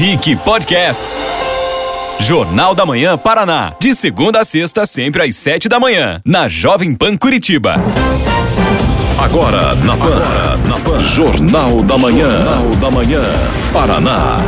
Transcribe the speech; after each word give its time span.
Henrique 0.00 0.34
Podcasts. 0.34 1.20
Jornal 2.20 2.74
da 2.74 2.86
Manhã 2.86 3.18
Paraná. 3.18 3.74
De 3.78 3.94
segunda 3.94 4.40
a 4.40 4.44
sexta, 4.46 4.86
sempre 4.86 5.22
às 5.22 5.36
sete 5.36 5.68
da 5.68 5.78
manhã. 5.78 6.22
Na 6.24 6.48
Jovem 6.48 6.94
Pan 6.94 7.18
Curitiba. 7.18 7.74
Agora 9.22 9.74
na 9.74 9.98
Pan. 9.98 10.06
Agora, 10.06 10.56
na 10.66 10.78
Pan. 10.78 11.00
Jornal 11.02 11.82
da 11.82 11.98
Manhã. 11.98 12.30
Jornal 12.30 12.70
da 12.76 12.90
Manhã. 12.90 13.22
Paraná. 13.74 14.38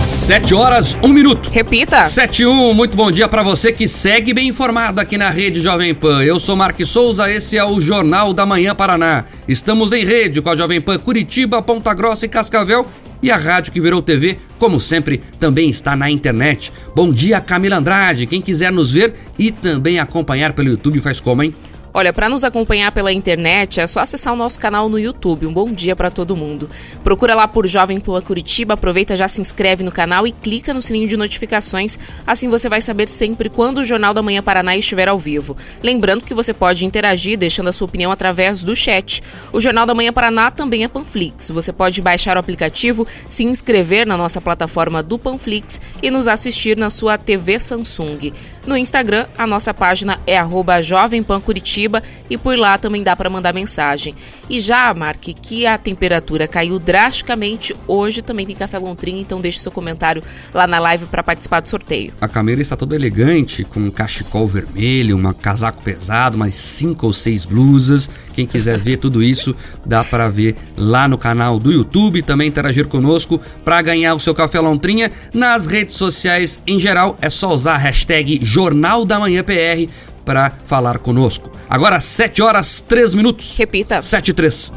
Sete 0.00 0.54
horas, 0.54 0.96
um 1.02 1.08
minuto. 1.08 1.50
Repita. 1.50 2.06
Sete 2.06 2.44
e 2.44 2.46
um, 2.46 2.72
muito 2.72 2.96
bom 2.96 3.10
dia 3.10 3.28
para 3.28 3.42
você 3.42 3.70
que 3.70 3.86
segue 3.86 4.32
bem 4.32 4.48
informado 4.48 5.02
aqui 5.02 5.18
na 5.18 5.28
Rede 5.28 5.60
Jovem 5.60 5.94
Pan. 5.94 6.24
Eu 6.24 6.40
sou 6.40 6.56
Marques 6.56 6.88
Souza, 6.88 7.30
esse 7.30 7.58
é 7.58 7.64
o 7.64 7.78
Jornal 7.78 8.32
da 8.32 8.46
Manhã 8.46 8.74
Paraná. 8.74 9.24
Estamos 9.46 9.92
em 9.92 10.02
rede 10.02 10.40
com 10.40 10.48
a 10.48 10.56
Jovem 10.56 10.80
Pan 10.80 10.98
Curitiba, 10.98 11.60
Ponta 11.60 11.92
Grossa 11.92 12.24
e 12.24 12.28
Cascavel 12.28 12.86
e 13.22 13.30
a 13.30 13.36
rádio 13.36 13.72
que 13.72 13.80
virou 13.80 14.02
TV, 14.02 14.38
como 14.58 14.80
sempre, 14.80 15.20
também 15.38 15.68
está 15.68 15.94
na 15.94 16.10
internet. 16.10 16.72
Bom 16.94 17.10
dia, 17.12 17.40
Camila 17.40 17.76
Andrade. 17.76 18.26
Quem 18.26 18.40
quiser 18.40 18.72
nos 18.72 18.92
ver 18.92 19.14
e 19.38 19.50
também 19.50 19.98
acompanhar 19.98 20.52
pelo 20.52 20.70
YouTube 20.70 21.00
faz 21.00 21.20
como, 21.20 21.42
hein? 21.42 21.54
Olha, 21.92 22.12
para 22.12 22.28
nos 22.28 22.44
acompanhar 22.44 22.92
pela 22.92 23.12
internet 23.12 23.80
é 23.80 23.86
só 23.86 23.98
acessar 23.98 24.32
o 24.32 24.36
nosso 24.36 24.60
canal 24.60 24.88
no 24.88 24.96
YouTube. 24.96 25.44
Um 25.44 25.52
bom 25.52 25.72
dia 25.72 25.96
para 25.96 26.08
todo 26.08 26.36
mundo. 26.36 26.70
Procura 27.02 27.34
lá 27.34 27.48
por 27.48 27.66
Jovem 27.66 27.98
Pan 27.98 28.20
Curitiba, 28.20 28.74
aproveita, 28.74 29.16
já 29.16 29.26
se 29.26 29.40
inscreve 29.40 29.82
no 29.82 29.90
canal 29.90 30.24
e 30.24 30.30
clica 30.30 30.72
no 30.72 30.80
sininho 30.80 31.08
de 31.08 31.16
notificações. 31.16 31.98
Assim 32.24 32.48
você 32.48 32.68
vai 32.68 32.80
saber 32.80 33.08
sempre 33.08 33.48
quando 33.48 33.78
o 33.78 33.84
Jornal 33.84 34.14
da 34.14 34.22
Manhã 34.22 34.40
Paraná 34.40 34.76
estiver 34.76 35.08
ao 35.08 35.18
vivo. 35.18 35.56
Lembrando 35.82 36.24
que 36.24 36.32
você 36.32 36.54
pode 36.54 36.86
interagir 36.86 37.36
deixando 37.36 37.68
a 37.68 37.72
sua 37.72 37.86
opinião 37.86 38.12
através 38.12 38.62
do 38.62 38.76
chat. 38.76 39.20
O 39.52 39.60
Jornal 39.60 39.84
da 39.84 39.94
Manhã 39.94 40.12
Paraná 40.12 40.48
também 40.52 40.84
é 40.84 40.88
Panflix. 40.88 41.50
Você 41.50 41.72
pode 41.72 42.00
baixar 42.00 42.36
o 42.36 42.40
aplicativo, 42.40 43.04
se 43.28 43.42
inscrever 43.42 44.06
na 44.06 44.16
nossa 44.16 44.40
plataforma 44.40 45.02
do 45.02 45.18
Panflix 45.18 45.80
e 46.00 46.08
nos 46.08 46.28
assistir 46.28 46.76
na 46.76 46.88
sua 46.88 47.18
TV 47.18 47.58
Samsung. 47.58 48.32
No 48.66 48.76
Instagram, 48.76 49.26
a 49.38 49.46
nossa 49.46 49.72
página 49.72 50.20
é 50.26 50.36
arroba 50.36 50.82
Jovem 50.82 51.22
Pan 51.22 51.40
Curitiba 51.40 52.02
e 52.28 52.36
por 52.36 52.58
lá 52.58 52.76
também 52.76 53.02
dá 53.02 53.16
para 53.16 53.30
mandar 53.30 53.54
mensagem. 53.54 54.14
E 54.50 54.60
já, 54.60 54.92
Marque, 54.92 55.32
que 55.32 55.66
a 55.66 55.78
temperatura 55.78 56.46
caiu 56.46 56.78
drasticamente, 56.78 57.74
hoje 57.86 58.20
também 58.20 58.44
tem 58.44 58.54
Café 58.54 58.78
Lontrinha, 58.78 59.20
então 59.20 59.40
deixe 59.40 59.60
seu 59.60 59.72
comentário 59.72 60.22
lá 60.52 60.66
na 60.66 60.78
live 60.78 61.06
para 61.06 61.22
participar 61.22 61.60
do 61.60 61.68
sorteio. 61.68 62.12
A 62.20 62.28
Camila 62.28 62.60
está 62.60 62.76
toda 62.76 62.94
elegante, 62.94 63.64
com 63.64 63.80
um 63.80 63.90
cachecol 63.90 64.46
vermelho, 64.46 65.16
um 65.16 65.32
casaco 65.32 65.82
pesado, 65.82 66.36
mais 66.36 66.54
cinco 66.54 67.06
ou 67.06 67.12
seis 67.12 67.46
blusas. 67.46 68.10
Quem 68.32 68.46
quiser 68.46 68.78
ver 68.78 68.98
tudo 68.98 69.22
isso, 69.22 69.54
dá 69.84 70.04
para 70.04 70.28
ver 70.28 70.54
lá 70.76 71.08
no 71.08 71.18
canal 71.18 71.58
do 71.58 71.72
YouTube, 71.72 72.22
também 72.22 72.48
interagir 72.48 72.86
conosco 72.86 73.40
para 73.64 73.82
ganhar 73.82 74.14
o 74.14 74.20
seu 74.20 74.34
Café 74.34 74.60
Lontrinha. 74.60 75.10
Nas 75.32 75.66
redes 75.66 75.96
sociais 75.96 76.60
em 76.66 76.78
geral, 76.78 77.16
é 77.20 77.30
só 77.30 77.52
usar 77.52 77.74
a 77.74 77.78
hashtag 77.78 78.40
Jornal 78.42 79.04
da 79.04 79.18
Manhã 79.18 79.42
PR 79.42 79.90
para 80.24 80.52
falar 80.64 80.98
conosco. 80.98 81.50
Agora 81.68 81.98
7 81.98 82.42
horas 82.42 82.80
3 82.86 83.14
minutos. 83.14 83.56
Repita. 83.56 84.02
7 84.02 84.28
e 84.28 84.34
3. 84.34 84.72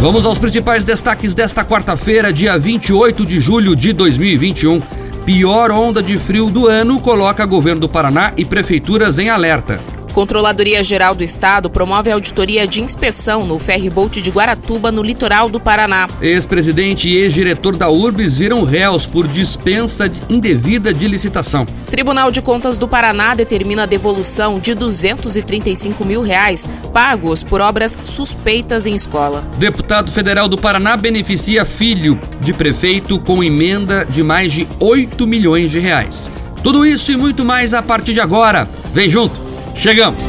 Vamos 0.00 0.26
aos 0.26 0.38
principais 0.38 0.84
destaques 0.84 1.34
desta 1.34 1.64
quarta-feira, 1.64 2.32
dia 2.32 2.58
28 2.58 3.24
de 3.24 3.40
julho 3.40 3.74
de 3.74 3.92
2021. 3.92 4.80
Pior 5.24 5.70
onda 5.70 6.02
de 6.02 6.18
frio 6.18 6.50
do 6.50 6.66
ano 6.66 7.00
coloca 7.00 7.46
governo 7.46 7.82
do 7.82 7.88
Paraná 7.88 8.32
e 8.36 8.44
prefeituras 8.44 9.18
em 9.18 9.30
alerta. 9.30 9.80
Controladoria 10.14 10.80
Geral 10.80 11.12
do 11.12 11.24
Estado 11.24 11.68
promove 11.68 12.08
auditoria 12.08 12.68
de 12.68 12.80
inspeção 12.80 13.44
no 13.44 13.58
ferryboat 13.58 14.22
de 14.22 14.30
Guaratuba, 14.30 14.92
no 14.92 15.02
litoral 15.02 15.48
do 15.48 15.58
Paraná. 15.58 16.06
Ex-presidente 16.22 17.08
e 17.08 17.16
ex-diretor 17.16 17.76
da 17.76 17.90
URBS 17.90 18.38
viram 18.38 18.62
réus 18.62 19.06
por 19.06 19.26
dispensa 19.26 20.08
indevida 20.30 20.94
de 20.94 21.08
licitação. 21.08 21.66
Tribunal 21.88 22.30
de 22.30 22.40
Contas 22.40 22.78
do 22.78 22.86
Paraná 22.86 23.34
determina 23.34 23.82
a 23.82 23.86
devolução 23.86 24.60
de 24.60 24.72
235 24.72 26.04
mil 26.04 26.22
reais 26.22 26.68
pagos 26.92 27.42
por 27.42 27.60
obras 27.60 27.98
suspeitas 28.04 28.86
em 28.86 28.94
escola. 28.94 29.44
Deputado 29.58 30.12
federal 30.12 30.48
do 30.48 30.56
Paraná 30.56 30.96
beneficia 30.96 31.64
filho 31.64 32.20
de 32.40 32.52
prefeito 32.52 33.18
com 33.18 33.42
emenda 33.42 34.04
de 34.04 34.22
mais 34.22 34.52
de 34.52 34.68
8 34.78 35.26
milhões 35.26 35.72
de 35.72 35.80
reais. 35.80 36.30
Tudo 36.62 36.86
isso 36.86 37.10
e 37.10 37.16
muito 37.16 37.44
mais 37.44 37.74
a 37.74 37.82
partir 37.82 38.14
de 38.14 38.20
agora. 38.20 38.68
Vem 38.92 39.10
junto! 39.10 39.43
Chegamos! 39.74 40.24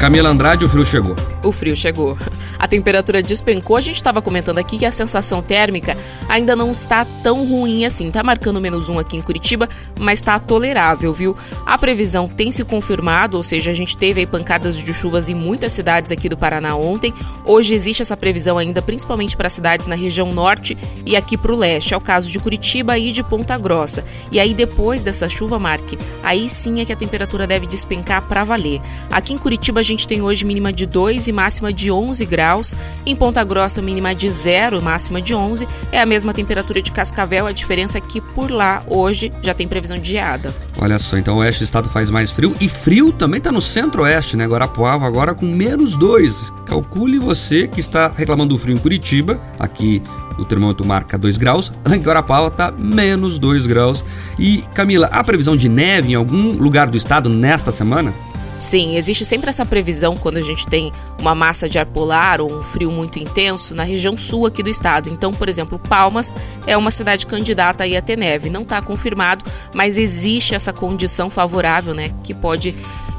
Camila 0.00 0.30
Andrade, 0.30 0.64
o 0.64 0.68
frio 0.68 0.84
chegou. 0.84 1.35
O 1.46 1.52
frio 1.52 1.76
chegou. 1.76 2.18
A 2.58 2.66
temperatura 2.66 3.22
despencou. 3.22 3.76
A 3.76 3.80
gente 3.80 3.94
estava 3.94 4.20
comentando 4.20 4.58
aqui 4.58 4.78
que 4.78 4.84
a 4.84 4.90
sensação 4.90 5.40
térmica 5.40 5.96
ainda 6.28 6.56
não 6.56 6.72
está 6.72 7.06
tão 7.22 7.46
ruim 7.46 7.84
assim. 7.84 8.10
Tá 8.10 8.20
marcando 8.20 8.60
menos 8.60 8.88
um 8.88 8.98
aqui 8.98 9.16
em 9.16 9.22
Curitiba, 9.22 9.68
mas 9.96 10.18
está 10.18 10.40
tolerável, 10.40 11.12
viu? 11.12 11.36
A 11.64 11.78
previsão 11.78 12.26
tem 12.26 12.50
se 12.50 12.64
confirmado, 12.64 13.36
ou 13.36 13.44
seja, 13.44 13.70
a 13.70 13.74
gente 13.74 13.96
teve 13.96 14.18
aí 14.18 14.26
pancadas 14.26 14.76
de 14.76 14.92
chuvas 14.92 15.28
em 15.28 15.34
muitas 15.34 15.70
cidades 15.70 16.10
aqui 16.10 16.28
do 16.28 16.36
Paraná 16.36 16.74
ontem. 16.74 17.14
Hoje 17.44 17.74
existe 17.74 18.02
essa 18.02 18.16
previsão 18.16 18.58
ainda, 18.58 18.82
principalmente 18.82 19.36
para 19.36 19.48
cidades 19.48 19.86
na 19.86 19.94
região 19.94 20.32
norte 20.32 20.76
e 21.04 21.14
aqui 21.14 21.36
para 21.36 21.52
o 21.52 21.56
leste. 21.56 21.94
É 21.94 21.96
o 21.96 22.00
caso 22.00 22.28
de 22.28 22.40
Curitiba 22.40 22.98
e 22.98 23.12
de 23.12 23.22
Ponta 23.22 23.56
Grossa. 23.56 24.04
E 24.32 24.40
aí 24.40 24.52
depois 24.52 25.04
dessa 25.04 25.28
chuva, 25.28 25.60
Marque, 25.60 25.96
aí 26.24 26.48
sim 26.48 26.80
é 26.80 26.84
que 26.84 26.92
a 26.92 26.96
temperatura 26.96 27.46
deve 27.46 27.68
despencar 27.68 28.22
para 28.22 28.42
valer. 28.42 28.80
Aqui 29.12 29.32
em 29.32 29.38
Curitiba 29.38 29.80
gente 29.80 30.08
tem 30.08 30.20
hoje 30.20 30.44
mínima 30.44 30.72
de 30.72 30.86
2 30.86 31.28
e 31.28 31.35
máxima 31.36 31.70
de 31.72 31.90
11 31.90 32.24
graus. 32.24 32.74
Em 33.04 33.14
Ponta 33.14 33.44
Grossa, 33.44 33.82
mínima 33.82 34.14
de 34.14 34.28
0, 34.30 34.80
máxima 34.80 35.20
de 35.20 35.34
11. 35.34 35.68
É 35.92 36.00
a 36.00 36.06
mesma 36.06 36.32
temperatura 36.32 36.80
de 36.80 36.90
Cascavel, 36.90 37.46
a 37.46 37.52
diferença 37.52 37.98
é 37.98 38.00
que 38.00 38.20
por 38.20 38.50
lá 38.50 38.82
hoje 38.88 39.30
já 39.42 39.52
tem 39.52 39.68
previsão 39.68 39.98
de 39.98 40.12
geada. 40.12 40.54
Olha 40.78 40.98
só, 40.98 41.18
então 41.18 41.36
o 41.36 41.38
oeste 41.38 41.60
do 41.60 41.64
estado 41.64 41.88
faz 41.88 42.10
mais 42.10 42.30
frio 42.30 42.56
e 42.58 42.68
frio 42.68 43.12
também 43.12 43.38
está 43.38 43.52
no 43.52 43.60
centro-oeste, 43.60 44.36
né? 44.36 44.46
Guarapuava 44.46 45.06
agora 45.06 45.34
com 45.34 45.46
menos 45.46 45.96
2. 45.96 46.52
Calcule 46.64 47.18
você 47.18 47.68
que 47.68 47.80
está 47.80 48.10
reclamando 48.14 48.54
do 48.54 48.58
frio 48.58 48.74
em 48.74 48.78
Curitiba, 48.78 49.38
aqui 49.58 50.02
o 50.38 50.44
termômetro 50.44 50.86
marca 50.86 51.18
2 51.18 51.38
graus, 51.38 51.72
em 51.92 52.00
Guarapuava 52.00 52.48
está 52.48 52.72
menos 52.72 53.38
2 53.38 53.66
graus. 53.66 54.04
E 54.38 54.64
Camila, 54.74 55.08
há 55.12 55.22
previsão 55.22 55.56
de 55.56 55.68
neve 55.68 56.12
em 56.12 56.14
algum 56.14 56.52
lugar 56.52 56.88
do 56.88 56.96
estado 56.96 57.28
nesta 57.28 57.70
semana? 57.70 58.12
Sim, 58.60 58.96
existe 58.96 59.24
sempre 59.24 59.48
essa 59.48 59.64
previsão 59.64 60.16
quando 60.16 60.38
a 60.38 60.42
gente 60.42 60.66
tem 60.66 60.92
uma 61.20 61.34
massa 61.34 61.68
de 61.68 61.78
ar 61.78 61.86
polar 61.86 62.40
ou 62.40 62.52
um 62.52 62.62
frio 62.62 62.90
muito 62.90 63.18
intenso 63.18 63.74
na 63.74 63.84
região 63.84 64.16
sul 64.16 64.46
aqui 64.46 64.62
do 64.62 64.70
estado. 64.70 65.08
Então, 65.08 65.32
por 65.32 65.48
exemplo, 65.48 65.78
Palmas 65.78 66.34
é 66.66 66.76
uma 66.76 66.90
cidade 66.90 67.26
candidata 67.26 67.84
a 67.84 68.02
ter 68.02 68.16
neve. 68.16 68.50
Não 68.50 68.62
está 68.62 68.80
confirmado, 68.82 69.44
mas 69.72 69.96
existe 69.96 70.54
essa 70.54 70.72
condição 70.72 71.30
favorável, 71.30 71.94
né, 71.94 72.10
que 72.24 72.34
pode 72.34 72.74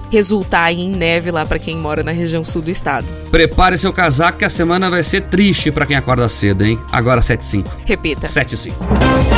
resultar 0.09 0.71
em 0.71 0.89
neve 0.89 1.31
lá 1.31 1.45
para 1.45 1.59
quem 1.59 1.75
mora 1.75 2.03
na 2.03 2.11
região 2.11 2.43
sul 2.43 2.61
do 2.61 2.71
estado. 2.71 3.05
Prepare 3.29 3.77
seu 3.77 3.91
casaco 3.91 4.37
que 4.37 4.45
a 4.45 4.49
semana 4.49 4.89
vai 4.89 5.03
ser 5.03 5.21
triste 5.21 5.71
para 5.71 5.85
quem 5.85 5.97
acorda 5.97 6.27
cedo, 6.29 6.63
hein? 6.63 6.79
Agora 6.91 7.21
7:05. 7.21 7.69
Repita. 7.85 8.27
7:05. 8.27 9.36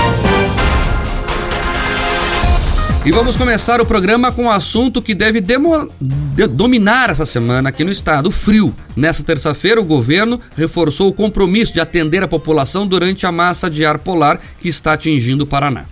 E 3.10 3.12
vamos 3.12 3.36
começar 3.36 3.82
o 3.82 3.88
programa 3.88 4.32
com 4.32 4.44
um 4.44 4.52
assunto 4.52 5.02
que 5.02 5.16
deve 5.16 5.42
demo, 5.42 5.92
de, 6.00 6.46
dominar 6.46 7.10
essa 7.10 7.26
semana 7.26 7.70
aqui 7.70 7.84
no 7.84 7.90
estado: 7.92 8.30
o 8.30 8.32
frio. 8.32 8.72
Nessa 8.96 9.24
terça-feira, 9.24 9.82
o 9.82 9.84
governo 9.84 10.40
reforçou 10.56 11.08
o 11.08 11.14
compromisso 11.14 11.74
de 11.74 11.82
atender 11.82 12.22
a 12.22 12.28
população 12.28 12.86
durante 12.86 13.26
a 13.26 13.32
massa 13.32 13.68
de 13.68 13.84
ar 13.84 13.98
polar 13.98 14.40
que 14.60 14.70
está 14.70 14.94
atingindo 14.94 15.44
o 15.44 15.48
Paraná. 15.48 15.86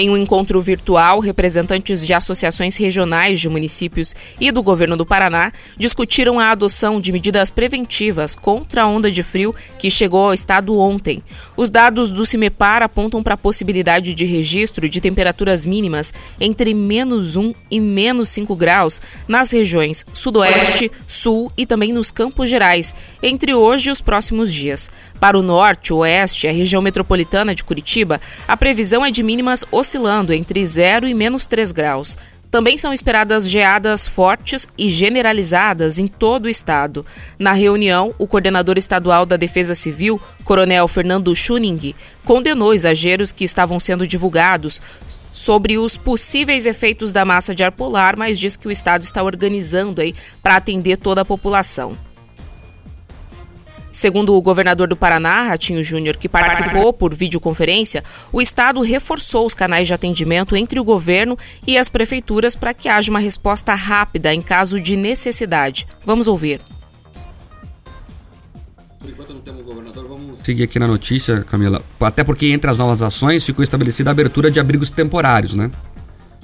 Em 0.00 0.08
um 0.08 0.16
encontro 0.16 0.62
virtual, 0.62 1.18
representantes 1.18 2.06
de 2.06 2.14
associações 2.14 2.76
regionais 2.76 3.40
de 3.40 3.48
municípios 3.48 4.14
e 4.40 4.52
do 4.52 4.62
governo 4.62 4.96
do 4.96 5.04
Paraná 5.04 5.50
discutiram 5.76 6.38
a 6.38 6.52
adoção 6.52 7.00
de 7.00 7.10
medidas 7.10 7.50
preventivas 7.50 8.32
contra 8.32 8.82
a 8.82 8.86
onda 8.86 9.10
de 9.10 9.24
frio 9.24 9.52
que 9.76 9.90
chegou 9.90 10.26
ao 10.26 10.32
estado 10.32 10.78
ontem. 10.78 11.20
Os 11.56 11.68
dados 11.68 12.12
do 12.12 12.24
CIMEPAR 12.24 12.80
apontam 12.80 13.24
para 13.24 13.34
a 13.34 13.36
possibilidade 13.36 14.14
de 14.14 14.24
registro 14.24 14.88
de 14.88 15.00
temperaturas 15.00 15.66
mínimas 15.66 16.14
entre 16.40 16.72
menos 16.74 17.34
1 17.34 17.52
e 17.68 17.80
menos 17.80 18.28
5 18.28 18.54
graus 18.54 19.00
nas 19.26 19.50
regiões 19.50 20.06
Sudoeste, 20.12 20.92
Sul 21.08 21.50
e 21.56 21.66
também 21.66 21.92
nos 21.92 22.12
Campos 22.12 22.48
Gerais, 22.48 22.94
entre 23.20 23.52
hoje 23.52 23.88
e 23.88 23.92
os 23.92 24.00
próximos 24.00 24.54
dias. 24.54 24.90
Para 25.20 25.38
o 25.38 25.42
Norte, 25.42 25.92
Oeste 25.92 26.46
e 26.46 26.48
a 26.48 26.52
região 26.52 26.80
metropolitana 26.80 27.54
de 27.54 27.64
Curitiba, 27.64 28.20
a 28.46 28.56
previsão 28.56 29.04
é 29.04 29.10
de 29.10 29.22
mínimas 29.22 29.64
oscilando 29.72 30.32
entre 30.32 30.64
0 30.64 31.08
e 31.08 31.14
menos 31.14 31.46
3 31.46 31.72
graus. 31.72 32.16
Também 32.50 32.78
são 32.78 32.92
esperadas 32.92 33.48
geadas 33.48 34.06
fortes 34.06 34.68
e 34.78 34.88
generalizadas 34.90 35.98
em 35.98 36.06
todo 36.06 36.46
o 36.46 36.48
estado. 36.48 37.04
Na 37.38 37.52
reunião, 37.52 38.14
o 38.16 38.26
coordenador 38.26 38.78
estadual 38.78 39.26
da 39.26 39.36
Defesa 39.36 39.74
Civil, 39.74 40.20
Coronel 40.44 40.88
Fernando 40.88 41.34
Schuning, 41.34 41.94
condenou 42.24 42.72
exageros 42.72 43.32
que 43.32 43.44
estavam 43.44 43.78
sendo 43.78 44.06
divulgados 44.06 44.80
sobre 45.30 45.78
os 45.78 45.96
possíveis 45.96 46.64
efeitos 46.64 47.12
da 47.12 47.24
massa 47.24 47.54
de 47.54 47.62
ar 47.62 47.72
polar, 47.72 48.16
mas 48.16 48.38
diz 48.38 48.56
que 48.56 48.66
o 48.66 48.72
estado 48.72 49.02
está 49.02 49.22
organizando 49.22 50.00
aí 50.00 50.14
para 50.42 50.56
atender 50.56 50.96
toda 50.96 51.20
a 51.20 51.24
população. 51.24 51.96
Segundo 53.92 54.34
o 54.34 54.42
governador 54.42 54.88
do 54.88 54.96
Paraná, 54.96 55.44
Ratinho 55.44 55.82
Júnior, 55.82 56.16
que 56.16 56.28
participou 56.28 56.92
por 56.92 57.14
videoconferência, 57.14 58.04
o 58.32 58.40
Estado 58.40 58.80
reforçou 58.80 59.46
os 59.46 59.54
canais 59.54 59.88
de 59.88 59.94
atendimento 59.94 60.54
entre 60.56 60.78
o 60.78 60.84
governo 60.84 61.36
e 61.66 61.76
as 61.76 61.88
prefeituras 61.88 62.54
para 62.54 62.74
que 62.74 62.88
haja 62.88 63.10
uma 63.10 63.18
resposta 63.18 63.74
rápida 63.74 64.32
em 64.32 64.42
caso 64.42 64.80
de 64.80 64.96
necessidade. 64.96 65.86
Vamos 66.04 66.28
ouvir. 66.28 66.60
Por 68.98 69.10
enquanto 69.10 69.32
não 69.32 69.40
temos 69.40 69.64
governador, 69.64 70.06
vamos 70.08 70.40
seguir 70.40 70.64
aqui 70.64 70.78
na 70.78 70.86
notícia, 70.86 71.42
Camila. 71.44 71.82
Até 72.00 72.24
porque 72.24 72.46
entre 72.46 72.70
as 72.70 72.76
novas 72.76 73.02
ações 73.02 73.44
ficou 73.44 73.62
estabelecida 73.62 74.10
a 74.10 74.12
abertura 74.12 74.50
de 74.50 74.60
abrigos 74.60 74.90
temporários, 74.90 75.54
né? 75.54 75.70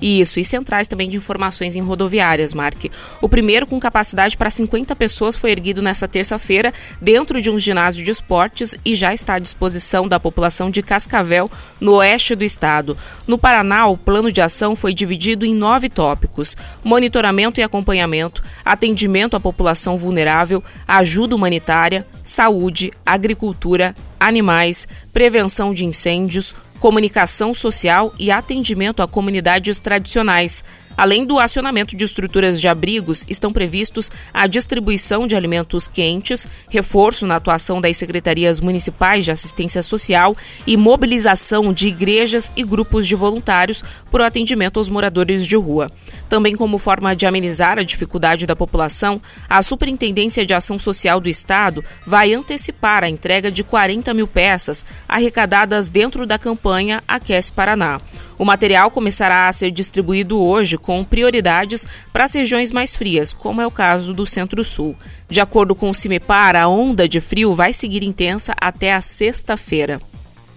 Isso, 0.01 0.41
e 0.41 0.45
centrais 0.45 0.89
também 0.89 1.09
de 1.09 1.17
informações 1.17 1.77
em 1.77 1.81
rodoviárias, 1.81 2.53
Mark. 2.53 2.87
O 3.21 3.29
primeiro, 3.29 3.67
com 3.67 3.79
capacidade 3.79 4.37
para 4.37 4.51
50 4.51 4.95
pessoas, 4.97 5.37
foi 5.37 5.53
erguido 5.53 5.81
nesta 5.81 6.09
terça-feira 6.09 6.73
dentro 7.01 7.41
de 7.41 7.51
um 7.51 7.59
ginásio 7.59 8.05
de 8.05 8.11
esportes 8.11 8.75
e 8.85 8.95
já 8.95 9.15
está 9.15 9.35
à 9.35 9.39
disposição 9.39 10.09
da 10.09 10.19
população 10.19 10.71
de 10.71 10.83
Cascavel, 10.83 11.49
no 11.81 11.95
oeste 11.95 12.35
do 12.35 12.45
estado. 12.45 12.97
No 13.27 13.39
Paraná, 13.39 13.87
o 13.87 13.97
plano 13.97 14.33
de 14.33 14.43
ação 14.43 14.75
foi 14.75 14.93
dividido 14.93 15.47
em 15.47 15.55
nove 15.55 15.89
tópicos: 15.89 16.57
monitoramento 16.83 17.61
e 17.61 17.63
acompanhamento, 17.63 18.43
atendimento 18.65 19.37
à 19.37 19.41
população 19.41 19.97
vulnerável, 19.97 20.63
ajuda 20.87 21.37
humanitária, 21.37 22.07
saúde, 22.23 22.93
agricultura, 23.07 23.95
animais, 24.19 24.89
prevenção 25.13 25.73
de 25.73 25.85
incêndios, 25.85 26.55
comunicação 26.85 27.55
social 27.55 28.13
e 28.19 28.31
atendimento 28.31 29.03
a 29.03 29.09
comunidades 29.09 29.79
tradicionais. 29.79 30.63
Além 30.97 31.27
do 31.27 31.41
acionamento 31.41 31.97
de 31.97 32.05
estruturas 32.05 32.61
de 32.61 32.69
abrigos, 32.69 33.25
estão 33.29 33.53
previstos 33.53 34.11
a 34.33 34.47
distribuição 34.47 35.27
de 35.27 35.35
alimentos 35.35 35.89
quentes, 35.89 36.47
reforço 36.69 37.27
na 37.27 37.37
atuação 37.37 37.81
das 37.81 37.97
secretarias 37.97 38.61
municipais 38.61 39.25
de 39.25 39.33
assistência 39.33 39.83
social 39.83 40.37
e 40.67 40.77
mobilização 40.77 41.73
de 41.73 41.89
igrejas 41.89 42.53
e 42.57 42.63
grupos 42.63 43.09
de 43.09 43.17
voluntários 43.17 43.83
para 44.11 44.23
o 44.23 44.27
atendimento 44.27 44.79
aos 44.79 44.89
moradores 44.89 45.45
de 45.45 45.57
rua. 45.57 45.91
Também 46.29 46.57
como 46.57 46.79
forma 46.79 47.15
de 47.15 47.27
amenizar 47.27 47.79
a 47.79 47.83
dificuldade 47.83 48.47
da 48.47 48.57
população, 48.57 49.21
a 49.49 49.63
Superintendência 49.63 50.47
de 50.47 50.55
Ação 50.55 50.79
Social 50.79 51.21
do 51.21 51.29
Estado 51.29 51.85
vai 52.07 52.33
antecipar 52.33 53.05
a 53.05 53.09
entrega 53.09 53.51
de 53.51 53.65
40 53.65 54.15
mil 54.15 54.27
peças 54.27 54.87
arrecadadas 55.09 55.89
dentro 55.89 56.25
da 56.25 56.39
campanha 56.39 57.03
Aquece 57.07 57.53
Paraná. 57.53 58.01
O 58.39 58.45
material 58.45 58.91
começará 58.91 59.49
a 59.49 59.53
ser 59.53 59.71
distribuído 59.71 60.41
hoje 60.41 60.77
com 60.77 61.05
prioridades 61.05 61.87
para 62.13 62.25
as 62.25 62.35
regiões 62.35 62.73
mais 62.73 62.97
frias, 62.97 63.33
como 63.33 63.61
é 63.61 63.67
o 63.67 63.71
caso 63.71 64.13
do 64.13 64.27
Centro-Sul. 64.27 64.97
De 65.29 65.41
acordo 65.41 65.75
com 65.75 65.91
o 65.91 65.95
CIMEPAR, 65.95 66.57
a 66.57 66.67
onda 66.67 67.09
de 67.09 67.21
frio 67.21 67.55
vai 67.55 67.73
seguir 67.73 68.03
intensa 68.03 68.55
até 68.61 68.95
a 68.95 69.01
sexta-feira. 69.01 70.01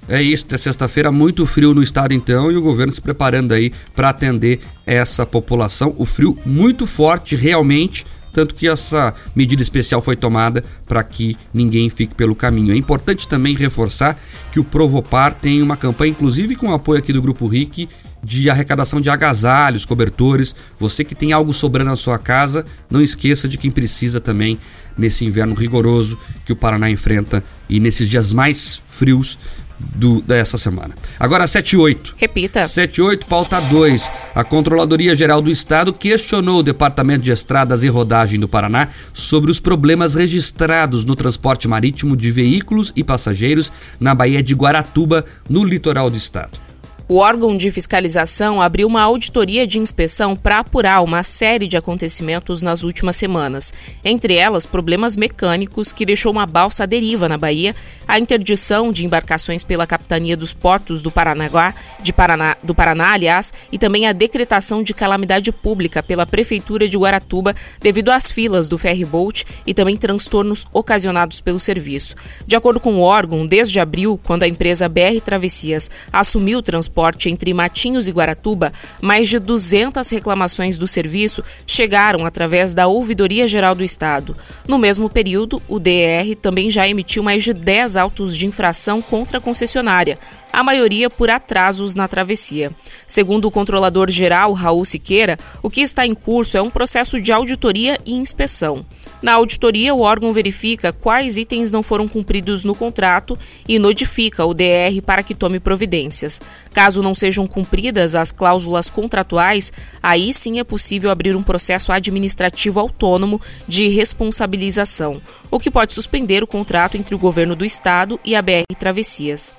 É 0.10 0.22
isso, 0.22 0.46
até 0.46 0.58
sexta-feira 0.58 1.12
muito 1.12 1.46
frio 1.46 1.74
no 1.74 1.84
estado 1.84 2.14
então 2.14 2.50
e 2.50 2.56
o 2.56 2.62
governo 2.62 2.94
se 2.94 3.02
preparando 3.02 3.54
aí 3.54 3.74
para 3.94 4.10
atender 4.10 4.62
essa 4.86 5.26
população. 5.26 5.94
O 5.98 6.06
frio 6.06 6.38
muito 6.46 6.88
forte 6.88 7.36
realmente 7.36 8.06
tanto 8.38 8.54
que 8.54 8.68
essa 8.68 9.16
medida 9.36 9.64
especial 9.64 10.00
foi 10.00 10.16
tomada 10.16 10.64
para 10.86 11.04
que 11.04 11.36
ninguém 11.52 11.90
fique 11.90 12.14
pelo 12.14 12.36
caminho. 12.36 12.72
É 12.72 12.78
importante 12.78 13.28
também 13.28 13.56
reforçar 13.56 14.16
que 14.52 14.60
o 14.60 14.64
Provopar 14.64 15.34
tem 15.34 15.60
uma 15.60 15.76
campanha, 15.76 16.12
inclusive 16.12 16.56
com 16.56 16.68
o 16.68 16.74
apoio 16.76 17.00
aqui 17.00 17.12
do 17.12 17.20
Grupo 17.20 17.48
RIC, 17.48 17.90
de 18.24 18.48
arrecadação 18.48 19.02
de 19.02 19.10
agasalhos, 19.10 19.86
cobertores. 19.86 20.56
Você 20.80 21.04
que 21.04 21.16
tem 21.16 21.34
algo 21.34 21.52
sobrando 21.52 21.90
na 21.90 21.98
sua 21.98 22.20
casa, 22.20 22.64
não 22.92 23.02
esqueça 23.02 23.48
de 23.48 23.58
quem 23.58 23.72
precisa 23.72 24.20
também 24.20 24.60
nesse 24.96 25.26
inverno 25.26 25.56
rigoroso 25.56 26.16
que 26.46 26.54
o 26.54 26.56
Paraná 26.56 26.92
enfrenta 26.92 27.44
e 27.68 27.80
nesses 27.80 28.08
dias 28.08 28.34
mais 28.34 28.84
frios 28.88 29.40
do, 29.80 30.22
dessa 30.22 30.58
semana. 30.58 30.96
Agora 31.20 31.48
7 31.48 31.74
e 31.74 31.78
8. 31.78 32.16
Repita. 32.18 32.66
7 32.66 32.98
e 32.98 33.02
8, 33.02 33.26
pauta 33.28 33.60
2. 33.60 34.12
A 34.34 34.44
Controladoria 34.44 35.16
Geral 35.16 35.42
do 35.42 35.50
Estado 35.50 35.94
questionou 35.94 36.60
o 36.60 36.64
Departamento 36.64 37.24
de 37.24 37.32
Estradas 37.32 37.84
e 37.84 37.88
Rodagem 37.88 38.40
do 38.40 38.48
Paraná 38.48 38.90
sobre 39.14 39.52
os 39.52 39.60
problemas 39.60 40.16
registrados 40.16 41.06
no 41.06 41.16
transporte 41.16 41.68
marítimo 41.68 42.16
de 42.16 42.32
veículos 42.32 42.92
e 42.96 43.04
passageiros 43.04 43.72
na 44.00 44.14
Baía 44.14 44.42
de 44.42 44.54
Guaratuba, 44.54 45.26
no 45.50 45.64
litoral 45.64 46.10
do 46.10 46.18
estado. 46.18 46.67
O 47.10 47.20
órgão 47.20 47.56
de 47.56 47.72
fiscalização 47.72 48.62
abriu 48.62 48.86
uma 48.86 49.02
auditoria 49.02 49.66
de 49.66 49.80
inspeção 49.80 50.36
para 50.36 50.60
apurar 50.60 51.02
uma 51.02 51.24
série 51.24 51.66
de 51.66 51.78
acontecimentos 51.78 52.62
nas 52.62 52.84
últimas 52.84 53.16
semanas, 53.16 53.74
entre 54.04 54.36
elas 54.36 54.66
problemas 54.66 55.16
mecânicos 55.16 55.94
que 55.94 56.06
deixou 56.06 56.34
uma 56.34 56.46
balsa 56.46 56.84
à 56.84 56.86
deriva 56.86 57.30
na 57.30 57.38
Bahia, 57.38 57.74
a 58.06 58.20
interdição 58.20 58.92
de 58.92 59.06
embarcações 59.06 59.64
pela 59.64 59.88
Capitania 59.88 60.36
dos 60.36 60.52
Portos 60.52 61.02
do 61.02 61.10
Paranaguá, 61.10 61.74
de 62.02 62.12
Paraná, 62.12 62.58
do 62.62 62.76
Paraná, 62.76 63.14
aliás, 63.14 63.54
e 63.72 63.78
também 63.78 64.06
a 64.06 64.12
decretação 64.12 64.84
de 64.84 64.94
calamidade 64.94 65.50
pública 65.54 66.04
pela 66.04 66.26
Prefeitura 66.26 66.90
de 66.90 66.98
Guaratuba 66.98 67.56
devido 67.80 68.10
às 68.10 68.30
filas 68.30 68.68
do 68.68 68.78
ferryboat 68.78 69.46
e 69.66 69.74
também 69.74 69.96
transtornos 69.96 70.66
ocasionados 70.74 71.40
pelo 71.40 71.60
serviço. 71.60 72.16
De 72.46 72.58
acordo 72.58 72.82
com 72.82 72.96
o 72.96 73.02
órgão, 73.02 73.48
desde 73.48 73.80
abril, 73.80 74.20
quando 74.22 74.44
a 74.44 74.48
empresa 74.48 74.90
BR 74.90 75.22
Travessias 75.24 75.90
assumiu 76.12 76.60
o 76.60 76.62
transporte 76.62 76.97
transporte 76.98 77.30
entre 77.30 77.54
Matinhos 77.54 78.08
e 78.08 78.12
Guaratuba, 78.12 78.74
mais 79.00 79.30
de 79.30 79.38
200 79.38 80.10
reclamações 80.10 80.80
do 80.80 80.88
serviço 80.88 81.44
chegaram 81.68 82.26
através 82.26 82.74
da 82.74 82.88
Ouvidoria 82.88 83.48
Geral 83.48 83.76
do 83.76 83.84
Estado. 83.84 84.36
No 84.68 84.80
mesmo 84.80 85.08
período, 85.08 85.62
o 85.68 85.78
DER 85.78 86.36
também 86.38 86.72
já 86.72 86.88
emitiu 86.88 87.22
mais 87.22 87.44
de 87.44 87.54
10 87.54 87.98
autos 87.98 88.36
de 88.36 88.48
infração 88.48 89.00
contra 89.00 89.38
a 89.38 89.42
concessionária, 89.42 90.18
a 90.52 90.64
maioria 90.64 91.08
por 91.08 91.30
atrasos 91.30 91.94
na 91.94 92.08
travessia. 92.08 92.72
Segundo 93.06 93.48
o 93.48 93.52
controlador 93.52 94.10
geral 94.10 94.54
Raul 94.54 94.84
Siqueira, 94.84 95.38
o 95.62 95.70
que 95.70 95.82
está 95.82 96.04
em 96.04 96.16
curso 96.16 96.58
é 96.58 96.62
um 96.64 96.70
processo 96.70 97.22
de 97.22 97.32
auditoria 97.32 98.00
e 98.08 98.16
inspeção. 98.16 98.84
Na 99.22 99.34
auditoria, 99.34 99.96
o 99.96 100.02
órgão 100.02 100.32
verifica 100.32 100.94
quais 100.94 101.38
itens 101.38 101.72
não 101.72 101.82
foram 101.82 102.08
cumpridos 102.08 102.64
no 102.64 102.76
contrato 102.76 103.38
e 103.68 103.80
notifica 103.80 104.46
o 104.46 104.54
DR 104.54 105.02
para 105.04 105.24
que 105.24 105.34
tome 105.34 105.60
providências. 105.60 106.40
Caso 106.72 107.02
não 107.02 107.16
sejam 107.16 107.48
cumpridas 107.48 108.14
as 108.14 108.32
cláusulas 108.32 108.90
contratuais, 108.90 109.74
aí 110.04 110.32
sim 110.34 110.60
é 110.60 110.64
possível 110.64 111.10
abrir 111.10 111.36
um 111.36 111.42
processo 111.42 111.92
administrativo 111.92 112.80
autônomo 112.80 113.42
de 113.68 113.88
responsabilização, 113.88 115.20
o 115.50 115.60
que 115.60 115.72
pode 115.72 115.94
suspender 115.94 116.44
o 116.44 116.48
contrato 116.48 116.96
entre 116.96 117.16
o 117.16 117.20
governo 117.20 117.56
do 117.56 117.66
estado 117.66 118.20
e 118.24 118.36
a 118.36 118.42
BR 118.42 118.76
Travessias. 118.78 119.54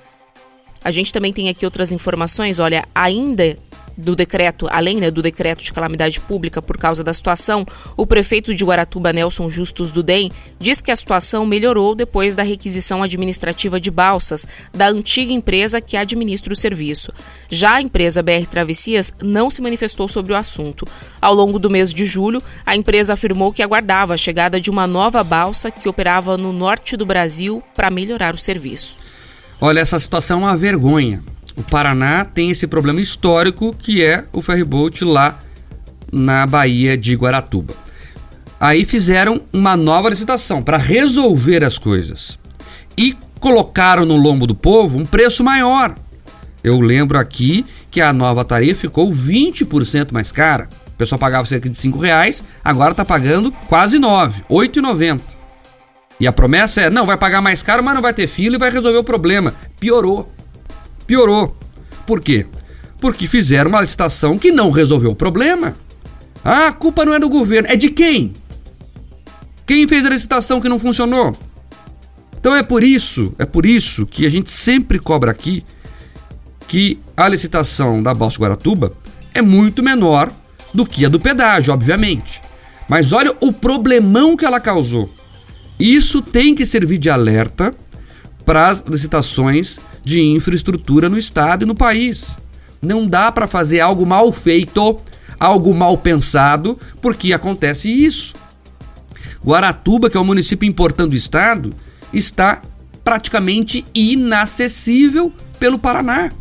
A 0.81 0.91
gente 0.91 1.11
também 1.11 1.33
tem 1.33 1.49
aqui 1.49 1.65
outras 1.65 1.91
informações, 1.91 2.59
olha, 2.59 2.85
ainda 2.95 3.57
do 3.99 4.15
decreto, 4.15 4.67
além 4.71 4.97
né, 4.97 5.11
do 5.11 5.21
decreto 5.21 5.63
de 5.63 5.73
calamidade 5.73 6.19
pública 6.19 6.61
por 6.61 6.77
causa 6.77 7.03
da 7.03 7.13
situação, 7.13 7.65
o 7.97 8.07
prefeito 8.07 8.55
de 8.55 8.63
Guaratuba, 8.63 9.11
Nelson 9.11 9.49
Justus 9.49 9.91
Dudem, 9.91 10.31
diz 10.59 10.81
que 10.81 10.91
a 10.91 10.95
situação 10.95 11.45
melhorou 11.45 11.93
depois 11.93 12.35
da 12.35 12.43
requisição 12.43 13.03
administrativa 13.03 13.79
de 13.79 13.91
balsas 13.91 14.47
da 14.73 14.87
antiga 14.87 15.33
empresa 15.33 15.81
que 15.81 15.97
administra 15.97 16.53
o 16.53 16.55
serviço. 16.55 17.11
Já 17.49 17.75
a 17.75 17.81
empresa 17.81 18.23
BR 18.23 18.45
Travessias 18.49 19.13
não 19.21 19.49
se 19.49 19.61
manifestou 19.61 20.07
sobre 20.07 20.33
o 20.33 20.35
assunto. 20.37 20.87
Ao 21.21 21.33
longo 21.33 21.59
do 21.59 21.69
mês 21.69 21.93
de 21.93 22.05
julho, 22.05 22.41
a 22.65 22.75
empresa 22.75 23.13
afirmou 23.13 23.51
que 23.51 23.61
aguardava 23.61 24.13
a 24.13 24.17
chegada 24.17 24.59
de 24.59 24.69
uma 24.69 24.87
nova 24.87 25.23
balsa 25.23 25.69
que 25.69 25.89
operava 25.89 26.37
no 26.37 26.53
norte 26.53 26.95
do 26.95 27.05
Brasil 27.05 27.61
para 27.75 27.89
melhorar 27.89 28.33
o 28.33 28.37
serviço. 28.37 28.97
Olha, 29.61 29.81
essa 29.81 29.99
situação 29.99 30.39
é 30.39 30.43
uma 30.43 30.57
vergonha. 30.57 31.21
O 31.59 31.63
Paraná 31.63 32.23
tem 32.23 32.51
esse 32.51 32.65
problema 32.65 33.01
histórico 33.01 33.75
que 33.77 34.01
é 34.01 34.23
o 34.31 34.41
ferryboat 34.41 35.03
lá 35.03 35.37
na 36.09 36.47
Baía 36.47 36.95
de 36.95 37.13
Guaratuba. 37.15 37.73
Aí 38.57 38.85
fizeram 38.85 39.41
uma 39.51 39.75
nova 39.75 40.09
licitação 40.09 40.63
para 40.63 40.77
resolver 40.77 41.61
as 41.65 41.77
coisas 41.77 42.39
e 42.97 43.13
colocaram 43.41 44.05
no 44.05 44.15
lombo 44.15 44.47
do 44.47 44.55
povo 44.55 44.97
um 44.97 45.05
preço 45.05 45.43
maior. 45.43 45.93
Eu 46.63 46.79
lembro 46.79 47.19
aqui 47.19 47.65
que 47.91 47.99
a 47.99 48.13
nova 48.13 48.45
tarifa 48.45 48.79
ficou 48.79 49.11
20% 49.11 50.13
mais 50.13 50.31
cara. 50.31 50.69
O 50.87 50.93
pessoal 50.93 51.19
pagava 51.19 51.45
cerca 51.45 51.67
de 51.67 51.77
5 51.77 51.99
reais, 51.99 52.41
agora 52.63 52.91
está 52.91 53.03
pagando 53.03 53.51
quase 53.67 53.99
9, 53.99 54.43
8,90. 54.49 55.19
E 56.21 56.27
a 56.27 56.31
promessa 56.31 56.81
é, 56.81 56.89
não, 56.89 57.05
vai 57.05 57.17
pagar 57.17 57.41
mais 57.41 57.61
caro, 57.61 57.83
mas 57.83 57.95
não 57.95 58.01
vai 58.01 58.13
ter 58.13 58.27
fila 58.27 58.55
e 58.55 58.59
vai 58.59 58.69
resolver 58.71 58.97
o 58.97 59.03
problema. 59.03 59.53
Piorou 59.77 60.29
piorou. 61.09 61.57
Por 62.05 62.21
quê? 62.21 62.45
Porque 63.01 63.25
fizeram 63.25 63.71
uma 63.71 63.81
licitação 63.81 64.37
que 64.37 64.51
não 64.51 64.69
resolveu 64.69 65.09
o 65.09 65.15
problema. 65.15 65.73
Ah, 66.45 66.67
a 66.67 66.71
culpa 66.71 67.03
não 67.03 67.15
é 67.15 67.19
do 67.19 67.27
governo, 67.27 67.67
é 67.67 67.75
de 67.75 67.89
quem? 67.89 68.31
Quem 69.65 69.87
fez 69.87 70.05
a 70.05 70.09
licitação 70.09 70.61
que 70.61 70.69
não 70.69 70.77
funcionou? 70.77 71.35
Então 72.39 72.55
é 72.55 72.61
por 72.61 72.83
isso, 72.83 73.33
é 73.39 73.45
por 73.45 73.65
isso 73.65 74.05
que 74.05 74.23
a 74.23 74.29
gente 74.29 74.51
sempre 74.51 74.99
cobra 74.99 75.31
aqui 75.31 75.65
que 76.67 76.99
a 77.17 77.27
licitação 77.27 78.03
da 78.03 78.13
Balsa 78.13 78.37
Guaratuba 78.37 78.93
é 79.33 79.41
muito 79.41 79.81
menor 79.81 80.31
do 80.71 80.85
que 80.85 81.05
a 81.05 81.09
do 81.09 81.19
pedágio, 81.19 81.73
obviamente. 81.73 82.39
Mas 82.87 83.13
olha 83.13 83.35
o 83.41 83.51
problemão 83.51 84.37
que 84.37 84.45
ela 84.45 84.59
causou. 84.59 85.09
Isso 85.79 86.21
tem 86.21 86.53
que 86.53 86.67
servir 86.67 86.99
de 86.99 87.09
alerta 87.09 87.73
para 88.45 88.67
as 88.67 88.81
licitações 88.81 89.79
de 90.03 90.21
infraestrutura 90.21 91.09
no 91.09 91.17
estado 91.17 91.63
e 91.63 91.65
no 91.65 91.75
país. 91.75 92.37
Não 92.81 93.07
dá 93.07 93.31
para 93.31 93.47
fazer 93.47 93.79
algo 93.79 94.05
mal 94.05 94.31
feito, 94.31 94.97
algo 95.39 95.73
mal 95.73 95.97
pensado, 95.97 96.79
porque 97.01 97.33
acontece 97.33 97.89
isso. 97.89 98.33
Guaratuba, 99.43 100.09
que 100.09 100.17
é 100.17 100.19
um 100.19 100.25
município 100.25 100.67
importante 100.67 101.11
do 101.11 101.15
estado, 101.15 101.73
está 102.13 102.61
praticamente 103.03 103.85
inacessível 103.93 105.33
pelo 105.59 105.79
Paraná. 105.79 106.31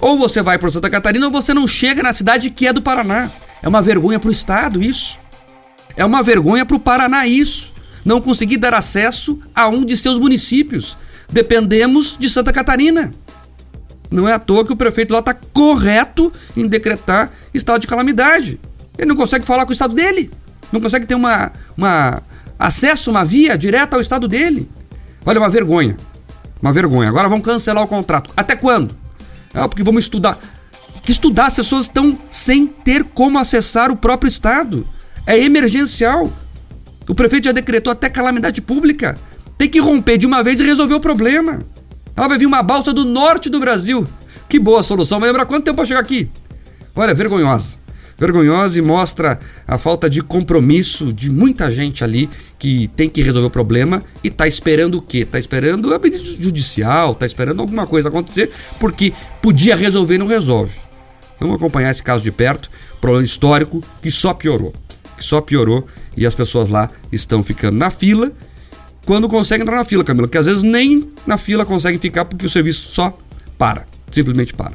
Ou 0.00 0.16
você 0.16 0.42
vai 0.42 0.58
para 0.58 0.70
Santa 0.70 0.88
Catarina 0.88 1.26
ou 1.26 1.32
você 1.32 1.52
não 1.52 1.66
chega 1.66 2.02
na 2.02 2.12
cidade 2.12 2.50
que 2.50 2.66
é 2.66 2.72
do 2.72 2.82
Paraná. 2.82 3.30
É 3.62 3.68
uma 3.68 3.82
vergonha 3.82 4.18
para 4.18 4.28
o 4.28 4.32
estado 4.32 4.82
isso. 4.82 5.18
É 5.96 6.04
uma 6.04 6.22
vergonha 6.22 6.64
para 6.64 6.76
o 6.76 6.80
Paraná 6.80 7.26
isso. 7.26 7.72
Não 8.04 8.20
conseguir 8.20 8.58
dar 8.58 8.74
acesso 8.74 9.40
a 9.54 9.68
um 9.68 9.84
de 9.84 9.96
seus 9.96 10.18
municípios. 10.18 10.96
Dependemos 11.30 12.16
de 12.18 12.28
Santa 12.28 12.52
Catarina. 12.52 13.12
Não 14.10 14.28
é 14.28 14.32
à 14.32 14.38
toa 14.38 14.64
que 14.64 14.72
o 14.72 14.76
prefeito 14.76 15.12
lá 15.12 15.20
está 15.20 15.34
correto 15.34 16.32
em 16.56 16.66
decretar 16.66 17.30
estado 17.52 17.80
de 17.80 17.86
calamidade. 17.86 18.58
Ele 18.96 19.08
não 19.08 19.16
consegue 19.16 19.44
falar 19.44 19.64
com 19.64 19.70
o 19.70 19.72
estado 19.72 19.94
dele. 19.94 20.30
Não 20.72 20.80
consegue 20.80 21.06
ter 21.06 21.14
uma, 21.14 21.52
uma 21.76 22.22
acesso, 22.58 23.10
uma 23.10 23.24
via 23.24 23.56
direta 23.56 23.96
ao 23.96 24.02
estado 24.02 24.26
dele. 24.26 24.68
Olha, 25.24 25.38
uma 25.38 25.50
vergonha. 25.50 25.96
Uma 26.60 26.72
vergonha. 26.72 27.08
Agora 27.08 27.28
vamos 27.28 27.44
cancelar 27.44 27.84
o 27.84 27.86
contrato. 27.86 28.32
Até 28.36 28.56
quando? 28.56 28.96
Ah, 29.54 29.68
porque 29.68 29.82
vamos 29.82 30.04
estudar. 30.04 30.38
Que 31.04 31.12
estudar? 31.12 31.46
As 31.46 31.54
pessoas 31.54 31.84
estão 31.84 32.18
sem 32.30 32.66
ter 32.66 33.04
como 33.04 33.38
acessar 33.38 33.90
o 33.90 33.96
próprio 33.96 34.28
estado. 34.28 34.86
É 35.26 35.38
emergencial. 35.38 36.32
O 37.08 37.14
prefeito 37.14 37.44
já 37.44 37.52
decretou 37.52 37.92
até 37.92 38.08
calamidade 38.08 38.60
pública. 38.60 39.16
Tem 39.58 39.68
que 39.68 39.80
romper 39.80 40.16
de 40.16 40.26
uma 40.26 40.42
vez 40.42 40.60
e 40.60 40.64
resolver 40.64 40.94
o 40.94 41.00
problema. 41.00 41.60
Ah, 42.16 42.28
vai 42.28 42.38
vir 42.38 42.46
uma 42.46 42.62
balsa 42.62 42.92
do 42.92 43.04
norte 43.04 43.50
do 43.50 43.60
Brasil. 43.60 44.06
Que 44.48 44.58
boa 44.58 44.82
solução. 44.82 45.20
Vai 45.20 45.28
lembrar 45.28 45.44
quanto 45.44 45.64
tempo 45.64 45.76
para 45.76 45.86
chegar 45.86 46.00
aqui? 46.00 46.30
Olha, 46.94 47.12
vergonhosa 47.12 47.78
vergonhosa 48.18 48.76
e 48.76 48.82
mostra 48.82 49.38
a 49.66 49.78
falta 49.78 50.10
de 50.10 50.20
compromisso 50.20 51.12
de 51.12 51.30
muita 51.30 51.70
gente 51.70 52.02
ali 52.02 52.28
que 52.58 52.88
tem 52.88 53.08
que 53.08 53.22
resolver 53.22 53.46
o 53.46 53.50
problema 53.50 54.02
e 54.24 54.28
tá 54.28 54.46
esperando 54.48 54.96
o 54.96 55.02
quê? 55.02 55.24
Tá 55.24 55.38
esperando 55.38 55.94
a 55.94 55.98
medida 55.98 56.24
judicial, 56.24 57.14
tá 57.14 57.24
esperando 57.24 57.60
alguma 57.60 57.86
coisa 57.86 58.08
acontecer 58.08 58.50
porque 58.80 59.12
podia 59.40 59.76
resolver 59.76 60.16
e 60.16 60.18
não 60.18 60.26
resolve. 60.26 60.76
Vamos 61.38 61.54
acompanhar 61.54 61.92
esse 61.92 62.02
caso 62.02 62.24
de 62.24 62.32
perto, 62.32 62.68
problema 63.00 63.24
histórico 63.24 63.84
que 64.02 64.10
só 64.10 64.34
piorou, 64.34 64.74
que 65.16 65.24
só 65.24 65.40
piorou 65.40 65.86
e 66.16 66.26
as 66.26 66.34
pessoas 66.34 66.68
lá 66.68 66.90
estão 67.12 67.44
ficando 67.44 67.78
na 67.78 67.90
fila 67.90 68.32
quando 69.08 69.26
conseguem 69.26 69.62
entrar 69.62 69.78
na 69.78 69.86
fila, 69.86 70.04
Camila, 70.04 70.28
que 70.28 70.36
às 70.36 70.44
vezes 70.44 70.62
nem 70.62 71.10
na 71.26 71.38
fila 71.38 71.64
conseguem 71.64 71.98
ficar 71.98 72.26
porque 72.26 72.44
o 72.44 72.48
serviço 72.48 72.90
só 72.90 73.16
para, 73.56 73.86
simplesmente 74.10 74.52
para. 74.52 74.74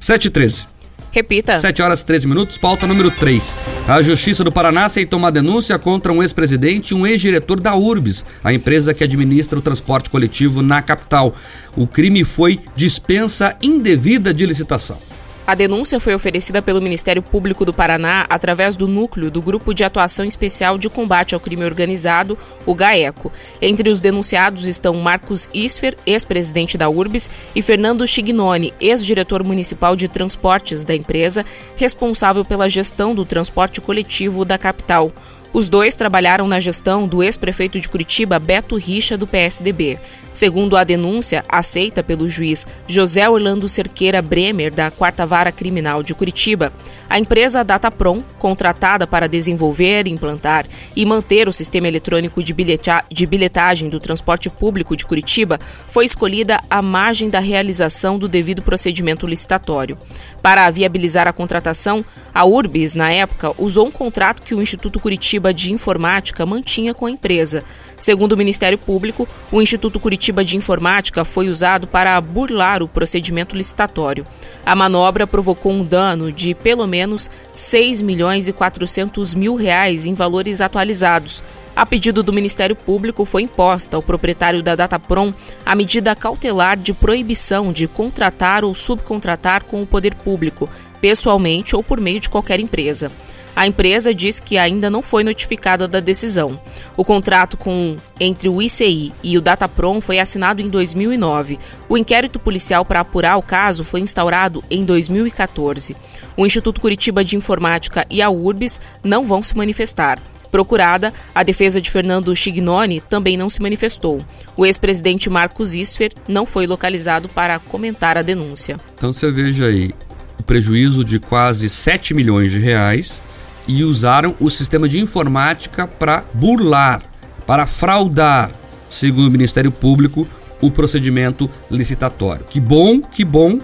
7 0.00 0.24
e 0.24 0.30
13. 0.30 0.66
Repita. 1.12 1.60
7 1.60 1.80
horas 1.80 2.00
e 2.00 2.04
13 2.04 2.26
minutos, 2.26 2.58
pauta 2.58 2.84
número 2.84 3.12
3. 3.12 3.54
A 3.86 4.02
Justiça 4.02 4.42
do 4.42 4.50
Paraná 4.50 4.86
aceitou 4.86 5.20
uma 5.20 5.30
denúncia 5.30 5.78
contra 5.78 6.12
um 6.12 6.20
ex-presidente 6.20 6.90
e 6.90 6.94
um 6.96 7.06
ex-diretor 7.06 7.60
da 7.60 7.76
URBS, 7.76 8.24
a 8.42 8.52
empresa 8.52 8.92
que 8.92 9.04
administra 9.04 9.56
o 9.56 9.62
transporte 9.62 10.10
coletivo 10.10 10.60
na 10.60 10.82
capital. 10.82 11.32
O 11.76 11.86
crime 11.86 12.24
foi 12.24 12.58
dispensa 12.74 13.56
indevida 13.62 14.34
de 14.34 14.44
licitação. 14.44 14.98
A 15.46 15.54
denúncia 15.54 16.00
foi 16.00 16.14
oferecida 16.14 16.62
pelo 16.62 16.80
Ministério 16.80 17.20
Público 17.20 17.66
do 17.66 17.74
Paraná 17.74 18.24
através 18.30 18.76
do 18.76 18.88
núcleo 18.88 19.30
do 19.30 19.42
Grupo 19.42 19.74
de 19.74 19.84
Atuação 19.84 20.24
Especial 20.24 20.78
de 20.78 20.88
Combate 20.88 21.34
ao 21.34 21.40
Crime 21.40 21.66
Organizado, 21.66 22.38
o 22.64 22.74
GAECO. 22.74 23.30
Entre 23.60 23.90
os 23.90 24.00
denunciados 24.00 24.64
estão 24.64 24.94
Marcos 24.94 25.46
Isfer, 25.52 25.94
ex-presidente 26.06 26.78
da 26.78 26.88
URBS, 26.88 27.30
e 27.54 27.60
Fernando 27.60 28.06
Chignoni, 28.06 28.72
ex-diretor 28.80 29.44
municipal 29.44 29.94
de 29.94 30.08
transportes 30.08 30.82
da 30.82 30.94
empresa, 30.94 31.44
responsável 31.76 32.42
pela 32.42 32.66
gestão 32.66 33.14
do 33.14 33.26
transporte 33.26 33.82
coletivo 33.82 34.46
da 34.46 34.56
capital. 34.56 35.12
Os 35.54 35.68
dois 35.68 35.94
trabalharam 35.94 36.48
na 36.48 36.58
gestão 36.58 37.06
do 37.06 37.22
ex-prefeito 37.22 37.78
de 37.78 37.88
Curitiba, 37.88 38.40
Beto 38.40 38.74
Richa, 38.74 39.16
do 39.16 39.24
PSDB. 39.24 40.00
Segundo 40.32 40.76
a 40.76 40.82
denúncia, 40.82 41.44
aceita 41.48 42.02
pelo 42.02 42.28
juiz 42.28 42.66
José 42.88 43.28
Orlando 43.30 43.68
Cerqueira 43.68 44.20
Bremer, 44.20 44.72
da 44.72 44.90
Quarta 44.90 45.24
Vara 45.24 45.52
Criminal 45.52 46.02
de 46.02 46.12
Curitiba, 46.12 46.72
a 47.08 47.20
empresa 47.20 47.62
Dataprom, 47.62 48.20
contratada 48.36 49.06
para 49.06 49.28
desenvolver, 49.28 50.08
implantar 50.08 50.66
e 50.96 51.06
manter 51.06 51.48
o 51.48 51.52
sistema 51.52 51.86
eletrônico 51.86 52.42
de 52.42 53.26
bilhetagem 53.26 53.88
do 53.88 54.00
transporte 54.00 54.50
público 54.50 54.96
de 54.96 55.06
Curitiba, 55.06 55.60
foi 55.86 56.04
escolhida 56.04 56.60
à 56.68 56.82
margem 56.82 57.30
da 57.30 57.38
realização 57.38 58.18
do 58.18 58.26
devido 58.26 58.60
procedimento 58.60 59.24
licitatório. 59.24 59.96
Para 60.44 60.68
viabilizar 60.68 61.26
a 61.26 61.32
contratação, 61.32 62.04
a 62.34 62.44
URBS, 62.44 62.94
na 62.96 63.10
época, 63.10 63.54
usou 63.56 63.86
um 63.86 63.90
contrato 63.90 64.42
que 64.42 64.54
o 64.54 64.60
Instituto 64.60 65.00
Curitiba 65.00 65.54
de 65.54 65.72
Informática 65.72 66.44
mantinha 66.44 66.92
com 66.92 67.06
a 67.06 67.10
empresa. 67.10 67.64
Segundo 67.98 68.32
o 68.32 68.36
Ministério 68.36 68.76
Público, 68.76 69.26
o 69.50 69.62
Instituto 69.62 69.98
Curitiba 69.98 70.44
de 70.44 70.54
Informática 70.54 71.24
foi 71.24 71.48
usado 71.48 71.86
para 71.86 72.20
burlar 72.20 72.82
o 72.82 72.88
procedimento 72.88 73.56
licitatório. 73.56 74.26
A 74.66 74.76
manobra 74.76 75.26
provocou 75.26 75.72
um 75.72 75.82
dano 75.82 76.30
de 76.30 76.52
pelo 76.52 76.86
menos 76.86 77.30
6 77.54 78.02
milhões 78.02 78.46
e 78.46 78.52
400 78.52 79.32
mil 79.32 79.54
reais 79.54 80.04
em 80.04 80.12
valores 80.12 80.60
atualizados, 80.60 81.42
a 81.76 81.84
pedido 81.84 82.22
do 82.22 82.32
Ministério 82.32 82.76
Público, 82.76 83.24
foi 83.24 83.42
imposta 83.42 83.96
ao 83.96 84.02
proprietário 84.02 84.62
da 84.62 84.76
Dataprom 84.76 85.32
a 85.66 85.74
medida 85.74 86.14
cautelar 86.14 86.76
de 86.76 86.94
proibição 86.94 87.72
de 87.72 87.88
contratar 87.88 88.64
ou 88.64 88.74
subcontratar 88.74 89.64
com 89.64 89.82
o 89.82 89.86
poder 89.86 90.14
público, 90.14 90.70
pessoalmente 91.00 91.74
ou 91.74 91.82
por 91.82 92.00
meio 92.00 92.20
de 92.20 92.30
qualquer 92.30 92.60
empresa. 92.60 93.10
A 93.56 93.66
empresa 93.66 94.12
diz 94.12 94.40
que 94.40 94.58
ainda 94.58 94.90
não 94.90 95.00
foi 95.00 95.22
notificada 95.22 95.86
da 95.86 96.00
decisão. 96.00 96.58
O 96.96 97.04
contrato 97.04 97.56
com 97.56 97.96
entre 98.18 98.48
o 98.48 98.60
ICI 98.60 99.12
e 99.22 99.38
o 99.38 99.40
Dataprom 99.40 100.00
foi 100.00 100.18
assinado 100.18 100.60
em 100.60 100.68
2009. 100.68 101.58
O 101.88 101.96
inquérito 101.96 102.38
policial 102.38 102.84
para 102.84 103.00
apurar 103.00 103.36
o 103.36 103.42
caso 103.42 103.84
foi 103.84 104.00
instaurado 104.00 104.62
em 104.68 104.84
2014. 104.84 105.96
O 106.36 106.44
Instituto 106.44 106.80
Curitiba 106.80 107.24
de 107.24 107.36
Informática 107.36 108.04
e 108.10 108.20
a 108.20 108.28
URBS 108.28 108.80
não 109.04 109.24
vão 109.24 109.42
se 109.42 109.56
manifestar. 109.56 110.20
Procurada, 110.54 111.12
a 111.34 111.42
defesa 111.42 111.80
de 111.80 111.90
Fernando 111.90 112.36
Chignoni 112.36 113.00
também 113.00 113.36
não 113.36 113.50
se 113.50 113.60
manifestou. 113.60 114.24
O 114.56 114.64
ex-presidente 114.64 115.28
Marcos 115.28 115.74
Isfer 115.74 116.12
não 116.28 116.46
foi 116.46 116.64
localizado 116.64 117.28
para 117.28 117.58
comentar 117.58 118.16
a 118.16 118.22
denúncia. 118.22 118.78
Então 118.96 119.12
você 119.12 119.32
veja 119.32 119.66
aí 119.66 119.92
o 120.38 120.44
prejuízo 120.44 121.04
de 121.04 121.18
quase 121.18 121.68
7 121.68 122.14
milhões 122.14 122.52
de 122.52 122.60
reais 122.60 123.20
e 123.66 123.82
usaram 123.82 124.36
o 124.38 124.48
sistema 124.48 124.88
de 124.88 125.00
informática 125.00 125.88
para 125.88 126.22
burlar, 126.32 127.02
para 127.44 127.66
fraudar, 127.66 128.52
segundo 128.88 129.26
o 129.26 129.32
Ministério 129.32 129.72
Público, 129.72 130.24
o 130.60 130.70
procedimento 130.70 131.50
licitatório. 131.68 132.46
Que 132.48 132.60
bom, 132.60 133.00
que 133.00 133.24
bom 133.24 133.58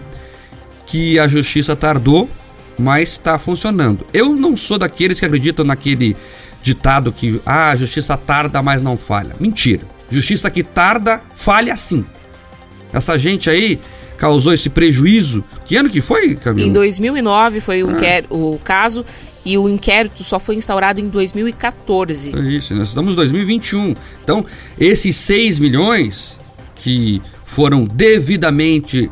que 0.86 1.20
a 1.20 1.28
justiça 1.28 1.76
tardou, 1.76 2.28
mas 2.76 3.10
está 3.10 3.38
funcionando. 3.38 4.04
Eu 4.12 4.34
não 4.34 4.56
sou 4.56 4.76
daqueles 4.76 5.20
que 5.20 5.26
acreditam 5.26 5.64
naquele 5.64 6.16
ditado 6.62 7.12
que 7.12 7.40
ah, 7.44 7.70
a 7.70 7.76
justiça 7.76 8.16
tarda, 8.16 8.62
mas 8.62 8.82
não 8.82 8.96
falha. 8.96 9.34
Mentira. 9.38 9.82
Justiça 10.10 10.50
que 10.50 10.62
tarda, 10.62 11.22
falha 11.34 11.76
sim. 11.76 12.04
Essa 12.92 13.16
gente 13.16 13.48
aí 13.48 13.78
causou 14.16 14.52
esse 14.52 14.68
prejuízo. 14.68 15.44
Que 15.64 15.76
ano 15.76 15.88
que 15.88 16.00
foi, 16.00 16.34
Camila? 16.34 16.68
Em 16.68 16.72
2009 16.72 17.60
foi 17.60 17.82
o, 17.82 17.90
ah. 17.90 18.34
o 18.34 18.58
caso 18.62 19.04
e 19.44 19.56
o 19.56 19.68
inquérito 19.68 20.22
só 20.22 20.38
foi 20.38 20.56
instaurado 20.56 21.00
em 21.00 21.08
2014. 21.08 22.36
É 22.36 22.40
isso, 22.40 22.74
nós 22.74 22.88
estamos 22.88 23.14
em 23.14 23.16
2021. 23.16 23.94
Então, 24.22 24.44
esses 24.78 25.16
6 25.16 25.58
milhões 25.58 26.38
que 26.74 27.22
foram 27.44 27.84
devidamente 27.84 29.10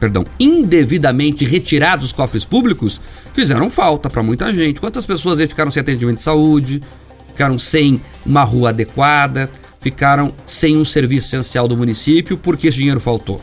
perdão, 0.00 0.24
indevidamente 0.40 1.44
retirados 1.44 2.06
dos 2.06 2.12
cofres 2.14 2.46
públicos 2.46 2.98
fizeram 3.32 3.70
falta 3.70 4.08
para 4.10 4.22
muita 4.22 4.52
gente. 4.52 4.80
Quantas 4.80 5.06
pessoas 5.06 5.40
aí 5.40 5.46
ficaram 5.46 5.70
sem 5.70 5.80
atendimento 5.80 6.16
de 6.16 6.22
saúde, 6.22 6.82
ficaram 7.28 7.58
sem 7.58 8.00
uma 8.24 8.42
rua 8.42 8.70
adequada, 8.70 9.50
ficaram 9.80 10.32
sem 10.46 10.76
um 10.76 10.84
serviço 10.84 11.28
essencial 11.28 11.66
do 11.66 11.76
município 11.76 12.36
porque 12.36 12.68
esse 12.68 12.76
dinheiro 12.76 13.00
faltou. 13.00 13.40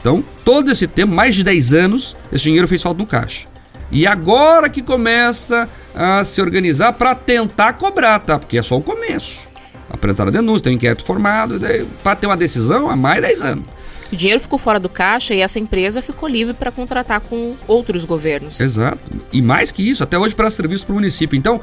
Então, 0.00 0.24
todo 0.44 0.70
esse 0.70 0.86
tempo, 0.86 1.12
mais 1.12 1.34
de 1.34 1.42
10 1.42 1.72
anos, 1.72 2.16
esse 2.32 2.44
dinheiro 2.44 2.68
fez 2.68 2.82
falta 2.82 2.98
no 2.98 3.06
caixa. 3.06 3.48
E 3.90 4.06
agora 4.06 4.68
que 4.68 4.82
começa 4.82 5.68
a 5.94 6.24
se 6.24 6.40
organizar 6.40 6.92
para 6.92 7.14
tentar 7.14 7.72
cobrar, 7.74 8.18
tá? 8.20 8.38
Porque 8.38 8.58
é 8.58 8.62
só 8.62 8.76
o 8.76 8.82
começo. 8.82 9.40
Apresentar 9.88 10.28
a 10.28 10.30
denúncia, 10.30 10.64
tem 10.64 10.72
um 10.72 10.76
inquérito 10.76 11.04
formado, 11.04 11.60
para 12.02 12.16
ter 12.16 12.26
uma 12.26 12.36
decisão 12.36 12.90
há 12.90 12.96
mais 12.96 13.16
de 13.16 13.22
10 13.22 13.42
anos. 13.42 13.64
O 14.12 14.16
dinheiro 14.16 14.40
ficou 14.40 14.58
fora 14.58 14.78
do 14.78 14.88
caixa 14.88 15.34
e 15.34 15.40
essa 15.40 15.58
empresa 15.58 16.00
ficou 16.00 16.28
livre 16.28 16.54
para 16.54 16.70
contratar 16.70 17.20
com 17.20 17.54
outros 17.66 18.04
governos. 18.04 18.60
Exato. 18.60 19.10
E 19.32 19.42
mais 19.42 19.70
que 19.70 19.88
isso, 19.88 20.02
até 20.02 20.18
hoje 20.18 20.34
para 20.34 20.50
serviço 20.50 20.86
para 20.86 20.92
o 20.92 20.96
município. 20.96 21.36
Então, 21.36 21.60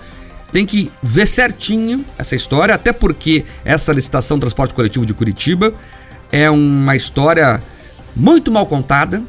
tem 0.51 0.65
que 0.65 0.91
ver 1.01 1.27
certinho 1.27 2.05
essa 2.17 2.35
história, 2.35 2.75
até 2.75 2.93
porque 2.93 3.43
essa 3.65 3.91
licitação 3.91 4.37
do 4.37 4.41
transporte 4.41 4.73
coletivo 4.73 5.05
de 5.05 5.13
Curitiba 5.13 5.73
é 6.31 6.49
uma 6.49 6.95
história 6.95 7.61
muito 8.15 8.51
mal 8.51 8.65
contada. 8.65 9.23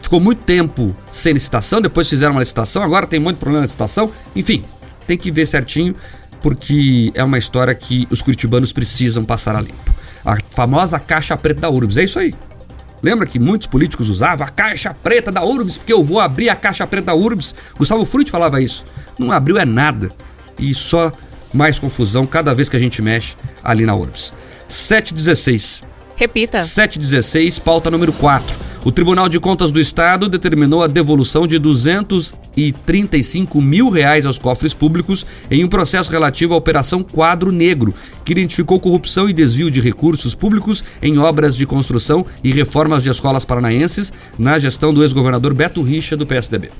Ficou 0.00 0.20
muito 0.20 0.42
tempo 0.42 0.96
sem 1.10 1.32
licitação, 1.32 1.80
depois 1.80 2.08
fizeram 2.08 2.32
uma 2.32 2.40
licitação, 2.40 2.82
agora 2.82 3.06
tem 3.06 3.18
muito 3.18 3.38
problema 3.38 3.60
na 3.60 3.66
licitação. 3.66 4.10
Enfim, 4.36 4.64
tem 5.06 5.16
que 5.16 5.30
ver 5.30 5.46
certinho, 5.46 5.94
porque 6.42 7.10
é 7.14 7.24
uma 7.24 7.38
história 7.38 7.74
que 7.74 8.06
os 8.10 8.22
curitibanos 8.22 8.72
precisam 8.72 9.24
passar 9.24 9.56
a 9.56 9.60
limpo. 9.60 9.94
A 10.24 10.36
famosa 10.50 10.98
caixa 10.98 11.36
preta 11.36 11.62
da 11.62 11.70
URBS, 11.70 11.96
é 11.98 12.04
isso 12.04 12.18
aí. 12.18 12.34
Lembra 13.02 13.26
que 13.26 13.38
muitos 13.38 13.66
políticos 13.66 14.08
usavam 14.08 14.46
a 14.46 14.50
caixa 14.50 14.94
preta 14.94 15.30
da 15.30 15.44
URBS, 15.44 15.76
porque 15.76 15.92
eu 15.92 16.02
vou 16.02 16.20
abrir 16.20 16.48
a 16.48 16.56
caixa 16.56 16.86
preta 16.86 17.08
da 17.08 17.14
URBS? 17.14 17.54
Gustavo 17.76 18.04
Frutti 18.06 18.30
falava 18.30 18.62
isso. 18.62 18.86
Não 19.18 19.30
abriu 19.30 19.58
é 19.58 19.64
nada. 19.66 20.10
E 20.58 20.74
só 20.74 21.12
mais 21.52 21.78
confusão 21.78 22.26
cada 22.26 22.54
vez 22.54 22.68
que 22.68 22.76
a 22.76 22.80
gente 22.80 23.02
mexe 23.02 23.36
ali 23.62 23.84
na 23.84 23.94
URBS. 23.94 24.32
716. 24.66 25.82
Repita. 26.16 26.60
716, 26.60 27.58
pauta 27.58 27.90
número 27.90 28.12
4. 28.12 28.63
O 28.84 28.92
Tribunal 28.92 29.30
de 29.30 29.40
Contas 29.40 29.72
do 29.72 29.80
Estado 29.80 30.28
determinou 30.28 30.82
a 30.82 30.86
devolução 30.86 31.46
de 31.46 31.58
235 31.58 33.62
mil 33.62 33.88
reais 33.88 34.26
aos 34.26 34.38
cofres 34.38 34.74
públicos 34.74 35.24
em 35.50 35.64
um 35.64 35.68
processo 35.68 36.10
relativo 36.10 36.52
à 36.52 36.58
Operação 36.58 37.02
Quadro 37.02 37.50
Negro, 37.50 37.94
que 38.26 38.32
identificou 38.32 38.78
corrupção 38.78 39.26
e 39.26 39.32
desvio 39.32 39.70
de 39.70 39.80
recursos 39.80 40.34
públicos 40.34 40.84
em 41.00 41.16
obras 41.16 41.56
de 41.56 41.64
construção 41.64 42.26
e 42.42 42.52
reformas 42.52 43.02
de 43.02 43.08
escolas 43.08 43.46
paranaenses 43.46 44.12
na 44.38 44.58
gestão 44.58 44.92
do 44.92 45.02
ex-governador 45.02 45.54
Beto 45.54 45.80
Richa, 45.80 46.14
do 46.14 46.26
PSDB. 46.26 46.70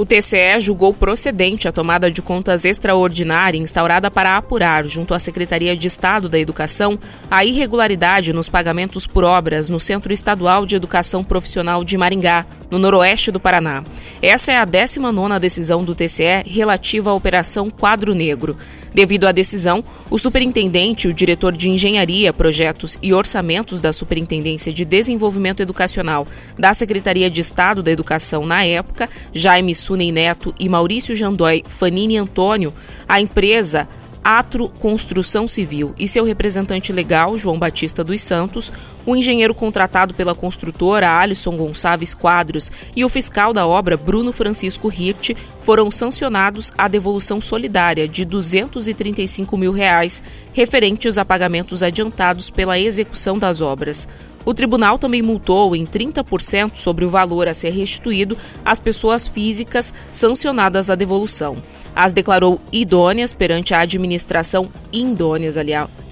O 0.00 0.06
TCE 0.06 0.58
julgou 0.60 0.94
procedente 0.94 1.68
a 1.68 1.72
tomada 1.72 2.10
de 2.10 2.22
contas 2.22 2.64
extraordinária 2.64 3.58
instaurada 3.58 4.10
para 4.10 4.34
apurar, 4.34 4.86
junto 4.86 5.12
à 5.12 5.18
Secretaria 5.18 5.76
de 5.76 5.86
Estado 5.86 6.26
da 6.26 6.38
Educação, 6.38 6.98
a 7.30 7.44
irregularidade 7.44 8.32
nos 8.32 8.48
pagamentos 8.48 9.06
por 9.06 9.24
obras 9.24 9.68
no 9.68 9.78
Centro 9.78 10.10
Estadual 10.10 10.64
de 10.64 10.74
Educação 10.74 11.22
Profissional 11.22 11.84
de 11.84 11.98
Maringá, 11.98 12.46
no 12.70 12.78
noroeste 12.78 13.30
do 13.30 13.38
Paraná. 13.38 13.84
Essa 14.22 14.52
é 14.52 14.56
a 14.56 14.66
19ª 14.66 15.38
decisão 15.38 15.84
do 15.84 15.94
TCE 15.94 16.44
relativa 16.46 17.10
à 17.10 17.12
Operação 17.12 17.68
Quadro 17.68 18.14
Negro. 18.14 18.56
Devido 18.92 19.26
à 19.26 19.32
decisão, 19.32 19.84
o 20.10 20.18
superintendente, 20.18 21.06
o 21.06 21.14
diretor 21.14 21.56
de 21.56 21.70
Engenharia, 21.70 22.32
Projetos 22.32 22.98
e 23.00 23.14
Orçamentos 23.14 23.80
da 23.80 23.92
Superintendência 23.92 24.72
de 24.72 24.84
Desenvolvimento 24.84 25.62
Educacional 25.62 26.26
da 26.58 26.74
Secretaria 26.74 27.30
de 27.30 27.40
Estado 27.40 27.82
da 27.82 27.90
Educação 27.90 28.44
na 28.44 28.64
época, 28.64 29.08
Jaime 29.32 29.74
Sunen 29.74 30.10
Neto 30.10 30.54
e 30.58 30.68
Maurício 30.68 31.14
Jandói 31.14 31.62
Fanini 31.66 32.16
Antônio, 32.16 32.74
a 33.08 33.20
empresa 33.20 33.88
Atro 34.22 34.68
Construção 34.68 35.48
Civil 35.48 35.94
e 35.98 36.06
seu 36.06 36.24
representante 36.24 36.92
legal, 36.92 37.38
João 37.38 37.58
Batista 37.58 38.04
dos 38.04 38.20
Santos, 38.20 38.70
o 39.06 39.16
engenheiro 39.16 39.54
contratado 39.54 40.12
pela 40.14 40.34
construtora 40.34 41.10
Alisson 41.10 41.56
Gonçalves 41.56 42.14
Quadros 42.14 42.70
e 42.94 43.04
o 43.04 43.08
fiscal 43.08 43.52
da 43.52 43.66
obra 43.66 43.96
Bruno 43.96 44.32
Francisco 44.32 44.92
Hirt 44.92 45.30
foram 45.62 45.90
sancionados 45.90 46.70
à 46.76 46.86
devolução 46.86 47.40
solidária 47.40 48.06
de 48.06 48.24
235 48.24 49.56
mil 49.56 49.72
reais 49.72 50.22
referentes 50.52 51.16
a 51.16 51.24
pagamentos 51.24 51.82
adiantados 51.82 52.50
pela 52.50 52.78
execução 52.78 53.38
das 53.38 53.60
obras. 53.60 54.06
O 54.44 54.54
tribunal 54.54 54.98
também 54.98 55.22
multou 55.22 55.76
em 55.76 55.84
30% 55.84 56.72
sobre 56.76 57.04
o 57.04 57.10
valor 57.10 57.46
a 57.48 57.54
ser 57.54 57.70
restituído 57.70 58.36
às 58.64 58.80
pessoas 58.80 59.26
físicas 59.26 59.92
sancionadas 60.10 60.88
à 60.88 60.94
devolução. 60.94 61.58
As 61.94 62.12
declarou 62.12 62.60
idôneas 62.72 63.34
perante 63.34 63.74
a 63.74 63.80
administração 63.80 64.70
indôneas, 64.92 65.56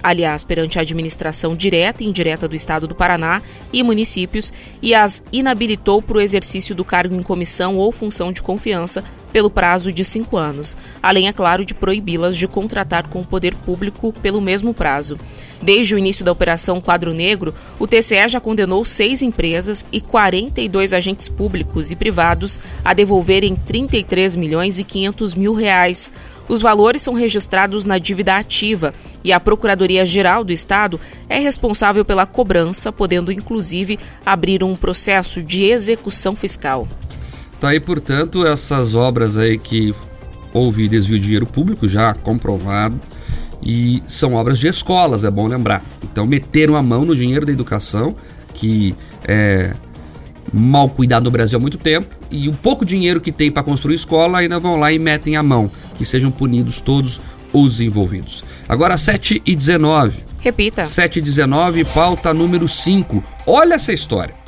aliás, 0.03 0.43
perante 0.43 0.77
a 0.77 0.81
administração 0.81 1.55
direta 1.55 2.03
e 2.03 2.07
indireta 2.07 2.47
do 2.47 2.55
Estado 2.55 2.87
do 2.87 2.95
Paraná 2.95 3.41
e 3.71 3.81
municípios 3.81 4.51
e 4.81 4.93
as 4.93 5.23
inabilitou 5.31 6.01
para 6.01 6.17
o 6.17 6.21
exercício 6.21 6.75
do 6.75 6.83
cargo 6.83 7.15
em 7.15 7.23
comissão 7.23 7.75
ou 7.75 7.91
função 7.91 8.31
de 8.31 8.41
confiança 8.41 9.03
pelo 9.31 9.49
prazo 9.49 9.91
de 9.91 10.03
cinco 10.03 10.37
anos, 10.37 10.75
além, 11.01 11.27
é 11.27 11.33
claro, 11.33 11.63
de 11.63 11.73
proibi-las 11.73 12.37
de 12.37 12.47
contratar 12.47 13.07
com 13.07 13.21
o 13.21 13.25
poder 13.25 13.55
público 13.55 14.13
pelo 14.21 14.41
mesmo 14.41 14.73
prazo. 14.73 15.17
Desde 15.61 15.93
o 15.93 15.97
início 15.97 16.23
da 16.23 16.31
Operação 16.31 16.79
Quadro 16.79 17.13
Negro, 17.13 17.53
o 17.77 17.85
TCE 17.85 18.29
já 18.29 18.39
condenou 18.39 18.85
seis 18.85 19.21
empresas 19.21 19.85
e 19.91 19.99
42 19.99 20.93
agentes 20.93 21.27
públicos 21.27 21.91
e 21.91 21.95
privados 21.95 22.59
a 22.83 22.93
devolverem 22.93 23.55
33 23.55 24.35
milhões 24.35 24.79
e 24.79 24.83
500 24.83 25.35
mil 25.35 25.53
reais. 25.53 26.11
Os 26.47 26.61
valores 26.61 27.01
são 27.01 27.13
registrados 27.13 27.85
na 27.85 27.99
dívida 27.99 28.37
ativa 28.37 28.93
e 29.23 29.31
a 29.33 29.39
Procuradoria-Geral 29.39 30.43
do 30.43 30.51
Estado 30.51 30.99
é 31.27 31.37
responsável 31.37 32.03
pela 32.03 32.25
cobrança, 32.25 32.91
podendo 32.91 33.31
inclusive 33.31 33.99
abrir 34.25 34.63
um 34.63 34.75
processo 34.75 35.43
de 35.43 35.65
execução 35.65 36.35
fiscal. 36.35 36.87
Tá 37.59 37.69
aí, 37.69 37.79
portanto, 37.79 38.45
essas 38.45 38.95
obras 38.95 39.37
aí 39.37 39.57
que 39.57 39.93
houve 40.53 40.87
desvio 40.87 41.17
de 41.17 41.25
dinheiro 41.25 41.45
público 41.45 41.87
já 41.87 42.13
comprovado 42.13 42.99
e 43.61 44.01
são 44.07 44.33
obras 44.35 44.57
de 44.57 44.67
escolas, 44.67 45.23
é 45.23 45.29
bom 45.29 45.47
lembrar. 45.47 45.83
Então 46.03 46.25
meteram 46.25 46.75
a 46.75 46.81
mão 46.81 47.05
no 47.05 47.15
dinheiro 47.15 47.45
da 47.45 47.51
educação, 47.51 48.15
que 48.53 48.95
é 49.27 49.73
mal 50.53 50.89
cuidado 50.89 51.25
no 51.25 51.31
Brasil 51.31 51.57
há 51.57 51.61
muito 51.61 51.77
tempo, 51.77 52.15
e 52.31 52.47
o 52.47 52.53
pouco 52.53 52.85
dinheiro 52.85 53.21
que 53.21 53.31
tem 53.31 53.51
para 53.51 53.61
construir 53.61 53.95
escola 53.95 54.39
ainda 54.39 54.59
vão 54.59 54.77
lá 54.77 54.91
e 54.91 54.97
metem 54.97 55.35
a 55.35 55.43
mão, 55.43 55.69
que 55.95 56.05
sejam 56.05 56.31
punidos 56.31 56.81
todos 56.81 57.19
os 57.51 57.81
envolvidos. 57.81 58.43
Agora 58.67 58.97
7 58.97 59.41
e 59.45 59.55
19. 59.55 60.23
Repita. 60.39 60.85
7 60.85 61.19
e 61.19 61.21
19, 61.21 61.83
pauta 61.85 62.33
número 62.33 62.67
5. 62.67 63.23
Olha 63.45 63.73
essa 63.73 63.91
história. 63.91 64.38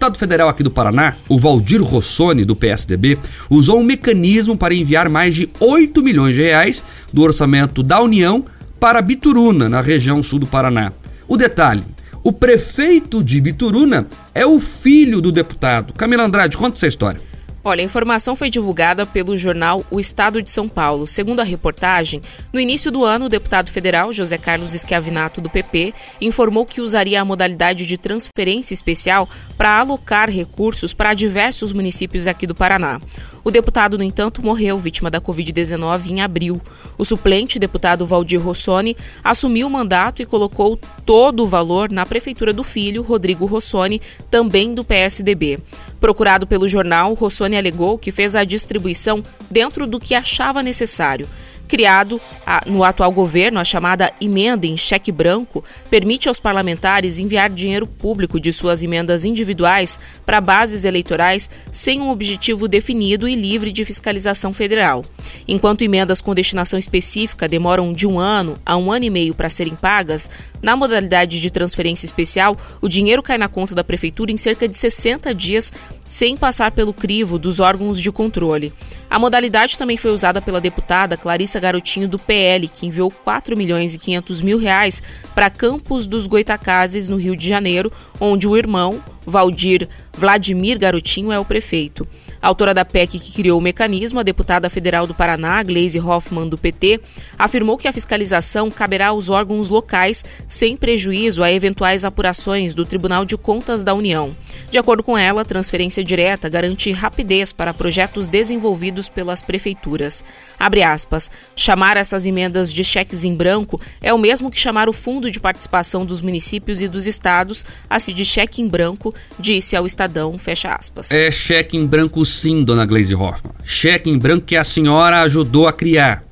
Deputado 0.00 0.18
federal 0.18 0.48
aqui 0.48 0.62
do 0.62 0.70
Paraná, 0.70 1.14
o 1.28 1.38
Valdir 1.38 1.82
Rossoni, 1.82 2.42
do 2.42 2.56
PSDB, 2.56 3.18
usou 3.50 3.78
um 3.78 3.84
mecanismo 3.84 4.56
para 4.56 4.72
enviar 4.72 5.10
mais 5.10 5.34
de 5.34 5.46
8 5.60 6.02
milhões 6.02 6.34
de 6.34 6.40
reais 6.40 6.82
do 7.12 7.20
orçamento 7.20 7.82
da 7.82 8.00
União 8.00 8.42
para 8.80 9.02
Bituruna, 9.02 9.68
na 9.68 9.82
região 9.82 10.22
sul 10.22 10.38
do 10.38 10.46
Paraná. 10.46 10.90
O 11.28 11.36
detalhe: 11.36 11.84
o 12.24 12.32
prefeito 12.32 13.22
de 13.22 13.42
Bituruna 13.42 14.06
é 14.34 14.46
o 14.46 14.58
filho 14.58 15.20
do 15.20 15.30
deputado. 15.30 15.92
Camila 15.92 16.24
Andrade, 16.24 16.56
conta 16.56 16.78
essa 16.78 16.86
história. 16.86 17.20
Olha, 17.62 17.82
a 17.82 17.84
informação 17.84 18.34
foi 18.34 18.48
divulgada 18.48 19.04
pelo 19.04 19.36
jornal 19.36 19.84
O 19.90 20.00
Estado 20.00 20.40
de 20.40 20.50
São 20.50 20.66
Paulo. 20.66 21.06
Segundo 21.06 21.40
a 21.40 21.44
reportagem, 21.44 22.22
no 22.50 22.58
início 22.58 22.90
do 22.90 23.04
ano, 23.04 23.26
o 23.26 23.28
deputado 23.28 23.70
federal 23.70 24.10
José 24.14 24.38
Carlos 24.38 24.72
Esquiavinato, 24.72 25.42
do 25.42 25.50
PP, 25.50 25.92
informou 26.22 26.64
que 26.64 26.80
usaria 26.80 27.20
a 27.20 27.24
modalidade 27.24 27.86
de 27.86 27.98
transferência 27.98 28.72
especial 28.72 29.28
para 29.58 29.78
alocar 29.78 30.30
recursos 30.30 30.94
para 30.94 31.12
diversos 31.12 31.74
municípios 31.74 32.26
aqui 32.26 32.46
do 32.46 32.54
Paraná. 32.54 32.98
O 33.42 33.50
deputado, 33.50 33.96
no 33.96 34.04
entanto, 34.04 34.44
morreu 34.44 34.78
vítima 34.78 35.10
da 35.10 35.20
Covid-19 35.20 36.10
em 36.10 36.20
abril. 36.20 36.60
O 36.98 37.04
suplente, 37.04 37.58
deputado 37.58 38.06
Valdir 38.06 38.40
Rossoni, 38.40 38.96
assumiu 39.24 39.66
o 39.66 39.70
mandato 39.70 40.20
e 40.20 40.26
colocou 40.26 40.78
todo 41.06 41.42
o 41.42 41.46
valor 41.46 41.90
na 41.90 42.04
prefeitura 42.04 42.52
do 42.52 42.62
filho, 42.62 43.02
Rodrigo 43.02 43.46
Rossoni, 43.46 44.00
também 44.30 44.74
do 44.74 44.84
PSDB. 44.84 45.58
Procurado 45.98 46.46
pelo 46.46 46.68
jornal, 46.68 47.14
Rossoni 47.14 47.56
alegou 47.56 47.98
que 47.98 48.12
fez 48.12 48.36
a 48.36 48.44
distribuição 48.44 49.22
dentro 49.50 49.86
do 49.86 49.98
que 49.98 50.14
achava 50.14 50.62
necessário 50.62 51.28
criado 51.70 52.20
a, 52.44 52.62
no 52.66 52.82
atual 52.82 53.12
governo, 53.12 53.60
a 53.60 53.64
chamada 53.64 54.12
emenda 54.20 54.66
em 54.66 54.76
cheque 54.76 55.12
branco, 55.12 55.64
permite 55.88 56.28
aos 56.28 56.40
parlamentares 56.40 57.20
enviar 57.20 57.48
dinheiro 57.48 57.86
público 57.86 58.40
de 58.40 58.52
suas 58.52 58.82
emendas 58.82 59.24
individuais 59.24 59.96
para 60.26 60.40
bases 60.40 60.84
eleitorais 60.84 61.48
sem 61.70 62.00
um 62.00 62.10
objetivo 62.10 62.66
definido 62.66 63.28
e 63.28 63.36
livre 63.36 63.70
de 63.70 63.84
fiscalização 63.84 64.52
federal. 64.52 65.04
Enquanto 65.46 65.82
emendas 65.82 66.20
com 66.20 66.34
destinação 66.34 66.76
específica 66.76 67.48
demoram 67.48 67.92
de 67.92 68.04
um 68.04 68.18
ano 68.18 68.58
a 68.66 68.76
um 68.76 68.90
ano 68.90 69.04
e 69.04 69.10
meio 69.10 69.32
para 69.32 69.48
serem 69.48 69.76
pagas, 69.76 70.28
na 70.60 70.74
modalidade 70.76 71.40
de 71.40 71.50
transferência 71.50 72.04
especial, 72.04 72.58
o 72.80 72.88
dinheiro 72.88 73.22
cai 73.22 73.38
na 73.38 73.48
conta 73.48 73.76
da 73.76 73.84
prefeitura 73.84 74.32
em 74.32 74.36
cerca 74.36 74.66
de 74.66 74.76
60 74.76 75.32
dias, 75.34 75.72
sem 76.10 76.36
passar 76.36 76.72
pelo 76.72 76.92
crivo 76.92 77.38
dos 77.38 77.60
órgãos 77.60 78.00
de 78.00 78.10
controle. 78.10 78.72
A 79.08 79.16
modalidade 79.16 79.78
também 79.78 79.96
foi 79.96 80.10
usada 80.10 80.42
pela 80.42 80.60
deputada 80.60 81.16
Clarissa 81.16 81.60
Garotinho 81.60 82.08
do 82.08 82.18
PL, 82.18 82.66
que 82.66 82.84
enviou 82.84 83.12
4 83.12 83.56
milhões 83.56 83.94
e 83.94 83.98
500 84.00 84.42
mil 84.42 84.58
reais 84.58 85.00
para 85.36 85.48
Campos 85.48 86.08
dos 86.08 86.26
Goitacazes, 86.26 87.08
no 87.08 87.16
Rio 87.16 87.36
de 87.36 87.46
Janeiro, 87.46 87.92
onde 88.18 88.48
o 88.48 88.56
irmão, 88.56 89.00
Valdir 89.24 89.88
Vladimir 90.12 90.80
Garotinho, 90.80 91.30
é 91.30 91.38
o 91.38 91.44
prefeito. 91.44 92.04
Autora 92.40 92.72
da 92.72 92.84
PEC 92.84 93.18
que 93.18 93.32
criou 93.32 93.58
o 93.58 93.62
mecanismo, 93.62 94.20
a 94.20 94.22
deputada 94.22 94.70
federal 94.70 95.06
do 95.06 95.14
Paraná, 95.14 95.62
Gleise 95.62 96.00
Hoffmann, 96.00 96.48
do 96.48 96.56
PT, 96.56 97.00
afirmou 97.38 97.76
que 97.76 97.88
a 97.88 97.92
fiscalização 97.92 98.70
caberá 98.70 99.08
aos 99.08 99.28
órgãos 99.28 99.68
locais 99.68 100.24
sem 100.48 100.76
prejuízo 100.76 101.42
a 101.42 101.52
eventuais 101.52 102.04
apurações 102.04 102.74
do 102.74 102.86
Tribunal 102.86 103.24
de 103.24 103.36
Contas 103.36 103.84
da 103.84 103.94
União. 103.94 104.34
De 104.70 104.78
acordo 104.78 105.02
com 105.02 105.18
ela, 105.18 105.42
a 105.42 105.44
transferência 105.44 106.02
direta 106.02 106.48
garante 106.48 106.92
rapidez 106.92 107.52
para 107.52 107.74
projetos 107.74 108.26
desenvolvidos 108.26 109.08
pelas 109.08 109.42
prefeituras. 109.42 110.24
Abre 110.58 110.82
aspas. 110.82 111.30
Chamar 111.56 111.96
essas 111.96 112.26
emendas 112.26 112.72
de 112.72 112.84
cheques 112.84 113.24
em 113.24 113.34
branco 113.34 113.80
é 114.00 114.12
o 114.14 114.18
mesmo 114.18 114.50
que 114.50 114.58
chamar 114.58 114.88
o 114.88 114.92
Fundo 114.92 115.30
de 115.30 115.40
Participação 115.40 116.06
dos 116.06 116.20
Municípios 116.20 116.80
e 116.80 116.88
dos 116.88 117.06
Estados 117.06 117.64
a 117.88 117.98
se 117.98 118.12
de 118.12 118.24
cheque 118.24 118.62
em 118.62 118.68
branco, 118.68 119.14
disse 119.38 119.76
ao 119.76 119.86
Estadão, 119.86 120.38
fecha 120.38 120.74
aspas. 120.74 121.10
É 121.10 121.30
cheque 121.30 121.76
em 121.76 121.86
branco 121.86 122.24
sim, 122.30 122.62
dona 122.64 122.86
Gleisi 122.86 123.14
Hoffmann. 123.14 123.52
Cheque 123.64 124.08
em 124.08 124.18
branco 124.18 124.46
que 124.46 124.56
a 124.56 124.64
senhora 124.64 125.20
ajudou 125.22 125.68
a 125.68 125.72
criar. 125.72 126.24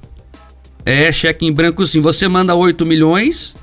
É 0.84 1.12
cheque 1.12 1.46
em 1.46 1.52
branco 1.52 1.86
sim. 1.86 2.00
Você 2.00 2.28
manda 2.28 2.54
8 2.54 2.86
milhões 2.86 3.54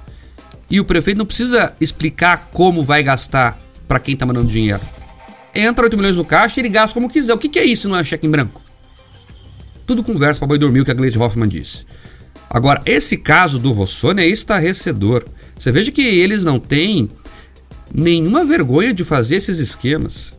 e 0.70 0.80
o 0.80 0.86
prefeito 0.86 1.18
não 1.18 1.26
precisa 1.26 1.74
explicar 1.80 2.50
como 2.52 2.84
vai 2.84 3.02
gastar 3.02 3.60
para 3.88 4.00
quem 4.00 4.16
tá 4.16 4.26
mandando 4.26 4.48
dinheiro. 4.48 4.82
Entra 5.54 5.86
8 5.86 5.98
milhões 5.98 6.18
no 6.18 6.26
caixa 6.26 6.60
e 6.60 6.62
ele 6.62 6.70
gasta 6.70 6.94
como 6.94 7.10
quiser. 7.10 7.34
O 7.34 7.38
que, 7.38 7.50
que 7.50 7.60
é 7.60 7.66
isso, 7.66 7.88
não 7.88 7.98
é 7.98 8.04
cheque 8.04 8.28
em 8.28 8.30
branco? 8.30 8.62
Tudo 9.88 10.04
conversa 10.04 10.40
para 10.40 10.48
boi 10.48 10.58
dormir, 10.58 10.82
o 10.82 10.86
que 10.86 10.92
a 10.92 10.94
Gleisi 10.94 11.18
Hoffmann 11.18 11.48
disse. 11.48 11.86
Agora, 12.50 12.82
esse 12.86 13.18
caso 13.18 13.58
do 13.58 13.72
Rossoni 13.72 14.22
é 14.22 14.28
estarrecedor. 14.28 15.26
Você 15.58 15.72
veja 15.72 15.92
que 15.92 16.02
eles 16.02 16.44
não 16.44 16.60
têm 16.60 17.10
nenhuma 17.94 18.44
vergonha 18.44 18.94
de 18.94 19.04
fazer 19.04 19.38
esses 19.38 19.60
esquemas. 19.60 20.34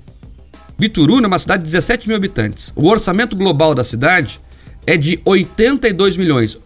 Bituruna 0.79 1.27
é 1.27 1.29
uma 1.29 1.39
cidade 1.39 1.63
de 1.63 1.71
17 1.71 2.07
mil 2.07 2.17
habitantes. 2.17 2.73
O 2.77 2.89
orçamento 2.89 3.35
global 3.35 3.75
da 3.75 3.83
cidade 3.83 4.41
é 4.87 4.97
de 4.97 5.21
82 5.25 6.17
milhões. 6.17 6.59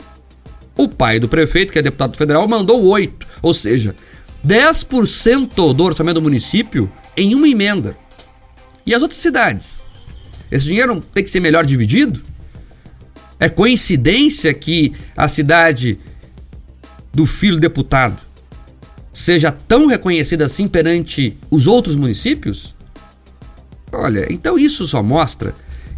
O 0.77 0.89
pai 0.89 1.21
do 1.21 1.29
prefeito, 1.29 1.73
que 1.73 1.79
é 1.79 1.83
deputado 1.83 2.17
federal, 2.17 2.49
mandou 2.49 2.85
8. 2.85 3.27
Ou 3.43 3.55
seja, 3.55 3.95
10% 4.47 5.75
do 5.75 5.85
orçamento 5.85 6.15
do 6.15 6.23
município 6.23 6.91
em 7.17 7.35
uma 7.35 7.49
emenda. 7.49 7.97
E 8.85 8.95
as 8.95 9.03
outras 9.03 9.21
cidades? 9.21 9.83
Esse 10.51 10.65
dinheiro 10.65 11.01
tem 11.15 11.23
que 11.23 11.31
ser 11.31 11.41
melhor 11.41 11.65
dividido? 11.65 12.23
É 13.39 13.49
coincidência 13.49 14.53
que 14.53 14.93
a 15.17 15.29
cidade 15.29 15.99
do 17.13 17.27
filho 17.27 17.61
deputado 17.61 18.19
seja 19.13 19.51
tão 19.51 19.87
reconhecida 19.87 20.45
assim 20.45 20.67
perante 20.67 21.37
os 21.51 21.67
outros 21.67 21.95
municípios? 21.97 22.75
Olha, 23.93 24.27
então 24.31 24.59
isso 24.59 24.87
só 24.87 25.03
mostra 25.03 25.55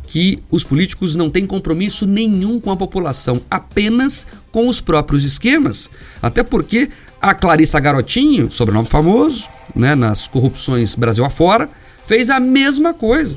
que 0.07 0.42
os 0.50 0.62
políticos 0.62 1.16
não 1.16 1.31
têm 1.31 1.46
compromisso 1.46 2.07
nenhum 2.07 2.61
com 2.61 2.70
a 2.70 2.76
população, 2.76 3.40
apenas 3.50 4.26
com 4.50 4.68
os 4.68 4.81
próprios 4.81 5.24
esquemas. 5.24 5.88
Até 6.20 6.42
porque 6.42 6.90
a 7.20 7.35
Clarissa 7.35 7.81
Garotinho, 7.81 8.50
sobrenome 8.52 8.88
famoso, 8.88 9.48
né, 9.74 9.94
nas 9.94 10.28
corrupções 10.28 10.94
Brasil 10.94 11.24
afora, 11.24 11.70
fez 12.05 12.28
a 12.28 12.40
mesma 12.40 12.92
coisa 12.92 13.37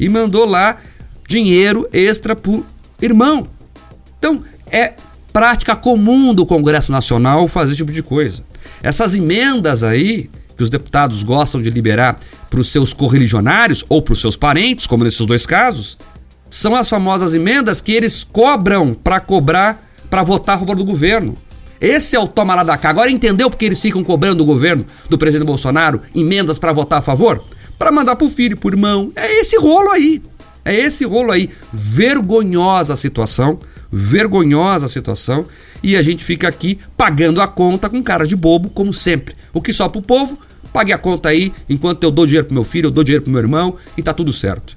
e 0.00 0.08
mandou 0.08 0.46
lá 0.46 0.78
dinheiro 1.28 1.86
extra 1.92 2.34
pro 2.34 2.64
irmão. 3.02 3.46
Então, 4.18 4.42
é 4.70 4.94
prática 5.32 5.76
comum 5.76 6.32
do 6.32 6.46
Congresso 6.46 6.90
Nacional 6.90 7.46
fazer 7.48 7.72
esse 7.72 7.76
tipo 7.76 7.92
de 7.92 8.02
coisa. 8.02 8.42
Essas 8.82 9.14
emendas 9.14 9.82
aí 9.82 10.30
que 10.58 10.64
os 10.64 10.68
deputados 10.68 11.22
gostam 11.22 11.62
de 11.62 11.70
liberar 11.70 12.18
para 12.50 12.60
os 12.60 12.70
seus 12.70 12.92
correligionários 12.92 13.84
ou 13.88 14.02
para 14.02 14.12
os 14.12 14.20
seus 14.20 14.36
parentes, 14.36 14.86
como 14.86 15.04
nesses 15.04 15.24
dois 15.24 15.46
casos, 15.46 15.96
são 16.50 16.74
as 16.74 16.90
famosas 16.90 17.32
emendas 17.32 17.80
que 17.80 17.92
eles 17.92 18.24
cobram 18.24 18.92
para 18.92 19.20
cobrar 19.20 19.88
para 20.10 20.22
votar 20.22 20.56
a 20.56 20.58
favor 20.58 20.76
do 20.76 20.84
governo. 20.84 21.36
Esse 21.80 22.16
é 22.16 22.20
o 22.20 22.26
toma 22.26 22.54
lá 22.54 22.64
da 22.64 22.76
cá. 22.76 22.90
Agora 22.90 23.10
entendeu 23.10 23.48
porque 23.48 23.66
eles 23.66 23.78
ficam 23.78 24.02
cobrando 24.02 24.36
do 24.36 24.44
governo 24.44 24.84
do 25.08 25.16
presidente 25.16 25.46
Bolsonaro 25.46 26.02
emendas 26.14 26.58
para 26.58 26.72
votar 26.72 26.98
a 26.98 27.02
favor? 27.02 27.42
Para 27.78 27.92
mandar 27.92 28.16
pro 28.16 28.28
filho, 28.28 28.56
pro 28.56 28.70
irmão. 28.70 29.12
É 29.14 29.38
esse 29.38 29.56
rolo 29.56 29.90
aí. 29.90 30.20
É 30.64 30.74
esse 30.74 31.04
rolo 31.04 31.30
aí. 31.30 31.48
Vergonhosa 31.72 32.94
a 32.94 32.96
situação. 32.96 33.60
Vergonhosa 33.92 34.86
a 34.86 34.88
situação. 34.88 35.46
E 35.82 35.96
a 35.96 36.02
gente 36.02 36.24
fica 36.24 36.48
aqui 36.48 36.78
pagando 36.96 37.40
a 37.40 37.46
conta 37.46 37.88
com 37.88 38.02
cara 38.02 38.26
de 38.26 38.34
bobo, 38.34 38.70
como 38.70 38.92
sempre. 38.92 39.36
O 39.52 39.62
que 39.62 39.72
só 39.72 39.88
pro 39.88 40.02
povo, 40.02 40.38
pague 40.72 40.92
a 40.92 40.98
conta 40.98 41.28
aí, 41.28 41.52
enquanto 41.68 42.02
eu 42.04 42.10
dou 42.10 42.26
dinheiro 42.26 42.46
pro 42.46 42.54
meu 42.54 42.64
filho, 42.64 42.86
eu 42.86 42.90
dou 42.90 43.04
dinheiro 43.04 43.22
pro 43.22 43.32
meu 43.32 43.40
irmão 43.40 43.76
e 43.96 44.02
tá 44.02 44.12
tudo 44.12 44.32
certo. 44.32 44.76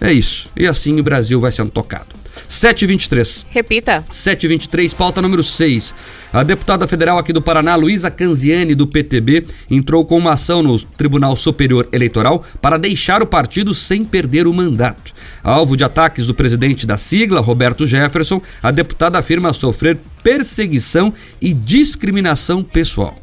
É 0.00 0.12
isso. 0.12 0.48
E 0.56 0.66
assim 0.66 0.98
o 0.98 1.02
Brasil 1.02 1.40
vai 1.40 1.50
sendo 1.50 1.70
tocado. 1.70 2.18
723. 2.48 3.46
Repita. 3.50 4.04
723, 4.10 4.94
pauta 4.94 5.20
número 5.20 5.42
6. 5.42 5.94
A 6.32 6.42
deputada 6.42 6.86
federal 6.86 7.18
aqui 7.18 7.32
do 7.32 7.42
Paraná, 7.42 7.74
Luísa 7.74 8.10
Canziani, 8.10 8.74
do 8.74 8.86
PTB, 8.86 9.46
entrou 9.70 10.04
com 10.04 10.16
uma 10.16 10.34
ação 10.34 10.62
no 10.62 10.78
Tribunal 10.78 11.34
Superior 11.36 11.88
Eleitoral 11.92 12.44
para 12.60 12.78
deixar 12.78 13.22
o 13.22 13.26
partido 13.26 13.74
sem 13.74 14.04
perder 14.04 14.46
o 14.46 14.54
mandato. 14.54 15.12
Alvo 15.42 15.76
de 15.76 15.84
ataques 15.84 16.26
do 16.26 16.34
presidente 16.34 16.86
da 16.86 16.96
sigla, 16.96 17.40
Roberto 17.40 17.86
Jefferson, 17.86 18.40
a 18.62 18.70
deputada 18.70 19.18
afirma 19.18 19.52
sofrer 19.52 19.98
perseguição 20.22 21.12
e 21.40 21.52
discriminação 21.52 22.62
pessoal. 22.62 23.18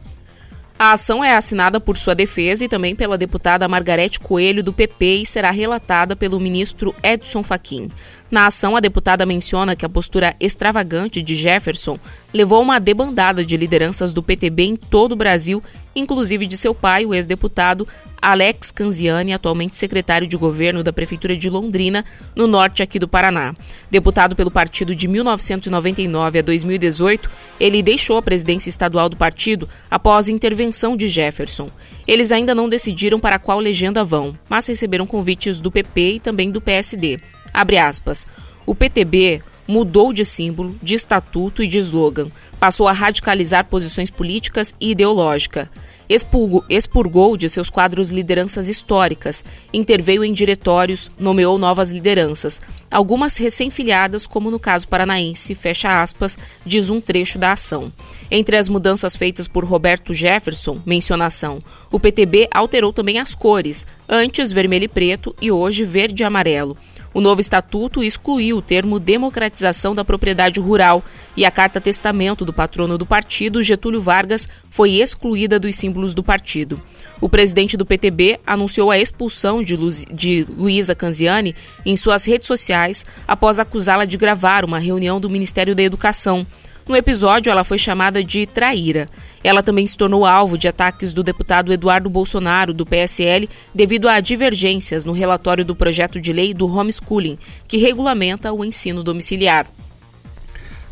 A 0.77 0.91
ação 0.91 1.23
é 1.23 1.33
assinada 1.33 1.79
por 1.79 1.95
sua 1.95 2.13
defesa 2.13 2.65
e 2.65 2.67
também 2.67 2.93
pela 2.93 3.17
deputada 3.17 3.67
Margarete 3.67 4.19
Coelho, 4.19 4.61
do 4.61 4.73
PP, 4.73 5.21
e 5.21 5.25
será 5.25 5.49
relatada 5.49 6.17
pelo 6.17 6.38
ministro 6.38 6.93
Edson 7.01 7.43
Fachin. 7.43 7.89
Na 8.35 8.47
ação, 8.47 8.75
a 8.75 8.81
deputada 8.81 9.25
menciona 9.25 9.77
que 9.77 9.85
a 9.85 9.89
postura 9.89 10.35
extravagante 10.41 11.21
de 11.21 11.35
Jefferson 11.35 11.97
levou 12.33 12.61
uma 12.61 12.81
debandada 12.81 13.45
de 13.45 13.55
lideranças 13.55 14.11
do 14.11 14.21
PTB 14.21 14.63
em 14.63 14.75
todo 14.75 15.13
o 15.13 15.15
Brasil, 15.15 15.63
inclusive 15.95 16.45
de 16.45 16.57
seu 16.57 16.75
pai, 16.75 17.05
o 17.05 17.13
ex-deputado 17.13 17.87
Alex 18.21 18.71
Canziani, 18.71 19.31
atualmente 19.31 19.77
secretário 19.77 20.27
de 20.27 20.35
governo 20.35 20.83
da 20.83 20.91
Prefeitura 20.91 21.37
de 21.37 21.49
Londrina, 21.49 22.03
no 22.35 22.45
norte 22.45 22.83
aqui 22.83 22.99
do 22.99 23.07
Paraná. 23.07 23.55
Deputado 23.89 24.35
pelo 24.35 24.51
partido 24.51 24.93
de 24.93 25.07
1999 25.07 26.39
a 26.39 26.41
2018, 26.41 27.31
ele 27.57 27.81
deixou 27.81 28.17
a 28.17 28.21
presidência 28.21 28.67
estadual 28.67 29.07
do 29.07 29.15
partido 29.15 29.69
após 29.89 30.27
intervenção 30.27 30.97
de 30.97 31.07
Jefferson. 31.07 31.69
Eles 32.05 32.33
ainda 32.33 32.53
não 32.53 32.67
decidiram 32.67 33.17
para 33.17 33.39
qual 33.39 33.59
legenda 33.59 34.03
vão, 34.03 34.37
mas 34.49 34.67
receberam 34.67 35.07
convites 35.07 35.61
do 35.61 35.71
PP 35.71 36.15
e 36.15 36.19
também 36.19 36.51
do 36.51 36.59
PSD. 36.59 37.17
Abre 37.55 37.77
aspas. 37.77 38.27
O 38.65 38.75
PTB 38.75 39.41
mudou 39.65 40.11
de 40.11 40.25
símbolo, 40.25 40.75
de 40.83 40.93
estatuto 40.93 41.63
e 41.63 41.67
de 41.67 41.77
slogan. 41.77 42.27
Passou 42.59 42.85
a 42.85 42.91
radicalizar 42.91 43.65
posições 43.65 44.09
políticas 44.09 44.75
e 44.79 44.91
ideológicas. 44.91 45.69
Expurgou, 46.07 46.63
expurgou 46.69 47.35
de 47.35 47.49
seus 47.49 47.69
quadros 47.69 48.11
lideranças 48.11 48.69
históricas, 48.69 49.43
interveio 49.73 50.23
em 50.23 50.33
diretórios, 50.33 51.09
nomeou 51.17 51.57
novas 51.57 51.91
lideranças, 51.91 52.61
algumas 52.91 53.37
recém-filiadas, 53.37 54.27
como 54.27 54.51
no 54.51 54.59
caso 54.59 54.87
paranaense, 54.87 55.55
fecha 55.55 56.03
aspas, 56.03 56.37
diz 56.63 56.91
um 56.91 57.01
trecho 57.01 57.39
da 57.39 57.53
ação. 57.53 57.91
Entre 58.29 58.55
as 58.55 58.69
mudanças 58.69 59.15
feitas 59.15 59.47
por 59.47 59.65
Roberto 59.65 60.13
Jefferson, 60.13 60.79
mencionação, 60.85 61.57
o 61.91 61.99
PTB 61.99 62.49
alterou 62.53 62.93
também 62.93 63.17
as 63.17 63.33
cores, 63.33 63.87
antes 64.07 64.51
vermelho 64.51 64.85
e 64.85 64.89
preto 64.89 65.35
e 65.41 65.51
hoje 65.51 65.83
verde 65.83 66.21
e 66.21 66.25
amarelo. 66.25 66.77
O 67.15 67.21
novo 67.21 67.39
estatuto 67.39 68.04
excluiu 68.04 68.58
o 68.58 68.62
termo 68.62 68.99
democratização 68.99 69.95
da 69.95 70.04
propriedade 70.04 70.60
rural 70.60 71.01
e 71.34 71.45
a 71.45 71.49
carta 71.49 71.80
testamento 71.80 72.43
do 72.43 72.51
patrono 72.51 72.97
do 72.97 73.06
partido, 73.06 73.63
Getúlio 73.63 74.01
Vargas, 74.01 74.49
foi 74.69 74.95
excluída 74.95 75.58
dos 75.58 75.78
símbolos 75.78 76.13
do 76.13 76.21
partido. 76.21 76.78
O 77.21 77.30
presidente 77.30 77.78
do 77.78 77.86
PTB 77.86 78.41
anunciou 78.45 78.91
a 78.91 78.99
expulsão 78.99 79.63
de, 79.63 79.78
Lu 79.78 79.88
de 80.13 80.45
Luísa 80.58 80.93
Canziani 80.93 81.56
em 81.86 81.95
suas 81.95 82.25
redes 82.25 82.47
sociais 82.47 83.06
após 83.25 83.62
acusá-la 83.62 84.04
de 84.04 84.17
gravar 84.17 84.65
uma 84.65 84.78
reunião 84.78 85.17
do 85.17 85.30
Ministério 85.30 85.73
da 85.73 85.84
Educação. 85.84 86.45
No 86.86 86.97
episódio, 86.97 87.49
ela 87.49 87.63
foi 87.63 87.78
chamada 87.78 88.21
de 88.21 88.45
traíra. 88.45 89.08
Ela 89.45 89.62
também 89.62 89.86
se 89.86 89.95
tornou 89.95 90.25
alvo 90.25 90.58
de 90.58 90.67
ataques 90.67 91.13
do 91.13 91.21
deputado 91.21 91.71
Eduardo 91.71 92.10
Bolsonaro, 92.10 92.73
do 92.73 92.84
PSL, 92.84 93.47
devido 93.75 94.10
a 94.10 94.19
divergências 94.19 95.05
no 95.05 95.12
relatório 95.12 95.63
do 95.63 95.75
projeto 95.75 96.19
de 96.19 96.34
lei 96.34 96.51
do 96.51 96.65
homeschooling, 96.65 97.38
que 97.67 97.77
regulamenta 97.77 98.51
o 98.51 98.65
ensino 98.65 99.03
domiciliar. 99.03 99.67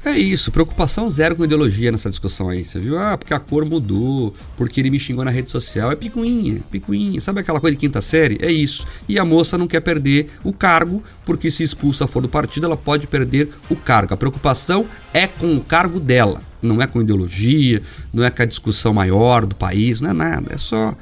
É 0.06 0.12
isso, 0.12 0.52
preocupação 0.52 1.10
zero 1.10 1.36
com 1.36 1.44
ideologia 1.44 1.92
nessa 1.92 2.12
discussão 2.12 2.48
aí, 2.48 2.64
você 2.64 2.80
viu? 2.80 3.00
Ah, 3.00 3.18
porque 3.18 3.34
a 3.34 3.40
cor 3.40 3.66
mudou, 3.66 4.36
porque 4.56 4.80
ele 4.80 4.92
me 4.92 5.00
xingou 5.00 5.26
na 5.26 5.32
rede 5.32 5.50
social. 5.50 5.92
É 5.92 5.96
picuinha, 5.96 6.62
picuinha. 6.70 7.20
Sabe 7.22 7.40
aquela 7.40 7.60
coisa 7.60 7.76
de 7.76 7.80
quinta 7.80 8.02
série? 8.02 8.38
É 8.40 8.52
isso. 8.52 8.86
E 9.10 9.18
a 9.18 9.26
moça 9.26 9.58
não 9.58 9.66
quer 9.66 9.80
perder 9.80 10.30
o 10.44 10.54
cargo, 10.54 11.04
porque 11.26 11.50
se 11.50 11.64
expulsa 11.64 12.06
for 12.06 12.22
do 12.22 12.30
partido, 12.30 12.68
ela 12.68 12.78
pode 12.78 13.08
perder 13.08 13.50
o 13.68 13.76
cargo. 13.76 14.14
A 14.14 14.18
preocupação 14.18 14.86
é 15.12 15.26
com 15.26 15.56
o 15.56 15.62
cargo 15.62 16.00
dela, 16.00 16.40
não 16.64 16.82
é 16.82 16.88
com 16.88 17.02
ideologia, 17.02 17.82
não 18.14 18.24
é 18.24 18.30
com 18.30 18.42
a 18.42 18.46
discussão 18.46 18.94
maior 18.94 19.46
do 19.46 19.56
país, 19.56 20.02
não 20.02 20.10
é 20.10 20.14
nada. 20.14 20.54
É 20.54 20.58
só 20.58 20.96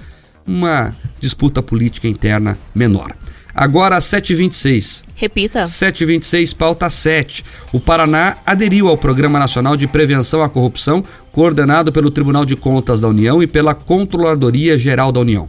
uma 0.46 0.94
disputa 1.20 1.62
política 1.62 2.08
interna 2.08 2.58
menor. 2.74 3.16
Agora 3.54 3.98
às 3.98 4.06
7h26. 4.06 5.04
Repita. 5.16 5.64
7h26, 5.64 6.56
pauta 6.56 6.90
7. 6.90 7.44
O 7.74 7.80
Paraná 7.80 8.38
aderiu 8.46 8.88
ao 8.88 8.98
Programa 8.98 9.38
Nacional 9.38 9.76
de 9.76 9.88
Prevenção 9.88 10.42
à 10.42 10.50
Corrupção, 10.50 11.04
coordenado 11.32 11.92
pelo 11.92 12.10
Tribunal 12.10 12.46
de 12.46 12.56
Contas 12.56 13.02
da 13.02 13.10
União 13.10 13.44
e 13.44 13.48
pela 13.48 13.76
Controladoria 13.76 14.80
Geral 14.80 15.12
da 15.12 15.20
União. 15.20 15.48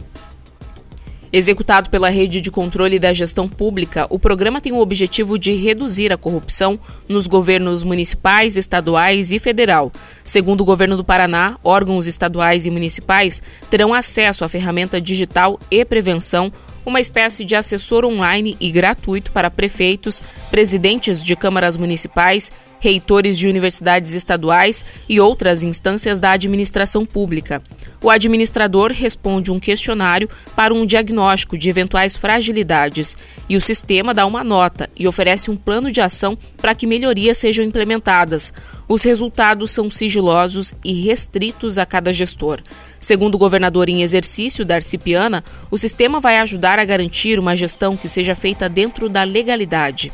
Executado 1.35 1.89
pela 1.89 2.11
Rede 2.11 2.39
de 2.39 2.51
Controle 2.51 2.99
da 2.99 3.11
Gestão 3.11 3.49
Pública, 3.49 4.05
o 4.11 4.19
programa 4.19 4.61
tem 4.61 4.71
o 4.71 4.77
objetivo 4.77 5.39
de 5.39 5.51
reduzir 5.53 6.13
a 6.13 6.17
corrupção 6.17 6.79
nos 7.09 7.25
governos 7.25 7.83
municipais, 7.83 8.55
estaduais 8.55 9.31
e 9.31 9.39
federal. 9.39 9.91
Segundo 10.23 10.61
o 10.61 10.65
governo 10.65 10.95
do 10.95 11.03
Paraná, 11.03 11.57
órgãos 11.63 12.05
estaduais 12.05 12.67
e 12.67 12.69
municipais 12.69 13.41
terão 13.67 13.95
acesso 13.95 14.45
à 14.45 14.47
ferramenta 14.47 15.01
digital 15.01 15.59
e 15.71 15.83
prevenção 15.83 16.53
uma 16.85 17.01
espécie 17.01 17.43
de 17.43 17.55
assessor 17.55 18.05
online 18.05 18.55
e 18.59 18.69
gratuito 18.69 19.31
para 19.31 19.49
prefeitos, 19.49 20.21
presidentes 20.51 21.23
de 21.23 21.35
câmaras 21.35 21.77
municipais, 21.77 22.51
reitores 22.83 23.37
de 23.37 23.47
universidades 23.47 24.13
estaduais 24.13 24.83
e 25.07 25.17
outras 25.17 25.63
instâncias 25.63 26.19
da 26.19 26.31
administração 26.31 27.05
pública. 27.05 27.63
O 28.01 28.09
administrador 28.09 28.91
responde 28.91 29.49
um 29.49 29.57
questionário 29.57 30.29
para 30.53 30.73
um 30.73 30.85
diagnóstico 30.85 31.57
de 31.57 31.69
eventuais 31.69 32.17
fragilidades 32.17 33.15
e 33.47 33.55
o 33.55 33.61
sistema 33.61 34.13
dá 34.13 34.25
uma 34.25 34.43
nota 34.43 34.89
e 34.97 35.07
oferece 35.07 35.49
um 35.49 35.55
plano 35.55 35.89
de 35.89 36.01
ação 36.01 36.37
para 36.57 36.75
que 36.75 36.85
melhorias 36.85 37.37
sejam 37.37 37.63
implementadas. 37.63 38.53
Os 38.85 39.03
resultados 39.03 39.71
são 39.71 39.89
sigilosos 39.89 40.73
e 40.83 40.91
restritos 41.05 41.77
a 41.77 41.85
cada 41.85 42.11
gestor. 42.11 42.59
Segundo 42.99 43.35
o 43.35 43.37
governador 43.39 43.87
em 43.87 44.01
exercício, 44.01 44.65
Darcy 44.65 44.97
Piana, 44.97 45.41
o 45.71 45.77
sistema 45.77 46.19
vai 46.19 46.37
ajudar 46.39 46.79
a 46.79 46.85
garantir 46.85 47.39
uma 47.39 47.55
gestão 47.55 47.95
que 47.95 48.09
seja 48.09 48.35
feita 48.35 48.67
dentro 48.67 49.07
da 49.07 49.23
legalidade. 49.23 50.11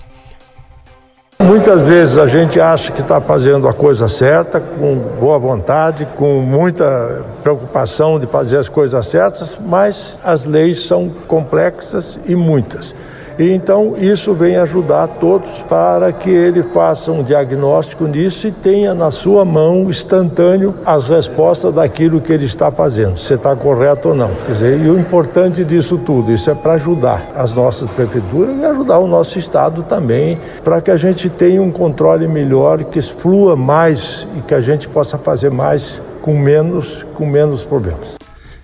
Muitas 1.42 1.82
vezes 1.82 2.18
a 2.18 2.28
gente 2.28 2.60
acha 2.60 2.92
que 2.92 3.00
está 3.02 3.22
fazendo 3.22 3.68
a 3.68 3.74
coisa 3.74 4.10
certa, 4.10 4.60
com 4.60 4.96
boa 5.20 5.40
vontade, 5.40 6.06
com 6.16 6.42
muita 6.42 7.24
preocupação 7.42 8.20
de 8.20 8.28
fazer 8.28 8.58
as 8.58 8.68
coisas 8.68 9.06
certas, 9.08 9.58
mas 9.58 10.18
as 10.22 10.46
leis 10.46 10.86
são 10.86 11.10
complexas 11.28 12.20
e 12.26 12.36
muitas. 12.36 12.94
E 13.40 13.54
então 13.54 13.94
isso 13.98 14.34
vem 14.34 14.58
ajudar 14.58 15.08
todos 15.08 15.62
para 15.70 16.12
que 16.12 16.30
ele 16.30 16.62
faça 16.62 17.10
um 17.10 17.24
diagnóstico 17.24 18.04
nisso 18.04 18.48
e 18.48 18.52
tenha 18.52 18.94
na 18.94 19.12
sua 19.12 19.46
mão 19.46 19.90
instantâneo 19.90 20.76
as 20.86 21.08
respostas 21.08 21.74
daquilo 21.74 22.20
que 22.20 22.34
ele 22.34 22.44
está 22.44 22.70
fazendo, 22.70 23.18
se 23.18 23.34
está 23.34 23.56
correto 23.56 24.10
ou 24.10 24.16
não. 24.16 24.30
Quer 24.46 24.52
dizer, 24.52 24.80
e 24.82 24.90
o 24.90 25.00
importante 25.00 25.64
disso 25.64 25.98
tudo, 25.98 26.34
isso 26.34 26.52
é 26.52 26.56
para 26.56 26.74
ajudar 26.74 27.32
as 27.34 27.54
nossas 27.54 27.90
prefeituras 27.92 28.60
e 28.60 28.66
ajudar 28.66 29.00
o 29.00 29.08
nosso 29.08 29.40
estado 29.40 29.84
também, 29.84 30.38
para 30.62 30.82
que 30.82 30.92
a 30.92 30.98
gente 30.98 31.30
tenha 31.30 31.62
um 31.62 31.72
controle 31.72 32.28
melhor, 32.28 32.84
que 32.84 33.02
flua 33.02 33.56
mais 33.56 34.28
e 34.38 34.42
que 34.42 34.54
a 34.54 34.60
gente 34.60 34.90
possa 34.90 35.18
fazer 35.18 35.50
mais 35.50 36.02
com 36.22 36.38
menos, 36.38 37.06
com 37.16 37.26
menos 37.26 37.64
problemas. 37.64 38.19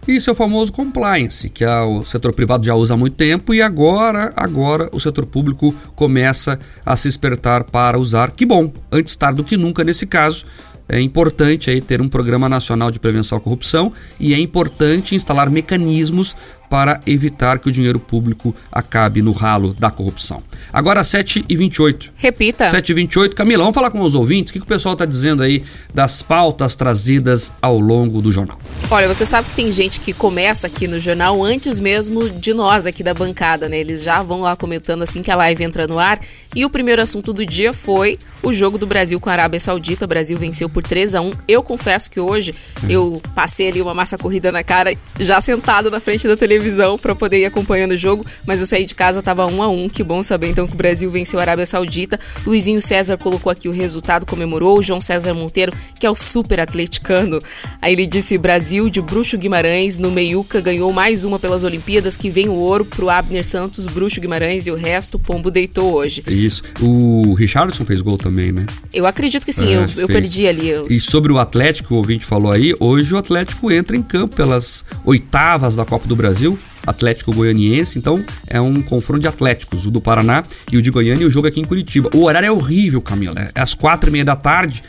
Isso 0.07 0.29
é 0.29 0.33
o 0.33 0.35
famoso 0.35 0.71
compliance, 0.71 1.49
que 1.49 1.65
o 1.65 2.03
setor 2.03 2.31
privado 2.31 2.63
já 2.63 2.75
usa 2.75 2.93
há 2.93 2.97
muito 2.97 3.15
tempo 3.15 3.55
e 3.55 3.61
agora, 3.61 4.31
agora 4.35 4.87
o 4.91 4.99
setor 4.99 5.25
público 5.25 5.73
começa 5.95 6.59
a 6.85 6.95
se 6.95 7.07
espertar 7.07 7.63
para 7.63 7.97
usar. 7.97 8.29
Que 8.29 8.45
bom, 8.45 8.71
antes 8.91 9.15
tarde 9.15 9.37
do 9.37 9.43
que 9.43 9.57
nunca 9.57 9.83
nesse 9.83 10.05
caso. 10.05 10.45
É 10.87 11.01
importante 11.01 11.71
aí 11.71 11.81
ter 11.81 11.99
um 11.99 12.07
programa 12.07 12.47
nacional 12.47 12.91
de 12.91 12.99
prevenção 12.99 13.39
à 13.39 13.41
corrupção 13.41 13.91
e 14.19 14.35
é 14.35 14.39
importante 14.39 15.15
instalar 15.15 15.49
mecanismos 15.49 16.35
para 16.75 16.99
evitar 17.07 17.57
que 17.57 17.69
o 17.69 17.71
dinheiro 17.71 18.01
público 18.01 18.53
acabe 18.69 19.21
no 19.21 19.31
ralo 19.31 19.73
da 19.79 19.89
corrupção. 19.89 20.43
Agora 20.73 21.03
7h28. 21.03 22.09
Repita. 22.17 22.69
7h28. 22.69 23.33
Camila, 23.33 23.63
vamos 23.63 23.73
falar 23.73 23.89
com 23.89 24.01
os 24.01 24.13
ouvintes. 24.13 24.49
O 24.49 24.53
que, 24.53 24.59
que 24.59 24.65
o 24.65 24.67
pessoal 24.67 24.91
está 24.91 25.05
dizendo 25.05 25.41
aí 25.41 25.63
das 25.93 26.21
pautas 26.21 26.75
trazidas 26.75 27.53
ao 27.61 27.79
longo 27.79 28.21
do 28.21 28.29
jornal? 28.29 28.59
Olha, 28.91 29.07
você 29.07 29.25
sabe 29.25 29.47
que 29.47 29.55
tem 29.55 29.71
gente 29.71 30.01
que 30.01 30.11
começa 30.11 30.67
aqui 30.67 30.85
no 30.85 30.99
jornal 30.99 31.41
antes 31.41 31.79
mesmo 31.79 32.29
de 32.29 32.53
nós 32.53 32.85
aqui 32.85 33.01
da 33.01 33.13
bancada, 33.13 33.69
né? 33.69 33.79
Eles 33.79 34.03
já 34.03 34.21
vão 34.21 34.41
lá 34.41 34.57
comentando 34.57 35.01
assim 35.01 35.21
que 35.21 35.31
a 35.31 35.35
live 35.37 35.63
entra 35.63 35.87
no 35.87 35.97
ar. 35.97 36.19
E 36.53 36.65
o 36.65 36.69
primeiro 36.69 37.01
assunto 37.01 37.31
do 37.31 37.45
dia 37.45 37.71
foi 37.71 38.19
o 38.43 38.51
jogo 38.51 38.77
do 38.77 38.85
Brasil 38.85 39.17
com 39.17 39.29
a 39.29 39.33
Arábia 39.33 39.61
Saudita. 39.61 40.03
O 40.03 40.07
Brasil 40.09 40.37
venceu 40.37 40.67
por 40.67 40.83
3 40.83 41.15
a 41.15 41.21
1 41.21 41.31
Eu 41.47 41.63
confesso 41.63 42.11
que 42.11 42.19
hoje 42.19 42.53
hum. 42.83 42.87
eu 42.89 43.21
passei 43.33 43.69
ali 43.69 43.81
uma 43.81 43.93
massa 43.93 44.17
corrida 44.17 44.51
na 44.51 44.61
cara, 44.61 44.93
já 45.17 45.39
sentado 45.39 45.89
na 45.89 46.01
frente 46.01 46.27
da 46.27 46.35
televisão 46.35 46.64
para 47.01 47.15
poder 47.15 47.39
ir 47.39 47.45
acompanhando 47.45 47.91
o 47.91 47.97
jogo, 47.97 48.25
mas 48.45 48.59
eu 48.59 48.67
saí 48.67 48.85
de 48.85 48.95
casa, 48.95 49.21
tava 49.21 49.45
1 49.45 49.61
a 49.61 49.67
1 49.67 49.89
Que 49.89 50.03
bom 50.03 50.21
saber 50.23 50.49
então 50.49 50.67
que 50.67 50.73
o 50.73 50.77
Brasil 50.77 51.09
venceu 51.09 51.39
a 51.39 51.43
Arábia 51.43 51.65
Saudita. 51.65 52.19
Luizinho 52.45 52.81
César 52.81 53.17
colocou 53.17 53.51
aqui 53.51 53.67
o 53.67 53.71
resultado, 53.71 54.25
comemorou. 54.25 54.79
O 54.79 54.83
João 54.83 55.01
César 55.01 55.33
Monteiro, 55.33 55.73
que 55.99 56.05
é 56.05 56.09
o 56.09 56.15
super 56.15 56.59
atleticano, 56.59 57.39
aí 57.81 57.93
ele 57.93 58.05
disse: 58.05 58.37
Brasil 58.37 58.89
de 58.89 59.01
Bruxo 59.01 59.37
Guimarães, 59.37 59.97
no 59.97 60.11
Meiuca, 60.11 60.59
ganhou 60.61 60.91
mais 60.91 61.23
uma 61.23 61.39
pelas 61.39 61.63
Olimpíadas, 61.63 62.17
que 62.17 62.29
vem 62.29 62.49
o 62.49 62.53
ouro 62.53 62.85
pro 62.85 63.09
Abner 63.09 63.45
Santos, 63.45 63.85
Bruxo 63.85 64.19
Guimarães 64.19 64.67
e 64.67 64.71
o 64.71 64.75
resto, 64.75 65.17
Pombo 65.19 65.49
deitou 65.49 65.93
hoje. 65.93 66.23
Isso. 66.27 66.63
O 66.81 67.33
Richardson 67.33 67.85
fez 67.85 68.01
gol 68.01 68.17
também, 68.17 68.51
né? 68.51 68.65
Eu 68.93 69.05
acredito 69.05 69.45
que 69.45 69.53
sim, 69.53 69.73
é, 69.73 69.77
eu, 69.77 70.01
eu 70.01 70.07
perdi 70.07 70.47
ali. 70.47 70.71
E 70.89 70.99
sobre 70.99 71.31
o 71.31 71.39
Atlético, 71.39 71.93
o 71.93 71.97
ouvinte 71.97 72.25
falou 72.25 72.51
aí, 72.51 72.73
hoje 72.79 73.13
o 73.13 73.17
Atlético 73.17 73.71
entra 73.71 73.95
em 73.95 74.01
campo 74.01 74.35
pelas 74.35 74.83
oitavas 75.03 75.75
da 75.75 75.85
Copa 75.85 76.07
do 76.07 76.15
Brasil. 76.15 76.44
Atlético 76.85 77.33
Goianiense, 77.33 77.97
então 77.97 78.23
é 78.47 78.61
um 78.61 78.81
confronto 78.81 79.21
de 79.21 79.27
Atléticos, 79.27 79.85
o 79.85 79.91
do 79.91 79.99
Paraná 79.99 80.43
e 80.71 80.77
o 80.77 80.81
de 80.81 80.91
Goiânia, 80.91 81.23
e 81.23 81.27
o 81.27 81.31
jogo 81.31 81.47
aqui 81.47 81.59
em 81.59 81.65
Curitiba. 81.65 82.09
O 82.13 82.23
horário 82.23 82.47
é 82.47 82.51
horrível, 82.51 83.01
Camila, 83.01 83.49
é 83.55 83.61
às 83.61 83.73
quatro 83.73 84.09
e 84.09 84.11
meia 84.11 84.25
da 84.25 84.35
tarde, 84.35 84.83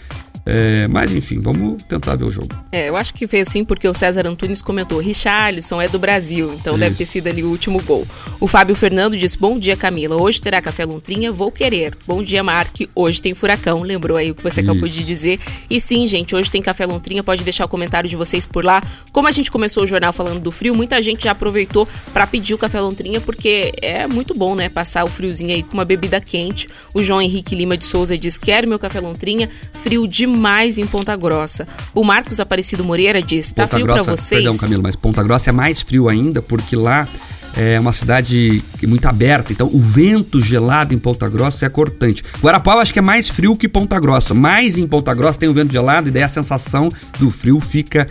é, 0.49 0.87
mas 0.87 1.13
enfim, 1.13 1.41
vamos 1.41 1.83
tentar 1.83 2.15
ver 2.15 2.25
o 2.25 2.31
jogo. 2.31 2.49
É, 2.71 2.89
eu 2.89 2.97
acho 2.97 3.13
que 3.13 3.27
fez 3.27 3.49
assim 3.49 3.65
porque 3.65 3.89
o 3.89 3.93
César 3.93 4.29
Antunes 4.29 4.63
comentou: 4.63 5.01
Richarlison 5.01 5.83
é 5.83 5.89
do 5.89 5.99
Brasil, 5.99 6.55
então 6.55 6.75
Isso. 6.75 6.81
deve 6.81 6.95
ter 6.95 7.05
sido 7.05 7.27
ali 7.27 7.43
o 7.43 7.49
último 7.49 7.83
gol. 7.83 8.07
O 8.39 8.47
Fábio 8.47 8.77
Fernando 8.77 9.17
disse: 9.17 9.37
Bom 9.37 9.59
dia, 9.59 9.77
Camila. 9.77 10.15
Hoje 10.15 10.41
terá 10.41 10.61
café 10.63 10.85
lontrinha, 10.85 11.33
vou 11.33 11.51
querer. 11.51 11.97
Bom 12.07 12.23
dia, 12.23 12.45
Mark. 12.45 12.77
Hoje 12.95 13.21
tem 13.21 13.35
furacão. 13.35 13.83
Lembrou 13.83 14.17
aí 14.17 14.31
o 14.31 14.37
que 14.37 14.43
você 14.43 14.61
Isso. 14.61 14.71
acabou 14.71 14.89
de 14.89 15.03
dizer. 15.03 15.41
E 15.69 15.81
sim, 15.81 16.07
gente, 16.07 16.37
hoje 16.37 16.49
tem 16.49 16.63
café 16.63 16.87
lontrinha. 16.87 17.25
Pode 17.25 17.43
deixar 17.43 17.65
o 17.65 17.69
comentário 17.69 18.09
de 18.09 18.15
vocês 18.15 18.47
por 18.47 18.65
lá. 18.65 18.81
Como 19.11 19.27
a 19.27 19.33
gente 19.33 19.51
começou 19.51 19.83
o 19.83 19.87
jornal 19.87 20.13
falando 20.13 20.39
do 20.39 20.53
frio, 20.53 20.77
muita 20.77 21.03
gente 21.03 21.25
já 21.25 21.33
aproveitou 21.33 21.89
para 22.13 22.25
pedir 22.25 22.55
o 22.55 22.59
café 22.59 22.81
lontrinha 22.81 23.21
porque 23.21 23.73
é 23.83 24.07
muito 24.07 24.33
bom, 24.33 24.55
né? 24.55 24.69
Passar 24.69 25.03
o 25.05 25.09
friozinho 25.09 25.53
aí 25.53 25.65
com 25.65 25.75
uma 25.75 25.85
bebida 25.85 26.21
quente. 26.21 26.69
O 26.95 27.03
João 27.03 27.21
Henrique 27.21 27.57
Lima 27.57 27.77
de 27.77 27.85
Souza 27.85 28.17
diz: 28.17 28.39
Quero 28.39 28.69
meu 28.69 28.79
café 28.79 29.01
lontrinha. 29.01 29.51
Frio 29.83 30.07
demais 30.07 30.36
mais 30.37 30.79
em 30.79 30.87
Ponta 30.87 31.17
Grossa. 31.17 31.67
O 31.95 32.05
Marcos 32.05 32.39
Aparecido 32.41 32.85
Moreira 32.85 33.23
diz: 33.23 33.51
tá 33.51 33.67
frio 33.67 33.87
para 33.87 34.03
vocês? 34.03 34.43
Perdão, 34.43 34.57
Camilo, 34.57 34.83
mas 34.83 34.97
Ponta 34.97 35.23
Grossa 35.23 35.51
é 35.51 35.53
mais 35.53 35.83
frio 35.83 36.09
ainda 36.09 36.41
porque 36.43 36.77
lá 36.77 37.09
é 37.57 37.81
uma 37.81 37.93
cidade 37.93 38.63
muito 38.87 39.07
aberta, 39.09 39.51
então 39.51 39.71
o 39.73 39.81
vento 39.81 40.43
gelado 40.43 40.93
em 40.93 40.99
Ponta 40.99 41.27
Grossa 41.27 41.65
é 41.65 41.69
cortante. 41.71 42.23
Guarapau 42.43 42.79
acho 42.79 42.93
que 42.93 42.99
é 42.99 43.03
mais 43.03 43.31
frio 43.31 43.57
que 43.57 43.67
Ponta 43.67 43.99
Grossa, 43.99 44.35
mas 44.35 44.77
em 44.77 44.87
Ponta 44.87 45.15
Grossa 45.15 45.41
tem 45.41 45.49
o 45.49 45.55
vento 45.55 45.73
gelado 45.73 46.09
e 46.09 46.13
daí 46.13 46.23
a 46.23 46.29
sensação 46.29 46.93
do 47.19 47.31
frio 47.31 47.59
fica 47.59 48.07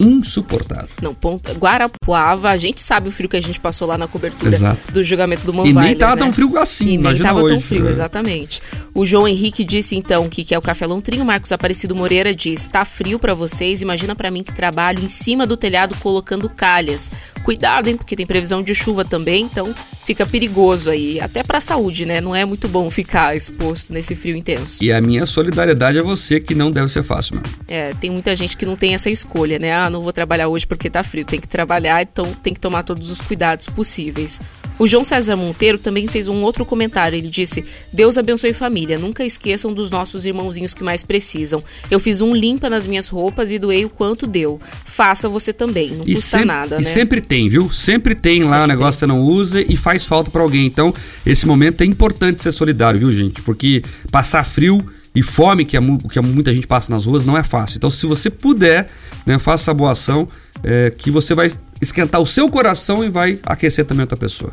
insuportável. 0.00 0.88
Não, 1.02 1.14
ponta, 1.14 1.52
Guarapuava, 1.52 2.48
a 2.50 2.56
gente 2.56 2.80
sabe 2.80 3.08
o 3.08 3.12
frio 3.12 3.28
que 3.28 3.36
a 3.36 3.42
gente 3.42 3.60
passou 3.60 3.86
lá 3.86 3.98
na 3.98 4.08
cobertura 4.08 4.50
Exato. 4.50 4.92
do 4.92 5.04
julgamento 5.04 5.44
do 5.44 5.52
Manweiler, 5.52 5.82
E 5.82 5.86
nem 5.86 5.96
tava 5.96 6.16
né? 6.16 6.22
tão 6.22 6.32
frio 6.32 6.58
assim, 6.58 6.94
e 6.94 6.98
nem 6.98 7.18
tava 7.18 7.42
hoje, 7.42 7.54
tão 7.54 7.62
frio, 7.62 7.86
é. 7.86 7.90
exatamente. 7.90 8.62
O 8.94 9.04
João 9.04 9.28
Henrique 9.28 9.62
disse 9.62 9.94
então 9.94 10.28
que 10.28 10.42
quer 10.42 10.58
o 10.58 10.62
café 10.62 10.86
lontrinho, 10.86 11.24
Marcos 11.24 11.52
Aparecido 11.52 11.94
Moreira 11.94 12.34
diz: 12.34 12.66
"Tá 12.66 12.84
frio 12.84 13.18
para 13.18 13.34
vocês, 13.34 13.82
imagina 13.82 14.16
para 14.16 14.30
mim 14.30 14.42
que 14.42 14.52
trabalho 14.52 15.04
em 15.04 15.08
cima 15.08 15.46
do 15.46 15.56
telhado 15.56 15.94
colocando 15.96 16.48
calhas. 16.48 17.10
Cuidado, 17.44 17.88
hein, 17.88 17.96
porque 17.96 18.16
tem 18.16 18.26
previsão 18.26 18.62
de 18.62 18.74
chuva 18.74 19.04
também, 19.04 19.44
então 19.44 19.74
fica 20.04 20.26
perigoso 20.26 20.90
aí, 20.90 21.20
até 21.20 21.42
para 21.42 21.58
a 21.58 21.60
saúde, 21.60 22.04
né? 22.06 22.20
Não 22.20 22.34
é 22.34 22.44
muito 22.44 22.66
bom 22.68 22.90
ficar 22.90 23.36
exposto 23.36 23.92
nesse 23.92 24.14
frio 24.14 24.36
intenso. 24.36 24.82
E 24.82 24.92
a 24.92 25.00
minha 25.00 25.26
solidariedade 25.26 25.98
a 25.98 26.02
você 26.02 26.40
que 26.40 26.54
não 26.54 26.70
deve 26.70 26.88
ser 26.88 27.02
fácil, 27.02 27.36
mano. 27.36 27.46
É, 27.68 27.94
tem 27.94 28.10
muita 28.10 28.34
gente 28.34 28.56
que 28.56 28.66
não 28.66 28.76
tem 28.76 28.94
essa 28.94 29.10
escolha, 29.10 29.58
né? 29.58 29.72
Ah, 29.72 29.89
não 29.90 30.02
vou 30.02 30.12
trabalhar 30.12 30.48
hoje 30.48 30.66
porque 30.66 30.88
tá 30.88 31.02
frio. 31.02 31.24
Tem 31.24 31.40
que 31.40 31.48
trabalhar, 31.48 32.02
então 32.02 32.32
tem 32.42 32.54
que 32.54 32.60
tomar 32.60 32.82
todos 32.82 33.10
os 33.10 33.20
cuidados 33.20 33.66
possíveis. 33.66 34.40
O 34.78 34.86
João 34.86 35.04
César 35.04 35.36
Monteiro 35.36 35.76
também 35.76 36.08
fez 36.08 36.26
um 36.26 36.42
outro 36.42 36.64
comentário. 36.64 37.16
Ele 37.16 37.28
disse: 37.28 37.64
Deus 37.92 38.16
abençoe 38.16 38.52
família. 38.52 38.98
Nunca 38.98 39.24
esqueçam 39.24 39.74
dos 39.74 39.90
nossos 39.90 40.24
irmãozinhos 40.24 40.72
que 40.72 40.82
mais 40.82 41.04
precisam. 41.04 41.62
Eu 41.90 42.00
fiz 42.00 42.20
um 42.20 42.34
limpa 42.34 42.70
nas 42.70 42.86
minhas 42.86 43.08
roupas 43.08 43.50
e 43.50 43.58
doei 43.58 43.84
o 43.84 43.90
quanto 43.90 44.26
deu. 44.26 44.60
Faça 44.86 45.28
você 45.28 45.52
também. 45.52 45.90
Não 45.90 46.04
e 46.06 46.14
custa 46.14 46.38
sempre, 46.38 46.46
nada, 46.46 46.76
né? 46.76 46.82
E 46.82 46.84
sempre 46.84 47.20
tem, 47.20 47.48
viu? 47.48 47.70
Sempre 47.70 48.14
tem 48.14 48.40
sempre. 48.40 48.48
lá 48.56 48.64
o 48.64 48.66
negócio 48.66 48.92
que 48.92 49.00
você 49.00 49.06
não 49.06 49.20
usa 49.20 49.60
e 49.60 49.76
faz 49.76 50.04
falta 50.04 50.30
para 50.30 50.42
alguém. 50.42 50.64
Então, 50.64 50.94
esse 51.26 51.46
momento 51.46 51.82
é 51.82 51.84
importante 51.84 52.42
ser 52.42 52.52
solidário, 52.52 53.00
viu, 53.00 53.12
gente? 53.12 53.42
Porque 53.42 53.82
passar 54.10 54.44
frio 54.44 54.84
e 55.14 55.22
fome 55.22 55.64
que, 55.64 55.76
a, 55.76 55.80
que 55.80 56.20
muita 56.20 56.54
gente 56.54 56.66
passa 56.66 56.90
nas 56.90 57.06
ruas 57.06 57.24
não 57.24 57.36
é 57.36 57.42
fácil. 57.42 57.78
Então, 57.78 57.90
se 57.90 58.06
você 58.06 58.30
puder, 58.30 58.88
né, 59.26 59.38
faça 59.38 59.64
essa 59.64 59.74
boa 59.74 59.92
ação, 59.92 60.28
é, 60.62 60.90
que 60.90 61.10
você 61.10 61.34
vai 61.34 61.50
esquentar 61.80 62.20
o 62.20 62.26
seu 62.26 62.48
coração 62.48 63.04
e 63.04 63.08
vai 63.08 63.38
aquecer 63.44 63.84
também 63.84 64.02
outra 64.02 64.16
pessoa. 64.16 64.52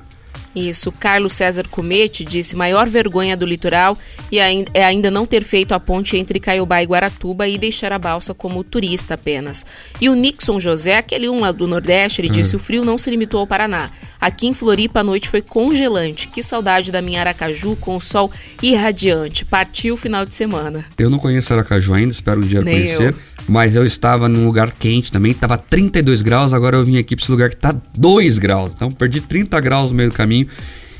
Isso, 0.55 0.91
Carlos 0.91 1.33
César 1.33 1.65
Comete 1.69 2.25
disse 2.25 2.55
maior 2.55 2.89
vergonha 2.89 3.37
do 3.37 3.45
litoral 3.45 3.95
e 4.31 4.39
é 4.39 4.83
ainda 4.83 5.11
não 5.11 5.23
ter 5.23 5.43
feito 5.43 5.73
a 5.73 5.79
ponte 5.79 6.17
entre 6.17 6.39
Caiobá 6.39 6.81
e 6.81 6.85
Guaratuba 6.85 7.47
e 7.47 7.59
deixar 7.59 7.93
a 7.93 7.99
balsa 7.99 8.33
como 8.33 8.63
turista 8.63 9.13
apenas. 9.13 9.63
E 10.01 10.09
o 10.09 10.15
Nixon 10.15 10.59
José, 10.59 10.97
aquele 10.97 11.29
um 11.29 11.41
lá 11.41 11.51
do 11.51 11.67
Nordeste, 11.67 12.21
ele 12.21 12.29
hum. 12.29 12.31
disse 12.31 12.55
o 12.55 12.59
frio 12.59 12.83
não 12.83 12.97
se 12.97 13.07
limitou 13.11 13.39
ao 13.39 13.45
Paraná. 13.45 13.91
Aqui 14.19 14.47
em 14.47 14.53
Floripa 14.53 15.01
a 15.01 15.03
noite 15.03 15.29
foi 15.29 15.41
congelante. 15.41 16.27
Que 16.27 16.41
saudade 16.41 16.91
da 16.91 17.01
minha 17.01 17.19
Aracaju 17.19 17.75
com 17.75 17.95
o 17.95 18.01
sol 18.01 18.31
irradiante. 18.61 19.45
Partiu 19.45 19.93
o 19.93 19.97
final 19.97 20.25
de 20.25 20.33
semana. 20.33 20.85
Eu 20.97 21.09
não 21.09 21.19
conheço 21.19 21.53
Aracaju 21.53 21.93
ainda, 21.93 22.11
espero 22.11 22.39
um 22.41 22.47
dia 22.47 22.61
Nem 22.61 22.75
conhecer. 22.75 23.13
Eu. 23.13 23.37
Mas 23.47 23.75
eu 23.75 23.85
estava 23.85 24.27
num 24.27 24.45
lugar 24.45 24.71
quente 24.71 25.11
também, 25.11 25.31
estava 25.31 25.57
32 25.57 26.21
graus, 26.21 26.53
agora 26.53 26.75
eu 26.75 26.83
vim 26.83 26.97
aqui 26.97 27.15
para 27.15 27.23
esse 27.23 27.31
lugar 27.31 27.49
que 27.49 27.55
está 27.55 27.73
2 27.97 28.39
graus. 28.39 28.73
Então 28.75 28.91
perdi 28.91 29.21
30 29.21 29.59
graus 29.61 29.89
no 29.89 29.95
meio 29.95 30.09
do 30.09 30.15
caminho. 30.15 30.47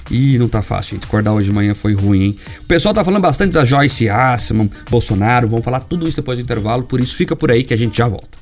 E 0.10 0.38
não 0.38 0.48
tá 0.48 0.62
fácil, 0.62 0.92
gente. 0.92 1.06
Acordar 1.06 1.34
hoje 1.34 1.48
de 1.48 1.52
manhã 1.52 1.76
foi 1.76 1.94
ruim, 1.94 2.24
hein? 2.24 2.38
O 2.62 2.66
pessoal 2.66 2.94
tá 2.94 3.04
falando 3.04 3.22
bastante 3.22 3.52
da 3.52 3.66
Joyce 3.66 4.08
Assman, 4.10 4.70
Bolsonaro. 4.90 5.50
Vamos 5.50 5.66
falar 5.66 5.82
tudo 5.82 6.08
isso 6.08 6.16
depois 6.18 6.38
do 6.38 6.44
intervalo, 6.44 6.84
por 6.84 7.02
isso 7.02 7.16
fica 7.16 7.36
por 7.36 7.52
aí 7.52 7.64
que 7.64 7.74
a 7.74 7.78
gente 7.78 7.98
já 7.98 8.08
volta. 8.08 8.38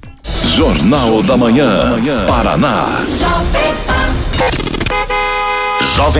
Jornal 0.46 1.24
da 1.24 1.36
Manhã, 1.36 1.96
Paraná. 2.28 3.04
Jovem 3.12 3.95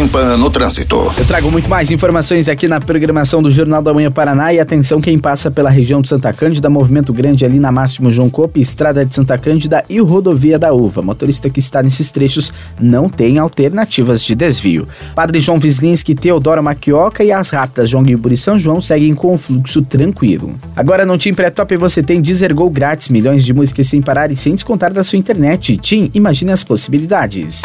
Pan 0.10 0.38
no 0.38 0.50
Trânsito. 0.50 1.14
Eu 1.18 1.26
trago 1.26 1.52
muito 1.52 1.70
mais 1.70 1.92
informações 1.92 2.48
aqui 2.48 2.66
na 2.66 2.80
programação 2.80 3.44
do 3.44 3.52
Jornal 3.52 3.82
da 3.82 3.94
Manhã 3.94 4.10
Paraná 4.10 4.54
e 4.54 4.60
atenção 4.60 5.02
quem 5.02 5.20
passa 5.20 5.52
pela 5.52 5.70
região 5.70 6.02
de 6.02 6.08
Santa 6.08 6.32
Cândida, 6.32 6.70
movimento 6.70 7.12
grande 7.12 7.44
ali 7.44 7.60
na 7.60 7.74
Máximo 7.74 8.10
João 8.10 8.30
Cope, 8.30 8.62
Estrada 8.62 9.06
de 9.06 9.14
Santa 9.14 9.38
Cândida 9.38 9.84
e 9.90 10.00
Rodovia 10.00 10.58
da 10.58 10.72
Uva. 10.74 11.02
Motorista 11.02 11.50
que 11.50 11.60
está 11.60 11.84
nesses 11.84 12.10
trechos 12.10 12.54
não 12.80 13.10
tem 13.10 13.38
alternativas 13.38 14.24
de 14.24 14.34
desvio. 14.34 14.88
Padre 15.14 15.42
João 15.42 15.60
Vislinski, 15.60 16.16
Teodoro 16.16 16.64
Maquioca 16.64 17.22
e 17.22 17.34
as 17.34 17.50
rápidas 17.50 17.90
João 17.90 18.02
Guilherme 18.02 18.34
e 18.34 18.38
São 18.38 18.58
João 18.58 18.80
seguem 18.80 19.14
com 19.14 19.34
o 19.34 19.38
fluxo 19.38 19.82
tranquilo. 19.82 20.56
Agora 20.74 21.06
no 21.06 21.18
Tim 21.18 21.34
Pré-Top 21.34 21.76
você 21.76 22.02
tem 22.02 22.22
Deezer 22.22 22.56
Go 22.56 22.70
grátis, 22.70 23.10
milhões 23.10 23.44
de 23.44 23.54
músicas 23.54 23.88
sem 23.88 24.02
parar 24.02 24.32
e 24.32 24.38
sem 24.38 24.56
descontar 24.56 24.94
da 24.94 25.04
sua 25.04 25.20
internet. 25.20 25.78
Tim, 25.78 26.10
imagine 26.14 26.54
as 26.54 26.64
possibilidades. 26.64 27.64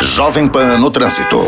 Jovem 0.00 0.48
Pan 0.48 0.78
no 0.78 0.90
Trânsito. 0.90 1.40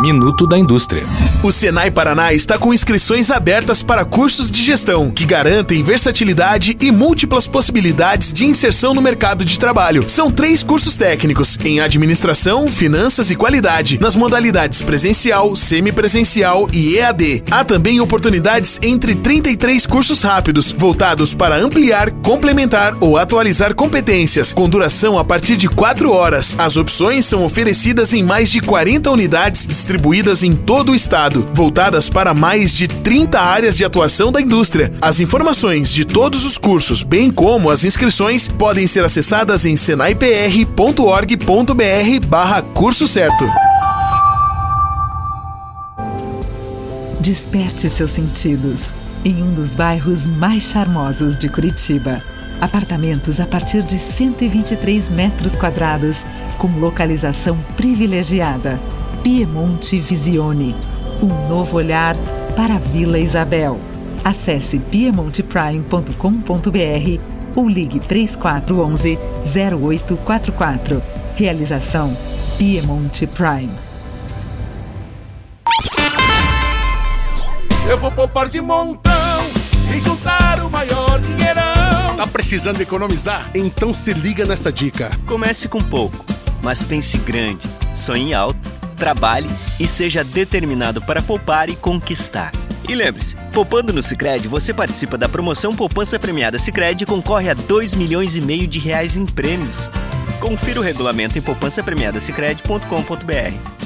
Minuto 0.00 0.46
da 0.46 0.58
Indústria. 0.58 1.06
O 1.42 1.50
Senai 1.50 1.90
Paraná 1.90 2.32
está 2.32 2.56
com 2.56 2.72
inscrições 2.72 3.28
abertas 3.28 3.82
para 3.82 4.04
cursos 4.04 4.48
de 4.48 4.62
gestão 4.62 5.10
que 5.10 5.26
garantem 5.26 5.82
versatilidade 5.82 6.76
e 6.80 6.92
múltiplas 6.92 7.48
possibilidades 7.48 8.32
de 8.32 8.44
inserção 8.44 8.94
no 8.94 9.02
mercado 9.02 9.44
de 9.44 9.58
trabalho. 9.58 10.04
São 10.06 10.30
três 10.30 10.62
cursos 10.62 10.96
técnicos 10.96 11.58
em 11.64 11.80
administração, 11.80 12.70
finanças 12.70 13.28
e 13.28 13.34
qualidade, 13.34 13.98
nas 14.00 14.14
modalidades 14.14 14.80
presencial, 14.82 15.56
semipresencial 15.56 16.68
e 16.72 16.98
EAD. 16.98 17.42
Há 17.50 17.64
também 17.64 18.00
oportunidades 18.00 18.78
entre 18.80 19.16
33 19.16 19.84
cursos 19.84 20.22
rápidos, 20.22 20.70
voltados 20.70 21.34
para 21.34 21.58
ampliar, 21.58 22.12
complementar 22.22 22.96
ou 23.00 23.18
atualizar 23.18 23.74
competências, 23.74 24.54
com 24.54 24.68
duração 24.68 25.18
a 25.18 25.24
partir 25.24 25.56
de 25.56 25.68
4 25.68 26.12
horas. 26.12 26.54
As 26.56 26.76
opções 26.76 27.26
são 27.26 27.44
oferecidas 27.44 28.14
em 28.14 28.22
mais 28.22 28.48
de 28.48 28.60
40 28.60 29.10
unidades 29.10 29.66
distribuídas 29.66 30.44
em 30.44 30.54
todo 30.54 30.92
o 30.92 30.94
estado, 30.94 31.31
voltadas 31.52 32.08
para 32.08 32.34
mais 32.34 32.76
de 32.76 32.86
30 32.86 33.40
áreas 33.40 33.76
de 33.76 33.84
atuação 33.84 34.30
da 34.30 34.40
indústria. 34.40 34.92
As 35.00 35.20
informações 35.20 35.92
de 35.92 36.04
todos 36.04 36.44
os 36.44 36.58
cursos, 36.58 37.02
bem 37.02 37.30
como 37.30 37.70
as 37.70 37.84
inscrições, 37.84 38.48
podem 38.48 38.86
ser 38.86 39.04
acessadas 39.04 39.64
em 39.64 39.76
senaipr.org.br 39.76 42.26
barra 42.28 42.62
curso 42.62 43.08
certo. 43.08 43.46
Desperte 47.20 47.88
seus 47.88 48.12
sentidos 48.12 48.94
em 49.24 49.42
um 49.42 49.52
dos 49.52 49.74
bairros 49.74 50.26
mais 50.26 50.64
charmosos 50.64 51.38
de 51.38 51.48
Curitiba. 51.48 52.22
Apartamentos 52.60 53.40
a 53.40 53.46
partir 53.46 53.82
de 53.82 53.98
123 53.98 55.08
metros 55.08 55.56
quadrados, 55.56 56.24
com 56.58 56.68
localização 56.78 57.58
privilegiada 57.76 58.80
Piemonte 59.22 60.00
Visione, 60.00 60.74
um 61.22 61.48
novo 61.48 61.76
olhar 61.76 62.16
para 62.56 62.74
a 62.74 62.78
Vila 62.78 63.18
Isabel. 63.18 63.78
Acesse 64.24 64.78
piemonteprime.com.br 64.78 67.20
ou 67.54 67.68
ligue 67.68 68.00
3411 68.00 69.18
0844. 69.44 71.02
Realização 71.36 72.16
Piemonte 72.58 73.26
Prime. 73.26 73.70
Eu 77.88 77.98
vou 77.98 78.10
poupar 78.10 78.48
de 78.48 78.60
montão 78.60 79.12
e 79.94 80.00
juntar 80.00 80.60
o 80.60 80.70
maior 80.70 81.20
dinheirão. 81.20 82.16
Tá 82.16 82.26
precisando 82.26 82.80
economizar? 82.80 83.50
Então 83.54 83.92
se 83.92 84.12
liga 84.12 84.44
nessa 84.44 84.72
dica. 84.72 85.10
Comece 85.26 85.68
com 85.68 85.80
pouco, 85.80 86.24
mas 86.62 86.82
pense 86.82 87.18
grande. 87.18 87.68
Sonhe 87.94 88.32
alto 88.32 88.61
trabalhe 89.02 89.50
e 89.80 89.88
seja 89.88 90.22
determinado 90.22 91.02
para 91.02 91.20
poupar 91.20 91.68
e 91.68 91.74
conquistar. 91.74 92.52
E 92.88 92.94
lembre-se, 92.94 93.34
poupando 93.52 93.92
no 93.92 94.00
Sicredi, 94.00 94.46
você 94.46 94.72
participa 94.72 95.18
da 95.18 95.28
promoção 95.28 95.74
Poupança 95.74 96.20
Premiada 96.20 96.56
Sicredi 96.56 97.02
e 97.02 97.06
concorre 97.06 97.50
a 97.50 97.54
2 97.54 97.94
milhões 97.94 98.36
e 98.36 98.40
meio 98.40 98.68
de 98.68 98.78
reais 98.78 99.16
em 99.16 99.26
prêmios. 99.26 99.90
Confira 100.38 100.78
o 100.78 100.84
regulamento 100.84 101.36
em 101.36 101.42
poupancapremiadasicredi.com.br. 101.42 103.81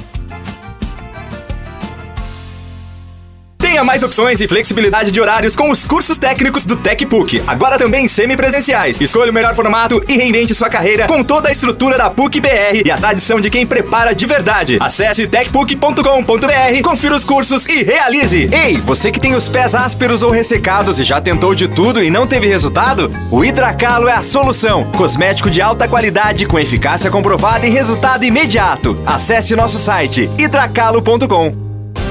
Tenha 3.77 3.85
mais 3.85 4.01
opções 4.01 4.41
e 4.41 4.47
flexibilidade 4.47 5.11
de 5.11 5.21
horários 5.21 5.55
com 5.55 5.69
os 5.69 5.85
cursos 5.85 6.17
técnicos 6.17 6.65
do 6.65 6.75
TecPUC, 6.75 7.43
agora 7.45 7.77
também 7.77 8.07
semipresenciais. 8.07 8.99
Escolha 8.99 9.29
o 9.29 9.33
melhor 9.33 9.53
formato 9.53 10.03
e 10.07 10.17
reinvente 10.17 10.55
sua 10.55 10.67
carreira 10.67 11.05
com 11.05 11.23
toda 11.23 11.47
a 11.47 11.51
estrutura 11.51 11.95
da 11.95 12.09
PUC 12.09 12.39
BR 12.39 12.81
e 12.83 12.89
a 12.89 12.97
tradição 12.97 13.39
de 13.39 13.51
quem 13.51 13.67
prepara 13.67 14.15
de 14.15 14.25
verdade. 14.25 14.79
Acesse 14.79 15.27
tecpuc.com.br, 15.27 16.81
confira 16.83 17.15
os 17.15 17.23
cursos 17.23 17.67
e 17.67 17.83
realize. 17.83 18.49
Ei, 18.51 18.77
você 18.77 19.11
que 19.11 19.19
tem 19.19 19.35
os 19.35 19.47
pés 19.47 19.75
ásperos 19.75 20.23
ou 20.23 20.31
ressecados 20.31 20.97
e 20.97 21.03
já 21.03 21.21
tentou 21.21 21.53
de 21.53 21.67
tudo 21.67 22.03
e 22.03 22.09
não 22.09 22.25
teve 22.25 22.47
resultado? 22.47 23.11
O 23.29 23.45
Hidracalo 23.45 24.07
é 24.07 24.13
a 24.13 24.23
solução. 24.23 24.89
Cosmético 24.93 25.51
de 25.51 25.61
alta 25.61 25.87
qualidade 25.87 26.47
com 26.47 26.57
eficácia 26.57 27.11
comprovada 27.11 27.67
e 27.67 27.69
resultado 27.69 28.25
imediato. 28.25 28.99
Acesse 29.05 29.55
nosso 29.55 29.77
site 29.77 30.27
hidracalo.com. 30.35 31.66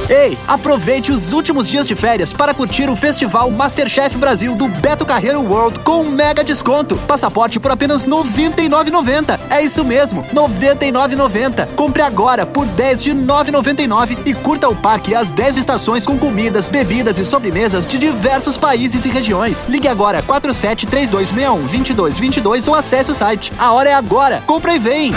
Ei, 0.09 0.39
aproveite 0.47 1.11
os 1.11 1.33
últimos 1.33 1.69
dias 1.69 1.85
de 1.85 1.97
férias 1.97 2.33
para 2.33 2.55
curtir 2.55 2.89
o 2.89 2.95
Festival 2.95 3.51
Masterchef 3.51 4.17
Brasil 4.17 4.55
do 4.55 4.69
Beto 4.69 5.05
Carreiro 5.05 5.43
World 5.43 5.81
com 5.81 6.03
um 6.03 6.11
mega 6.11 6.45
desconto. 6.45 6.97
Passaporte 7.09 7.59
por 7.59 7.73
apenas 7.73 8.05
R$ 8.05 8.11
99,90. 8.13 9.39
É 9.51 9.63
isso 9.63 9.85
mesmo, 9.85 10.23
R$ 10.23 10.31
99,90. 10.33 11.75
Compre 11.75 12.03
agora 12.03 12.47
por 12.47 12.67
10 12.67 13.03
de 13.03 13.11
R$ 13.11 13.17
9,99 13.17 14.19
e 14.27 14.35
curta 14.35 14.69
o 14.69 14.77
parque 14.77 15.11
e 15.11 15.15
as 15.15 15.33
10 15.33 15.57
estações 15.57 16.07
com 16.07 16.17
comidas, 16.17 16.69
bebidas 16.69 17.19
e 17.19 17.27
sobremesas 17.27 17.85
de 17.85 17.99
diversos 17.99 18.57
países 18.57 19.05
e 19.05 19.09
regiões. 19.09 19.65
Ligue 19.69 19.89
agora 19.89 20.23
47 20.23 20.87
3261 20.87 21.67
2222 21.67 22.69
ou 22.69 22.77
acesse 22.77 23.11
o 23.11 23.15
site. 23.15 23.53
A 23.59 23.73
hora 23.73 23.89
é 23.89 23.95
agora. 23.95 24.41
Compre 24.47 24.75
e 24.75 24.79
vem. 24.79 25.13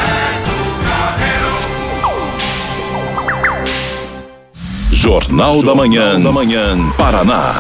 Jornal, 5.02 5.64
da 5.64 5.74
Manhã, 5.74 6.20
da 6.20 6.30
Manhã, 6.30 6.76
Paraná. 6.98 7.56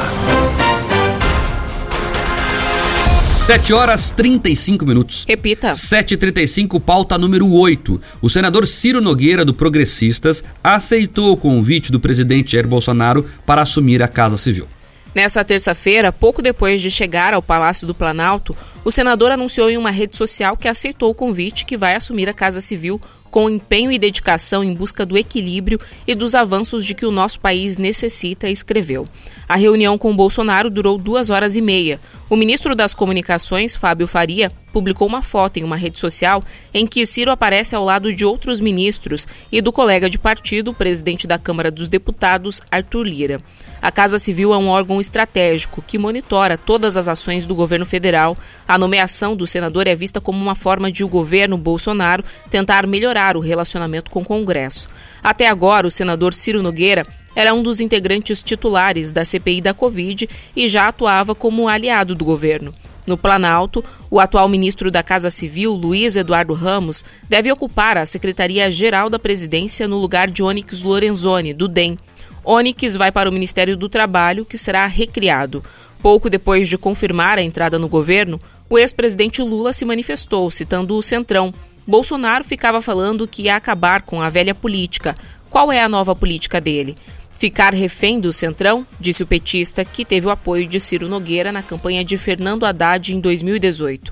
7 3.34 3.71
horas 3.73 4.12
35 4.12 4.86
minutos. 4.86 5.23
Repita. 5.25 5.71
7h35, 5.71 6.82
pauta 6.82 7.17
número 7.17 7.49
8. 7.49 8.02
O 8.21 8.30
senador 8.30 8.67
Ciro 8.67 8.99
Nogueira, 8.99 9.45
do 9.45 9.54
Progressistas, 9.54 10.43
aceitou 10.62 11.32
o 11.32 11.38
convite 11.38 11.93
do 11.93 11.99
presidente 11.99 12.52
Jair 12.52 12.67
Bolsonaro 12.67 13.25
para 13.45 13.62
assumir 13.62 14.04
a 14.04 14.10
Casa 14.10 14.36
Civil. 14.36 14.67
Nessa 15.15 15.41
terça-feira, 15.41 16.12
pouco 16.12 16.41
depois 16.41 16.82
de 16.82 16.91
chegar 16.91 17.34
ao 17.34 17.41
Palácio 17.41 17.88
do 17.88 17.95
Planalto, 17.95 18.56
o 18.84 18.91
senador 18.91 19.32
anunciou 19.32 19.69
em 19.69 19.78
uma 19.78 19.91
rede 19.91 20.17
social 20.17 20.58
que 20.58 20.67
aceitou 20.67 21.10
o 21.10 21.15
convite 21.15 21.65
que 21.65 21.78
vai 21.78 21.95
assumir 21.95 22.28
a 22.28 22.34
Casa 22.34 22.60
Civil 22.60 23.02
com 23.30 23.50
empenho 23.50 23.92
e 23.92 24.00
dedicação 24.00 24.63
em 24.63 24.74
busca 24.74 25.06
do 25.06 25.18
equilíbrio 25.18 25.80
e 26.08 26.15
dos 26.15 26.36
avanços 26.36 26.86
de 26.86 26.94
que 26.94 27.06
o 27.06 27.12
nosso 27.12 27.39
país 27.39 27.78
necessita, 27.78 28.50
escreveu. 28.50 29.08
A 29.48 29.56
reunião 29.56 29.98
com 29.98 30.15
Bolsonaro 30.15 30.69
durou 30.69 30.98
duas 30.98 31.30
horas 31.30 31.56
e 31.56 31.62
meia. 31.62 32.00
O 32.30 32.36
ministro 32.36 32.75
das 32.75 32.94
Comunicações, 32.94 33.75
Fábio 33.75 34.08
Faria, 34.08 34.52
publicou 34.71 35.08
uma 35.08 35.23
foto 35.23 35.58
em 35.58 35.63
uma 35.63 35.75
rede 35.75 36.00
social 36.00 36.44
em 36.73 36.86
que 36.86 37.06
Ciro 37.06 37.32
aparece 37.32 37.75
ao 37.75 37.84
lado 37.84 38.13
de 38.13 38.23
outros 38.23 38.60
ministros 38.60 39.27
e 39.52 39.62
do 39.62 39.71
colega 39.71 40.10
de 40.10 40.19
partido, 40.19 40.73
presidente 40.73 41.25
da 41.25 41.40
Câmara 41.40 41.71
dos 41.71 41.90
Deputados, 41.90 42.62
Arthur 42.71 43.08
Lira. 43.08 43.40
A 43.82 43.92
Casa 43.92 44.19
Civil 44.19 44.54
é 44.54 44.58
um 44.58 44.67
órgão 44.67 45.00
estratégico 45.00 45.82
que 45.82 45.98
monitora 45.98 46.58
todas 46.58 46.98
as 46.98 47.08
ações 47.08 47.46
do 47.46 47.56
governo 47.56 47.86
federal. 47.86 48.38
A 48.67 48.77
nomeação 48.77 49.38
do 49.38 49.48
senador 49.48 49.88
é 49.88 49.96
vista 49.96 50.19
como 50.19 50.38
uma 50.38 50.54
forma 50.54 50.92
de 50.92 51.04
o 51.04 51.08
governo 51.08 51.58
Bolsonaro 51.58 52.23
tentar 52.50 52.86
melhorar 52.86 53.38
o 53.38 53.40
relacionamento 53.40 54.12
com 54.12 54.21
o 54.21 54.25
Congresso. 54.25 54.90
Até 55.23 55.48
agora, 55.48 55.88
o 55.88 55.92
senador 55.92 56.34
Ciro 56.34 56.62
Nogueira 56.62 57.06
era 57.34 57.54
um 57.54 57.63
dos 57.63 57.80
integrantes 57.80 58.44
titulares 58.44 59.13
da 59.13 59.23
CPI 59.23 59.62
da 59.62 59.73
Covid 59.73 60.30
e 60.54 60.67
já 60.67 60.90
atuava 60.90 61.34
como 61.34 61.69
aliado 61.69 62.13
do 62.13 62.25
governo. 62.25 62.73
No 63.08 63.17
Planalto, 63.17 63.84
o 64.12 64.19
atual 64.19 64.50
ministro 64.50 64.92
da 64.92 65.02
Casa 65.02 65.30
Civil, 65.30 65.71
Luiz 65.71 66.15
Eduardo 66.15 66.54
Ramos, 66.54 67.06
deve 67.30 67.52
ocupar 67.52 67.98
a 67.98 68.06
Secretaria-Geral 68.06 69.10
da 69.10 69.17
Presidência 69.17 69.88
no 69.88 69.98
lugar 69.98 70.30
de 70.30 70.44
Onyx 70.44 70.84
Lorenzoni, 70.84 71.54
do 71.54 71.67
DEM. 71.67 71.98
Onyx 72.46 72.96
vai 72.96 73.12
para 73.12 73.29
o 73.29 73.33
Ministério 73.33 73.75
do 73.75 73.90
Trabalho, 73.90 74.46
que 74.46 74.58
será 74.58 74.85
recriado. 74.87 75.63
Pouco 76.02 76.29
depois 76.29 76.69
de 76.69 76.77
confirmar 76.77 77.37
a 77.37 77.42
entrada 77.42 77.77
no 77.77 77.90
governo, 77.90 78.40
o 78.69 78.77
ex-presidente 78.77 79.42
Lula 79.42 79.73
se 79.73 79.83
manifestou, 79.83 80.50
citando 80.50 80.96
o 80.96 81.04
Centrão. 81.04 81.54
Bolsonaro 81.85 82.44
ficava 82.44 82.81
falando 82.81 83.27
que 83.27 83.44
ia 83.44 83.56
acabar 83.56 84.04
com 84.04 84.21
a 84.21 84.29
velha 84.29 84.56
política. 84.56 85.15
Qual 85.50 85.71
é 85.71 85.81
a 85.81 85.90
nova 85.90 86.15
política 86.15 86.62
dele? 86.62 86.96
Ficar 87.40 87.73
refém 87.73 88.19
do 88.19 88.31
Centrão, 88.31 88.85
disse 89.00 89.23
o 89.23 89.27
petista, 89.27 89.83
que 89.83 90.06
teve 90.06 90.27
o 90.27 90.29
apoio 90.29 90.67
de 90.67 90.79
Ciro 90.79 91.08
Nogueira 91.08 91.52
na 91.52 91.63
campanha 91.63 92.04
de 92.04 92.17
Fernando 92.17 92.65
Haddad 92.65 93.15
em 93.15 93.19
2018. 93.19 94.12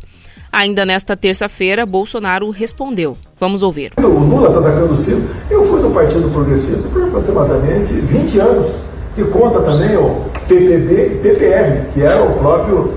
Ainda 0.51 0.85
nesta 0.85 1.15
terça-feira, 1.15 1.85
Bolsonaro 1.85 2.49
respondeu. 2.49 3.17
Vamos 3.39 3.61
ouvir. 3.61 3.91
O 3.97 4.07
Lula 4.07 4.47
está 4.47 4.59
atacando 4.59 4.93
o 4.93 4.97
Ciro. 4.97 5.21
Eu 5.47 5.63
fui 5.67 5.79
do 5.79 5.91
Partido 5.91 6.27
Progressista 6.31 6.89
por 6.89 7.03
aproximadamente 7.03 7.93
20 7.93 8.39
anos, 8.39 8.67
que 9.13 9.23
conta 9.25 9.59
também 9.59 9.95
o 9.95 10.25
PPB 10.47 11.05
e 11.05 11.19
PPR, 11.21 11.85
que 11.93 12.01
era 12.01 12.23
o 12.23 12.33
próprio 12.39 12.93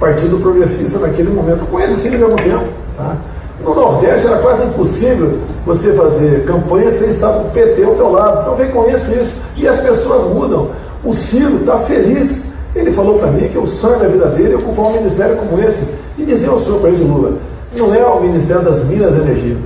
Partido 0.00 0.38
Progressista 0.38 0.98
naquele 0.98 1.30
momento. 1.30 1.64
Conheço 1.66 1.92
o 1.92 1.96
Ciro 1.96 2.22
há 2.22 2.24
algum 2.24 2.36
tempo. 2.36 2.64
Tá? 2.96 3.16
No 3.62 3.72
Nordeste 3.72 4.26
era 4.26 4.38
quase 4.38 4.64
impossível 4.64 5.38
você 5.64 5.92
fazer 5.92 6.44
campanha 6.44 6.90
sem 6.90 7.10
estar 7.10 7.32
com 7.32 7.46
o 7.46 7.50
PT 7.52 7.84
ao 7.84 7.94
teu 7.94 8.10
lado. 8.10 8.40
Então 8.40 8.56
vem 8.56 8.72
conheça 8.72 9.14
isso. 9.14 9.34
E 9.56 9.68
as 9.68 9.78
pessoas 9.78 10.34
mudam. 10.34 10.70
O 11.04 11.12
Ciro 11.12 11.60
está 11.60 11.78
feliz. 11.78 12.46
Ele 12.74 12.90
falou 12.90 13.20
para 13.20 13.30
mim 13.30 13.48
que 13.48 13.58
o 13.58 13.64
sonho 13.64 14.00
da 14.00 14.08
vida 14.08 14.26
dele 14.26 14.54
é 14.54 14.56
ocupar 14.56 14.86
um 14.86 14.94
ministério 14.94 15.36
como 15.36 15.62
esse. 15.62 15.86
E 16.18 16.24
dizer 16.24 16.48
ao 16.48 16.58
senhor 16.58 16.80
presidente 16.80 17.08
Lula, 17.08 17.34
não 17.76 17.94
é 17.94 18.04
o 18.04 18.20
Ministério 18.20 18.62
das 18.62 18.84
Minas 18.84 19.14
e 19.14 19.20
Energia, 19.20 19.56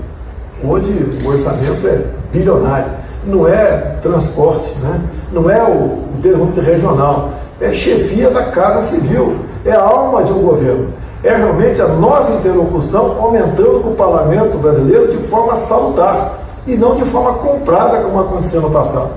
onde 0.65 0.93
o 0.93 1.29
orçamento 1.29 1.87
é 1.87 2.05
bilionário. 2.33 2.91
Não 3.25 3.47
é 3.47 3.97
transporte, 4.01 4.79
né? 4.79 5.01
não 5.33 5.51
é 5.51 5.63
o 5.63 5.99
desenvolvimento 6.21 6.61
regional. 6.65 7.33
É 7.61 7.73
chefia 7.73 8.31
da 8.31 8.45
Casa 8.45 8.83
Civil. 8.89 9.37
É 9.65 9.73
a 9.73 9.83
alma 9.83 10.23
de 10.23 10.33
um 10.33 10.43
governo 10.43 10.89
é 11.23 11.37
realmente 11.37 11.81
a 11.81 11.89
nossa 11.89 12.33
interlocução 12.35 13.21
aumentando 13.21 13.81
com 13.81 13.91
o 13.91 13.97
parlamento 13.97 14.57
brasileiro 14.59 15.09
de 15.11 15.19
forma 15.19 15.55
salutar 15.57 16.39
e 16.67 16.77
não 16.77 16.95
de 16.95 17.05
forma 17.05 17.39
comprada, 17.39 18.01
como 18.03 18.21
aconteceu 18.21 18.61
no 18.61 18.71
passado. 18.71 19.11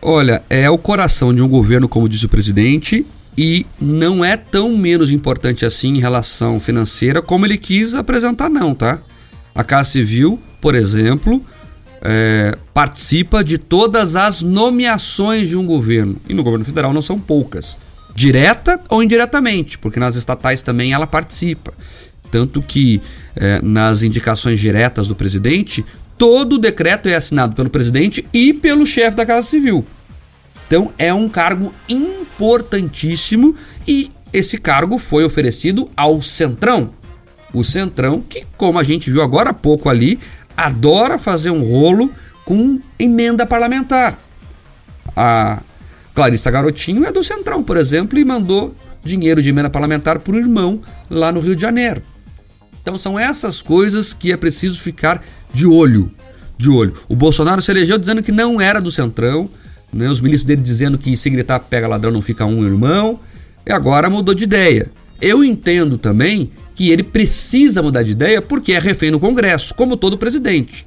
Olha, 0.00 0.42
é 0.48 0.70
o 0.70 0.78
coração 0.78 1.34
de 1.34 1.42
um 1.42 1.48
governo, 1.48 1.88
como 1.88 2.08
disse 2.08 2.26
o 2.26 2.28
presidente, 2.28 3.04
e 3.36 3.66
não 3.80 4.24
é 4.24 4.36
tão 4.36 4.76
menos 4.76 5.10
importante 5.10 5.66
assim 5.66 5.94
em 5.94 6.00
relação 6.00 6.60
financeira 6.60 7.20
como 7.20 7.44
ele 7.44 7.58
quis 7.58 7.94
apresentar, 7.94 8.48
não, 8.48 8.74
tá? 8.74 9.00
A 9.56 9.64
Casa 9.64 9.90
Civil, 9.90 10.38
por 10.60 10.74
exemplo, 10.74 11.44
é, 12.02 12.56
participa 12.74 13.42
de 13.42 13.56
todas 13.56 14.14
as 14.14 14.42
nomeações 14.42 15.48
de 15.48 15.56
um 15.56 15.66
governo. 15.66 16.16
E 16.28 16.34
no 16.34 16.42
governo 16.42 16.64
federal 16.64 16.92
não 16.92 17.02
são 17.02 17.18
poucas 17.18 17.76
direta 18.14 18.80
ou 18.88 19.02
indiretamente, 19.02 19.76
porque 19.78 20.00
nas 20.00 20.16
estatais 20.16 20.62
também 20.62 20.92
ela 20.92 21.06
participa. 21.06 21.74
Tanto 22.30 22.62
que 22.62 23.00
é, 23.36 23.60
nas 23.62 24.02
indicações 24.02 24.58
diretas 24.58 25.06
do 25.06 25.14
presidente, 25.14 25.84
todo 26.16 26.58
decreto 26.58 27.08
é 27.08 27.14
assinado 27.14 27.54
pelo 27.54 27.70
presidente 27.70 28.26
e 28.32 28.52
pelo 28.54 28.86
chefe 28.86 29.16
da 29.16 29.26
Casa 29.26 29.46
Civil. 29.46 29.84
Então 30.66 30.92
é 30.98 31.12
um 31.14 31.28
cargo 31.28 31.72
importantíssimo 31.88 33.54
e 33.86 34.10
esse 34.32 34.58
cargo 34.58 34.98
foi 34.98 35.24
oferecido 35.24 35.88
ao 35.96 36.20
Centrão. 36.20 36.90
O 37.56 37.64
Centrão, 37.64 38.20
que, 38.20 38.44
como 38.58 38.78
a 38.78 38.82
gente 38.82 39.10
viu 39.10 39.22
agora 39.22 39.48
há 39.48 39.54
pouco 39.54 39.88
ali, 39.88 40.20
adora 40.54 41.18
fazer 41.18 41.48
um 41.48 41.62
rolo 41.62 42.12
com 42.44 42.78
emenda 42.98 43.46
parlamentar. 43.46 44.18
A 45.16 45.62
Clarissa 46.14 46.50
Garotinho 46.50 47.06
é 47.06 47.10
do 47.10 47.24
Centrão, 47.24 47.62
por 47.62 47.78
exemplo, 47.78 48.18
e 48.18 48.26
mandou 48.26 48.76
dinheiro 49.02 49.40
de 49.40 49.48
emenda 49.48 49.70
parlamentar 49.70 50.18
para 50.18 50.34
o 50.34 50.36
irmão 50.36 50.82
lá 51.08 51.32
no 51.32 51.40
Rio 51.40 51.56
de 51.56 51.62
Janeiro. 51.62 52.02
Então 52.82 52.98
são 52.98 53.18
essas 53.18 53.62
coisas 53.62 54.12
que 54.12 54.30
é 54.30 54.36
preciso 54.36 54.82
ficar 54.82 55.24
de 55.50 55.66
olho. 55.66 56.12
De 56.58 56.68
olho. 56.68 56.92
O 57.08 57.16
Bolsonaro 57.16 57.62
se 57.62 57.70
elegeu 57.70 57.96
dizendo 57.96 58.22
que 58.22 58.32
não 58.32 58.60
era 58.60 58.82
do 58.82 58.90
Centrão, 58.90 59.48
né? 59.90 60.10
os 60.10 60.20
ministros 60.20 60.44
dele 60.44 60.60
dizendo 60.60 60.98
que 60.98 61.16
se 61.16 61.30
gritar 61.30 61.60
pega 61.60 61.88
ladrão 61.88 62.12
não 62.12 62.20
fica 62.20 62.44
um 62.44 62.66
irmão, 62.66 63.18
e 63.64 63.72
agora 63.72 64.10
mudou 64.10 64.34
de 64.34 64.44
ideia. 64.44 64.90
Eu 65.22 65.42
entendo 65.42 65.96
também 65.96 66.50
que 66.76 66.90
ele 66.90 67.02
precisa 67.02 67.82
mudar 67.82 68.02
de 68.02 68.12
ideia 68.12 68.42
porque 68.42 68.72
é 68.72 68.78
refém 68.78 69.10
no 69.10 69.18
Congresso, 69.18 69.74
como 69.74 69.96
todo 69.96 70.18
presidente. 70.18 70.86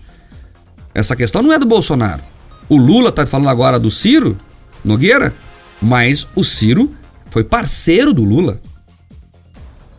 Essa 0.94 1.16
questão 1.16 1.42
não 1.42 1.52
é 1.52 1.58
do 1.58 1.66
Bolsonaro. 1.66 2.22
O 2.70 2.78
Lula 2.78 3.10
está 3.10 3.26
falando 3.26 3.50
agora 3.50 3.80
do 3.80 3.90
Ciro, 3.90 4.38
Nogueira, 4.86 5.34
mas 5.82 6.28
o 6.36 6.44
Ciro 6.44 6.96
foi 7.32 7.44
parceiro 7.44 8.14
do 8.14 8.24
Lula. 8.24 8.62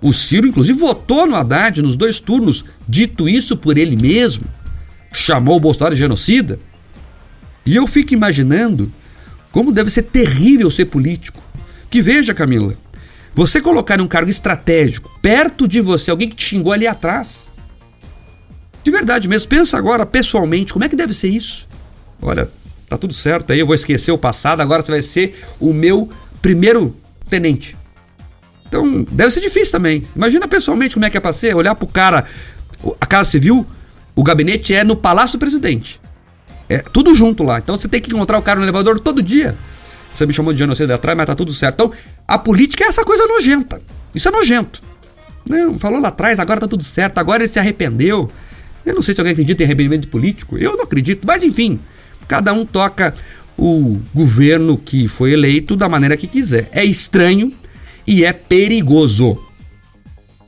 O 0.00 0.12
Ciro, 0.12 0.46
inclusive, 0.46 0.78
votou 0.78 1.26
no 1.26 1.34
Haddad 1.34 1.82
nos 1.82 1.96
dois 1.96 2.20
turnos, 2.20 2.64
dito 2.88 3.28
isso 3.28 3.56
por 3.56 3.76
ele 3.76 3.96
mesmo. 3.96 4.44
Chamou 5.12 5.56
o 5.56 5.60
Bolsonaro 5.60 5.94
de 5.94 6.00
genocida. 6.00 6.60
E 7.66 7.74
eu 7.74 7.86
fico 7.86 8.14
imaginando 8.14 8.92
como 9.50 9.72
deve 9.72 9.90
ser 9.90 10.02
terrível 10.02 10.70
ser 10.70 10.86
político. 10.86 11.42
Que 11.90 12.00
veja, 12.00 12.32
Camila, 12.32 12.76
você 13.34 13.60
colocar 13.60 13.98
em 13.98 14.02
um 14.02 14.08
cargo 14.08 14.30
estratégico, 14.30 15.10
perto 15.22 15.66
de 15.68 15.80
você, 15.80 16.10
alguém 16.10 16.28
que 16.28 16.36
te 16.36 16.44
xingou 16.44 16.72
ali 16.72 16.86
atrás. 16.86 17.50
De 18.82 18.90
verdade 18.90 19.28
mesmo, 19.28 19.48
pensa 19.48 19.76
agora 19.76 20.04
pessoalmente, 20.06 20.72
como 20.72 20.84
é 20.84 20.88
que 20.88 20.96
deve 20.96 21.14
ser 21.14 21.28
isso? 21.28 21.68
Olha, 22.20 22.50
tá 22.88 22.98
tudo 22.98 23.14
certo 23.14 23.52
aí, 23.52 23.60
eu 23.60 23.66
vou 23.66 23.74
esquecer 23.74 24.10
o 24.12 24.18
passado, 24.18 24.60
agora 24.60 24.84
você 24.84 24.92
vai 24.92 25.02
ser 25.02 25.38
o 25.58 25.72
meu 25.72 26.10
primeiro 26.42 26.96
tenente. 27.28 27.76
Então, 28.66 29.04
deve 29.10 29.30
ser 29.30 29.40
difícil 29.40 29.72
também. 29.72 30.06
Imagina 30.14 30.46
pessoalmente 30.46 30.94
como 30.94 31.04
é 31.04 31.10
que 31.10 31.16
é 31.16 31.20
pra 31.20 31.32
ser, 31.32 31.54
olhar 31.54 31.74
pro 31.74 31.86
cara, 31.86 32.24
a 33.00 33.06
Casa 33.06 33.30
Civil, 33.30 33.66
o 34.14 34.22
gabinete 34.22 34.74
é 34.74 34.84
no 34.84 34.96
Palácio 34.96 35.38
do 35.38 35.40
Presidente. 35.40 36.00
É 36.68 36.78
tudo 36.78 37.14
junto 37.14 37.42
lá. 37.42 37.58
Então 37.58 37.76
você 37.76 37.88
tem 37.88 38.00
que 38.00 38.10
encontrar 38.10 38.38
o 38.38 38.42
cara 38.42 38.60
no 38.60 38.64
elevador 38.64 39.00
todo 39.00 39.22
dia. 39.22 39.56
Você 40.12 40.26
me 40.26 40.32
chamou 40.32 40.52
de 40.52 40.58
genocídio 40.58 40.94
atrás, 40.94 41.16
mas 41.16 41.26
tá 41.26 41.34
tudo 41.34 41.52
certo. 41.52 41.74
Então, 41.74 41.92
a 42.26 42.38
política 42.38 42.84
é 42.84 42.88
essa 42.88 43.04
coisa 43.04 43.26
nojenta. 43.26 43.80
Isso 44.14 44.28
é 44.28 44.30
nojento. 44.30 44.82
Não, 45.48 45.78
falou 45.78 46.00
lá 46.00 46.08
atrás, 46.08 46.38
agora 46.38 46.60
tá 46.60 46.68
tudo 46.68 46.84
certo, 46.84 47.18
agora 47.18 47.42
ele 47.42 47.48
se 47.48 47.58
arrependeu. 47.58 48.30
Eu 48.84 48.94
não 48.94 49.02
sei 49.02 49.14
se 49.14 49.20
alguém 49.20 49.32
acredita 49.32 49.62
em 49.62 49.66
arrependimento 49.66 50.08
político. 50.08 50.56
Eu 50.58 50.76
não 50.76 50.84
acredito, 50.84 51.26
mas 51.26 51.42
enfim. 51.42 51.78
Cada 52.26 52.52
um 52.52 52.64
toca 52.64 53.14
o 53.58 53.98
governo 54.14 54.78
que 54.78 55.06
foi 55.06 55.32
eleito 55.32 55.76
da 55.76 55.88
maneira 55.88 56.16
que 56.16 56.26
quiser. 56.26 56.68
É 56.72 56.84
estranho 56.84 57.52
e 58.06 58.24
é 58.24 58.32
perigoso. 58.32 59.38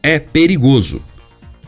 É 0.02 0.18
perigoso. 0.18 1.02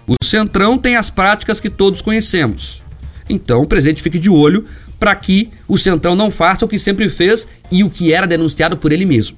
O 0.06 0.14
Centrão 0.24 0.78
tem 0.78 0.96
as 0.96 1.10
práticas 1.10 1.60
que 1.60 1.70
todos 1.70 2.02
conhecemos. 2.02 2.82
Então 3.28 3.62
o 3.62 3.66
presidente 3.66 4.02
fique 4.02 4.18
de 4.18 4.30
olho 4.30 4.64
para 5.04 5.14
que 5.14 5.50
o 5.68 5.76
Centrão 5.76 6.16
não 6.16 6.30
faça 6.30 6.64
o 6.64 6.68
que 6.68 6.78
sempre 6.78 7.10
fez 7.10 7.46
e 7.70 7.84
o 7.84 7.90
que 7.90 8.10
era 8.10 8.26
denunciado 8.26 8.78
por 8.78 8.90
ele 8.90 9.04
mesmo. 9.04 9.36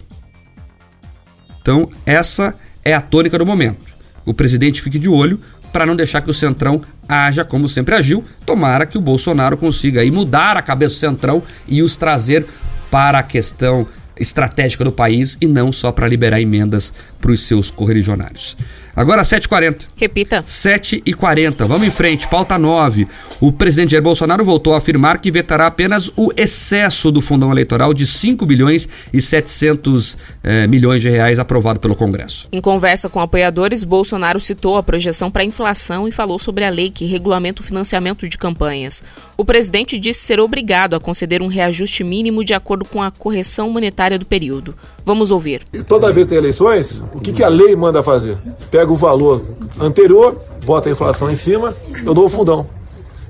Então, 1.60 1.90
essa 2.06 2.54
é 2.84 2.94
a 2.94 3.00
tônica 3.00 3.36
do 3.36 3.44
momento. 3.44 3.84
O 4.24 4.32
presidente 4.32 4.80
fique 4.80 4.96
de 4.96 5.08
olho 5.08 5.40
para 5.72 5.84
não 5.84 5.96
deixar 5.96 6.20
que 6.20 6.30
o 6.30 6.34
Centrão 6.34 6.82
haja 7.08 7.44
como 7.44 7.66
sempre 7.66 7.96
agiu. 7.96 8.24
Tomara 8.46 8.86
que 8.86 8.96
o 8.96 9.00
Bolsonaro 9.00 9.56
consiga 9.56 10.02
aí 10.02 10.10
mudar 10.12 10.56
a 10.56 10.62
cabeça 10.62 10.94
do 10.94 11.00
Centrão 11.00 11.42
e 11.66 11.82
os 11.82 11.96
trazer 11.96 12.46
para 12.88 13.18
a 13.18 13.24
questão 13.24 13.88
estratégica 14.16 14.84
do 14.84 14.92
país 14.92 15.36
e 15.40 15.48
não 15.48 15.72
só 15.72 15.90
para 15.90 16.06
liberar 16.06 16.40
emendas 16.40 16.94
para 17.20 17.32
os 17.32 17.40
seus 17.40 17.72
correligionários. 17.72 18.56
Agora 18.96 19.20
7h40. 19.20 19.88
Repita. 19.94 20.42
7h40. 20.42 21.66
Vamos 21.66 21.86
em 21.86 21.90
frente. 21.90 22.26
Pauta 22.26 22.56
9. 22.56 23.06
O 23.42 23.52
presidente 23.52 23.90
Jair 23.90 24.02
Bolsonaro 24.02 24.42
voltou 24.42 24.72
a 24.72 24.78
afirmar 24.78 25.20
que 25.20 25.30
vetará 25.30 25.66
apenas 25.66 26.10
o 26.16 26.32
excesso 26.34 27.12
do 27.12 27.20
fundão 27.20 27.52
eleitoral 27.52 27.92
de 27.92 28.06
5 28.06 28.46
bilhões 28.46 28.88
e 29.12 29.20
700 29.20 30.16
eh, 30.42 30.66
milhões 30.66 31.02
de 31.02 31.10
reais 31.10 31.38
aprovado 31.38 31.78
pelo 31.78 31.94
Congresso. 31.94 32.48
Em 32.50 32.58
conversa 32.58 33.10
com 33.10 33.20
apoiadores, 33.20 33.84
Bolsonaro 33.84 34.40
citou 34.40 34.78
a 34.78 34.82
projeção 34.82 35.30
para 35.30 35.42
a 35.42 35.44
inflação 35.44 36.08
e 36.08 36.12
falou 36.12 36.38
sobre 36.38 36.64
a 36.64 36.70
lei 36.70 36.88
que 36.88 37.04
regulamenta 37.04 37.60
o 37.60 37.64
financiamento 37.64 38.26
de 38.26 38.38
campanhas. 38.38 39.04
O 39.36 39.44
presidente 39.44 39.98
disse 39.98 40.20
ser 40.20 40.40
obrigado 40.40 40.96
a 40.96 41.00
conceder 41.00 41.42
um 41.42 41.48
reajuste 41.48 42.02
mínimo 42.02 42.42
de 42.42 42.54
acordo 42.54 42.86
com 42.86 43.02
a 43.02 43.10
correção 43.10 43.68
monetária 43.68 44.18
do 44.18 44.24
período. 44.24 44.74
Vamos 45.04 45.30
ouvir. 45.30 45.62
E 45.72 45.82
toda 45.82 46.10
vez 46.10 46.26
que 46.26 46.30
tem 46.30 46.38
eleições, 46.38 47.02
o 47.12 47.20
que, 47.20 47.32
que 47.32 47.44
a 47.44 47.48
lei 47.48 47.76
manda 47.76 48.02
fazer? 48.02 48.38
Pega 48.70 48.85
o 48.92 48.96
valor 48.96 49.42
anterior, 49.80 50.36
bota 50.64 50.88
a 50.88 50.92
inflação 50.92 51.30
em 51.30 51.36
cima, 51.36 51.74
eu 52.04 52.14
dou 52.14 52.26
o 52.26 52.28
fundão. 52.28 52.66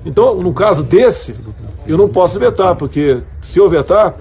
Então, 0.05 0.35
no 0.35 0.53
caso 0.53 0.83
desse, 0.83 1.35
eu 1.87 1.97
não 1.97 2.07
posso 2.07 2.39
vetar, 2.39 2.75
porque 2.75 3.19
se 3.41 3.59
eu 3.59 3.69
vetar, 3.69 4.15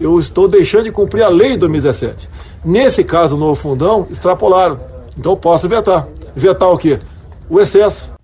eu 0.00 0.18
estou 0.18 0.48
deixando 0.48 0.84
de 0.84 0.92
cumprir 0.92 1.22
a 1.22 1.28
lei 1.28 1.52
de 1.52 1.58
2017. 1.58 2.28
Nesse 2.64 3.04
caso, 3.04 3.36
no 3.36 3.54
fundão, 3.54 4.06
extrapolaram. 4.10 4.80
Então 5.16 5.32
eu 5.32 5.36
posso 5.36 5.68
vetar. 5.68 6.06
Vetar 6.34 6.68
o 6.70 6.78
quê? 6.78 6.98
O 7.48 7.60
excesso. 7.60 8.17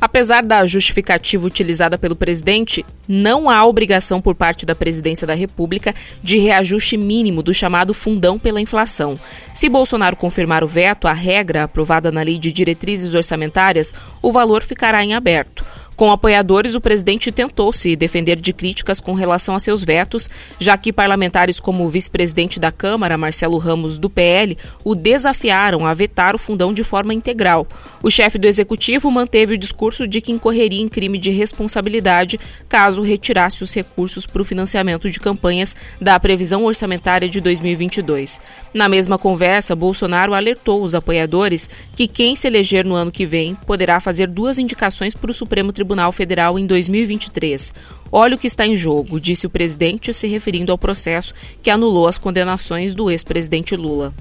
Apesar 0.00 0.42
da 0.42 0.64
justificativa 0.64 1.46
utilizada 1.46 1.98
pelo 1.98 2.14
presidente, 2.14 2.84
não 3.06 3.50
há 3.50 3.64
obrigação 3.64 4.20
por 4.20 4.34
parte 4.34 4.64
da 4.64 4.74
Presidência 4.74 5.26
da 5.26 5.34
República 5.34 5.94
de 6.22 6.38
reajuste 6.38 6.96
mínimo 6.96 7.42
do 7.42 7.52
chamado 7.52 7.92
fundão 7.92 8.38
pela 8.38 8.60
inflação. 8.60 9.18
Se 9.52 9.68
Bolsonaro 9.68 10.14
confirmar 10.14 10.62
o 10.62 10.68
veto 10.68 11.08
à 11.08 11.12
regra 11.12 11.64
aprovada 11.64 12.12
na 12.12 12.22
Lei 12.22 12.38
de 12.38 12.52
Diretrizes 12.52 13.14
Orçamentárias, 13.14 13.92
o 14.22 14.30
valor 14.30 14.62
ficará 14.62 15.02
em 15.02 15.14
aberto. 15.14 15.64
Com 15.98 16.12
apoiadores, 16.12 16.76
o 16.76 16.80
presidente 16.80 17.32
tentou 17.32 17.72
se 17.72 17.96
defender 17.96 18.36
de 18.36 18.52
críticas 18.52 19.00
com 19.00 19.14
relação 19.14 19.56
a 19.56 19.58
seus 19.58 19.82
vetos, 19.82 20.30
já 20.56 20.78
que 20.78 20.92
parlamentares 20.92 21.58
como 21.58 21.84
o 21.84 21.88
vice-presidente 21.88 22.60
da 22.60 22.70
Câmara, 22.70 23.18
Marcelo 23.18 23.58
Ramos, 23.58 23.98
do 23.98 24.08
PL, 24.08 24.56
o 24.84 24.94
desafiaram 24.94 25.84
a 25.84 25.92
vetar 25.92 26.36
o 26.36 26.38
fundão 26.38 26.72
de 26.72 26.84
forma 26.84 27.12
integral. 27.12 27.66
O 28.00 28.12
chefe 28.12 28.38
do 28.38 28.46
executivo 28.46 29.10
manteve 29.10 29.54
o 29.54 29.58
discurso 29.58 30.06
de 30.06 30.20
que 30.20 30.30
incorreria 30.30 30.80
em 30.80 30.88
crime 30.88 31.18
de 31.18 31.30
responsabilidade 31.30 32.38
caso 32.68 33.02
retirasse 33.02 33.64
os 33.64 33.74
recursos 33.74 34.24
para 34.24 34.42
o 34.42 34.44
financiamento 34.44 35.10
de 35.10 35.18
campanhas 35.18 35.74
da 36.00 36.20
previsão 36.20 36.64
orçamentária 36.64 37.28
de 37.28 37.40
2022. 37.40 38.40
Na 38.72 38.88
mesma 38.88 39.18
conversa, 39.18 39.74
Bolsonaro 39.74 40.32
alertou 40.32 40.80
os 40.80 40.94
apoiadores 40.94 41.68
que 41.96 42.06
quem 42.06 42.36
se 42.36 42.46
eleger 42.46 42.84
no 42.84 42.94
ano 42.94 43.10
que 43.10 43.26
vem 43.26 43.56
poderá 43.66 43.98
fazer 43.98 44.28
duas 44.28 44.60
indicações 44.60 45.12
para 45.12 45.32
o 45.32 45.34
Supremo 45.34 45.72
Tribunal 45.72 45.87
Tribunal 45.88 46.12
Federal 46.12 46.58
em 46.58 46.66
2023. 46.66 47.72
Olha 48.12 48.36
o 48.36 48.38
que 48.38 48.46
está 48.46 48.66
em 48.66 48.76
jogo, 48.76 49.18
disse 49.18 49.46
o 49.46 49.50
presidente, 49.50 50.12
se 50.12 50.26
referindo 50.26 50.70
ao 50.70 50.76
processo 50.76 51.32
que 51.62 51.70
anulou 51.70 52.06
as 52.06 52.18
condenações 52.18 52.94
do 52.94 53.10
ex-presidente 53.10 53.74
Lula. 53.74 54.12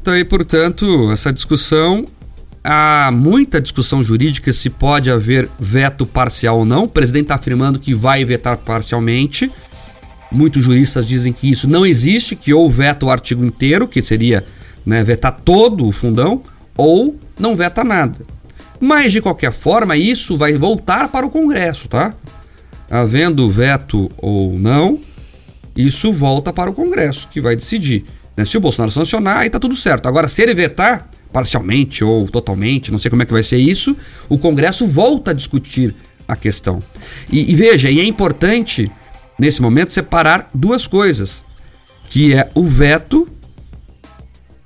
Então, 0.00 0.16
e, 0.16 0.24
portanto, 0.24 1.10
essa 1.10 1.32
discussão 1.32 2.04
há 2.62 3.10
muita 3.12 3.60
discussão 3.60 4.04
jurídica 4.04 4.52
se 4.52 4.70
pode 4.70 5.10
haver 5.10 5.50
veto 5.58 6.06
parcial 6.06 6.60
ou 6.60 6.64
não. 6.64 6.84
O 6.84 6.88
presidente 6.88 7.24
está 7.24 7.34
afirmando 7.34 7.80
que 7.80 7.92
vai 7.92 8.24
vetar 8.24 8.56
parcialmente. 8.56 9.50
Muitos 10.30 10.62
juristas 10.62 11.04
dizem 11.04 11.32
que 11.32 11.50
isso 11.50 11.68
não 11.68 11.84
existe, 11.84 12.36
que 12.36 12.54
ou 12.54 12.70
veta 12.70 13.04
o 13.04 13.10
artigo 13.10 13.44
inteiro, 13.44 13.88
que 13.88 14.00
seria 14.00 14.44
né, 14.86 15.02
vetar 15.02 15.36
todo 15.44 15.84
o 15.84 15.90
fundão, 15.90 16.42
ou 16.76 17.18
não 17.36 17.56
veta 17.56 17.82
nada. 17.82 18.24
Mas, 18.80 19.12
de 19.12 19.20
qualquer 19.20 19.52
forma, 19.52 19.96
isso 19.96 20.38
vai 20.38 20.54
voltar 20.54 21.08
para 21.08 21.26
o 21.26 21.30
Congresso, 21.30 21.86
tá? 21.86 22.14
Havendo 22.90 23.48
veto 23.50 24.10
ou 24.16 24.58
não, 24.58 24.98
isso 25.76 26.10
volta 26.12 26.52
para 26.52 26.70
o 26.70 26.72
Congresso, 26.72 27.28
que 27.28 27.40
vai 27.40 27.54
decidir. 27.54 28.04
Né? 28.36 28.44
Se 28.44 28.56
o 28.56 28.60
Bolsonaro 28.60 28.90
sancionar, 28.90 29.38
aí 29.38 29.50
tá 29.50 29.58
tudo 29.58 29.76
certo. 29.76 30.06
Agora, 30.06 30.26
se 30.28 30.42
ele 30.42 30.54
vetar, 30.54 31.08
parcialmente 31.30 32.02
ou 32.02 32.26
totalmente, 32.28 32.90
não 32.90 32.98
sei 32.98 33.10
como 33.10 33.22
é 33.22 33.26
que 33.26 33.32
vai 33.32 33.42
ser 33.42 33.58
isso, 33.58 33.96
o 34.28 34.38
Congresso 34.38 34.86
volta 34.86 35.30
a 35.30 35.34
discutir 35.34 35.94
a 36.26 36.34
questão. 36.34 36.82
E, 37.30 37.52
e 37.52 37.54
veja, 37.54 37.90
e 37.90 38.00
é 38.00 38.04
importante, 38.04 38.90
nesse 39.38 39.60
momento, 39.60 39.92
separar 39.92 40.48
duas 40.54 40.86
coisas, 40.86 41.44
que 42.08 42.34
é 42.34 42.50
o 42.54 42.64
veto 42.64 43.28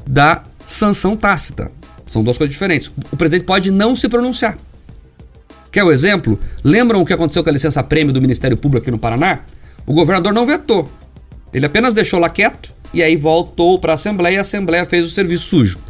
da 0.07 0.45
sanção 0.67 1.17
tácita. 1.17 1.71
São 2.15 2.23
duas 2.23 2.39
coisas 2.39 2.55
diferentes. 2.55 2.93
O 3.11 3.17
presidente 3.17 3.45
pode 3.45 3.73
não 3.73 3.97
se 3.97 4.09
pronunciar. 4.09 4.57
Quer 5.73 5.83
o 5.83 5.91
exemplo? 5.91 6.39
Lembram 6.63 7.03
o 7.03 7.05
que 7.05 7.13
aconteceu 7.13 7.43
com 7.43 7.51
a 7.51 7.53
licença 7.53 7.83
prêmio 7.83 8.13
do 8.13 8.23
Ministério 8.23 8.57
Público 8.57 8.85
aqui 8.85 8.91
no 8.93 9.01
Paraná? 9.01 9.41
O 9.85 9.93
governador 9.93 10.33
não 10.33 10.47
vetou. 10.47 10.89
Ele 11.53 11.67
apenas 11.67 11.93
deixou 11.93 12.21
lá 12.21 12.31
quieto 12.31 12.73
e 12.93 13.03
aí 13.03 13.17
voltou 13.17 13.81
para 13.81 13.93
a 13.93 13.95
Assembleia 13.97 14.37
e 14.37 14.39
a 14.39 14.43
Assembleia 14.43 14.87
fez 14.87 15.05
o 15.05 15.11
serviço 15.11 15.47
sujo. 15.47 15.81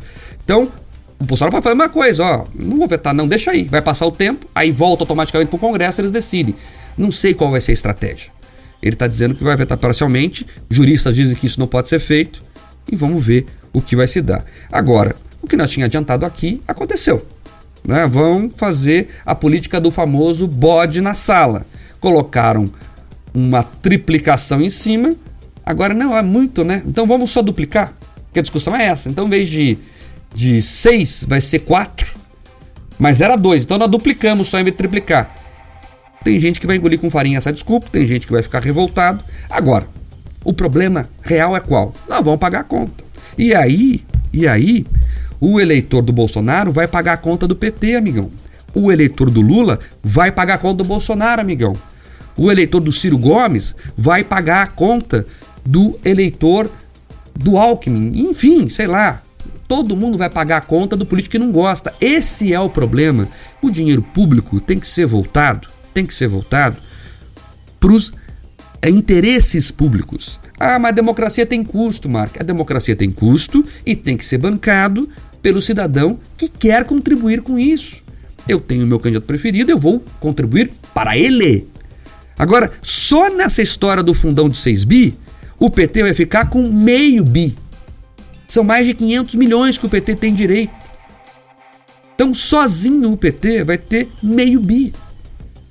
Então, 0.42 0.72
o 1.20 1.24
Bolsonaro 1.24 1.52
pode 1.52 1.62
fazer 1.62 1.74
uma 1.74 1.90
coisa, 1.90 2.24
ó, 2.24 2.46
não 2.54 2.78
vou 2.78 2.88
vetar, 2.88 3.12
não, 3.12 3.28
deixa 3.28 3.50
aí. 3.50 3.64
Vai 3.64 3.82
passar 3.82 4.06
o 4.06 4.10
tempo, 4.10 4.46
aí 4.54 4.72
volta 4.72 5.02
automaticamente 5.02 5.50
para 5.50 5.56
o 5.56 5.60
Congresso, 5.60 6.00
eles 6.00 6.10
decidem. 6.10 6.54
Não 6.96 7.10
sei 7.10 7.34
qual 7.34 7.50
vai 7.50 7.60
ser 7.60 7.72
a 7.72 7.74
estratégia. 7.74 8.32
Ele 8.82 8.94
está 8.94 9.06
dizendo 9.06 9.34
que 9.34 9.44
vai 9.44 9.56
vetar 9.56 9.76
parcialmente, 9.76 10.46
juristas 10.70 11.14
dizem 11.14 11.36
que 11.36 11.46
isso 11.46 11.60
não 11.60 11.66
pode 11.66 11.90
ser 11.90 11.98
feito, 11.98 12.42
e 12.90 12.96
vamos 12.96 13.26
ver 13.26 13.46
o 13.74 13.82
que 13.82 13.94
vai 13.94 14.06
se 14.06 14.22
dar. 14.22 14.44
Agora, 14.72 15.14
o 15.44 15.48
que 15.48 15.56
nós 15.56 15.70
tínhamos 15.70 15.90
adiantado 15.90 16.26
aqui 16.26 16.62
aconteceu. 16.66 17.26
Né? 17.86 18.06
Vão 18.06 18.50
fazer 18.50 19.08
a 19.24 19.34
política 19.34 19.80
do 19.80 19.90
famoso 19.90 20.46
bode 20.46 21.00
na 21.00 21.14
sala. 21.14 21.66
Colocaram 22.00 22.70
uma 23.32 23.62
triplicação 23.62 24.60
em 24.60 24.70
cima. 24.70 25.14
Agora 25.64 25.94
não, 25.94 26.16
é 26.16 26.22
muito, 26.22 26.64
né? 26.64 26.82
Então 26.86 27.06
vamos 27.06 27.30
só 27.30 27.42
duplicar. 27.42 27.94
Porque 28.26 28.38
a 28.38 28.42
discussão 28.42 28.74
é 28.74 28.86
essa. 28.86 29.08
Então, 29.08 29.26
em 29.26 29.30
vez 29.30 29.48
de, 29.48 29.78
de 30.34 30.60
seis, 30.60 31.24
vai 31.28 31.40
ser 31.40 31.60
quatro. 31.60 32.14
Mas 32.98 33.20
era 33.20 33.36
dois. 33.36 33.64
Então 33.64 33.78
nós 33.78 33.90
duplicamos 33.90 34.48
só 34.48 34.58
em 34.58 34.64
vez 34.64 34.74
de 34.74 34.78
triplicar. 34.78 35.34
Tem 36.24 36.40
gente 36.40 36.58
que 36.58 36.66
vai 36.66 36.76
engolir 36.76 36.98
com 36.98 37.10
farinha 37.10 37.36
essa 37.36 37.52
desculpa, 37.52 37.86
tem 37.92 38.06
gente 38.06 38.26
que 38.26 38.32
vai 38.32 38.42
ficar 38.42 38.62
revoltado. 38.62 39.22
Agora, 39.50 39.86
o 40.42 40.54
problema 40.54 41.08
real 41.22 41.54
é 41.54 41.60
qual? 41.60 41.92
Nós 42.08 42.22
vamos 42.22 42.40
pagar 42.40 42.60
a 42.60 42.64
conta. 42.64 43.04
E 43.36 43.54
aí, 43.54 44.02
e 44.32 44.48
aí, 44.48 44.86
o 45.44 45.60
eleitor 45.60 46.00
do 46.00 46.10
Bolsonaro 46.10 46.72
vai 46.72 46.88
pagar 46.88 47.12
a 47.12 47.18
conta 47.18 47.46
do 47.46 47.54
PT, 47.54 47.96
amigão. 47.96 48.30
O 48.74 48.90
eleitor 48.90 49.28
do 49.28 49.42
Lula 49.42 49.78
vai 50.02 50.32
pagar 50.32 50.54
a 50.54 50.58
conta 50.58 50.76
do 50.78 50.84
Bolsonaro, 50.84 51.38
amigão. 51.38 51.76
O 52.34 52.50
eleitor 52.50 52.80
do 52.80 52.90
Ciro 52.90 53.18
Gomes 53.18 53.76
vai 53.94 54.24
pagar 54.24 54.62
a 54.62 54.66
conta 54.66 55.26
do 55.62 56.00
eleitor 56.02 56.70
do 57.34 57.58
Alckmin. 57.58 58.10
Enfim, 58.14 58.70
sei 58.70 58.86
lá. 58.86 59.22
Todo 59.68 59.94
mundo 59.94 60.16
vai 60.16 60.30
pagar 60.30 60.56
a 60.56 60.62
conta 60.62 60.96
do 60.96 61.04
político 61.04 61.32
que 61.32 61.38
não 61.38 61.52
gosta. 61.52 61.92
Esse 62.00 62.54
é 62.54 62.58
o 62.58 62.70
problema. 62.70 63.28
O 63.60 63.70
dinheiro 63.70 64.00
público 64.02 64.60
tem 64.60 64.80
que 64.80 64.86
ser 64.86 65.04
voltado, 65.04 65.68
tem 65.92 66.06
que 66.06 66.14
ser 66.14 66.28
voltado 66.28 66.76
para 67.78 67.92
os 67.92 68.14
interesses 68.82 69.70
públicos. 69.70 70.40
Ah, 70.58 70.78
mas 70.78 70.92
a 70.92 70.94
democracia 70.94 71.44
tem 71.44 71.62
custo, 71.62 72.08
Mark. 72.08 72.40
A 72.40 72.44
democracia 72.44 72.96
tem 72.96 73.10
custo 73.10 73.64
e 73.84 73.94
tem 73.94 74.16
que 74.16 74.24
ser 74.24 74.38
bancado 74.38 75.08
pelo 75.44 75.60
cidadão 75.60 76.18
que 76.38 76.48
quer 76.48 76.84
contribuir 76.84 77.42
com 77.42 77.58
isso. 77.58 78.02
Eu 78.48 78.58
tenho 78.58 78.86
meu 78.86 78.98
candidato 78.98 79.26
preferido, 79.26 79.70
eu 79.70 79.78
vou 79.78 80.02
contribuir 80.18 80.72
para 80.94 81.18
ele. 81.18 81.68
Agora, 82.38 82.72
só 82.80 83.28
nessa 83.28 83.60
história 83.60 84.02
do 84.02 84.14
fundão 84.14 84.48
de 84.48 84.56
6 84.56 84.84
bi, 84.84 85.18
o 85.58 85.68
PT 85.68 86.02
vai 86.02 86.14
ficar 86.14 86.48
com 86.48 86.66
meio 86.70 87.22
bi. 87.22 87.54
São 88.48 88.64
mais 88.64 88.86
de 88.86 88.94
500 88.94 89.34
milhões 89.34 89.76
que 89.76 89.84
o 89.84 89.88
PT 89.88 90.16
tem 90.16 90.32
direito. 90.32 90.72
Então, 92.14 92.32
sozinho 92.32 93.12
o 93.12 93.16
PT 93.16 93.64
vai 93.64 93.76
ter 93.76 94.08
meio 94.22 94.58
bi. 94.60 94.94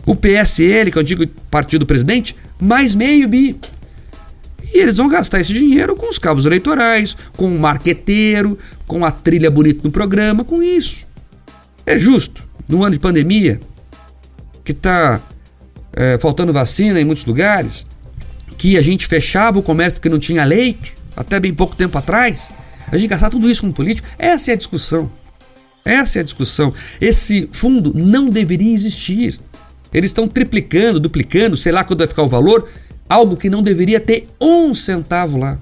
O 0.05 0.15
PSL, 0.15 0.91
que 0.91 0.99
é 0.99 1.01
o 1.01 1.01
antigo 1.01 1.25
partido 1.49 1.83
presidente, 1.83 2.35
mais 2.61 2.93
meio 2.93 3.27
bi. 3.27 3.59
E 4.73 4.79
eles 4.79 4.97
vão 4.97 5.07
gastar 5.07 5.39
esse 5.39 5.53
dinheiro 5.53 5.95
com 5.95 6.09
os 6.09 6.17
cabos 6.17 6.45
eleitorais, 6.45 7.15
com 7.37 7.45
o 7.45 7.59
marqueteiro, 7.59 8.57
com 8.87 9.05
a 9.05 9.11
trilha 9.11 9.51
bonita 9.51 9.81
no 9.83 9.91
programa, 9.91 10.43
com 10.43 10.63
isso. 10.63 11.05
É 11.85 11.97
justo, 11.97 12.43
num 12.67 12.83
ano 12.83 12.93
de 12.93 12.99
pandemia, 12.99 13.59
que 14.63 14.71
está 14.71 15.21
é, 15.93 16.17
faltando 16.19 16.51
vacina 16.51 16.99
em 16.99 17.05
muitos 17.05 17.25
lugares, 17.25 17.85
que 18.57 18.77
a 18.77 18.81
gente 18.81 19.05
fechava 19.05 19.59
o 19.59 19.63
comércio 19.63 19.95
porque 19.95 20.09
não 20.09 20.19
tinha 20.19 20.43
leito, 20.43 20.91
até 21.15 21.39
bem 21.39 21.53
pouco 21.53 21.75
tempo 21.75 21.95
atrás, 21.97 22.51
a 22.91 22.97
gente 22.97 23.09
gastar 23.09 23.29
tudo 23.29 23.49
isso 23.49 23.61
com 23.61 23.71
político, 23.71 24.07
essa 24.17 24.51
é 24.51 24.53
a 24.53 24.57
discussão. 24.57 25.11
Essa 25.85 26.19
é 26.19 26.21
a 26.21 26.23
discussão. 26.23 26.73
Esse 26.99 27.49
fundo 27.51 27.93
não 27.93 28.29
deveria 28.29 28.73
existir. 28.73 29.39
Eles 29.93 30.09
estão 30.11 30.27
triplicando, 30.27 30.99
duplicando, 30.99 31.57
sei 31.57 31.71
lá 31.71 31.83
quando 31.83 31.99
vai 31.99 32.07
ficar 32.07 32.23
o 32.23 32.29
valor, 32.29 32.67
algo 33.13 33.37
que 33.37 33.49
não 33.49 33.61
deveria 33.61 33.99
ter 33.99 34.27
um 34.41 34.73
centavo 34.73 35.37
lá. 35.37 35.59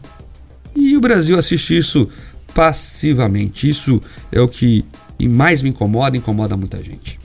E 0.75 0.95
o 0.95 1.01
Brasil 1.01 1.37
assiste 1.37 1.77
isso 1.77 2.07
passivamente. 2.53 3.67
Isso 3.67 4.01
é 4.31 4.39
o 4.39 4.47
que 4.47 4.85
mais 5.21 5.61
me 5.61 5.69
incomoda, 5.69 6.15
incomoda 6.15 6.55
muita 6.55 6.81
gente. 6.81 7.19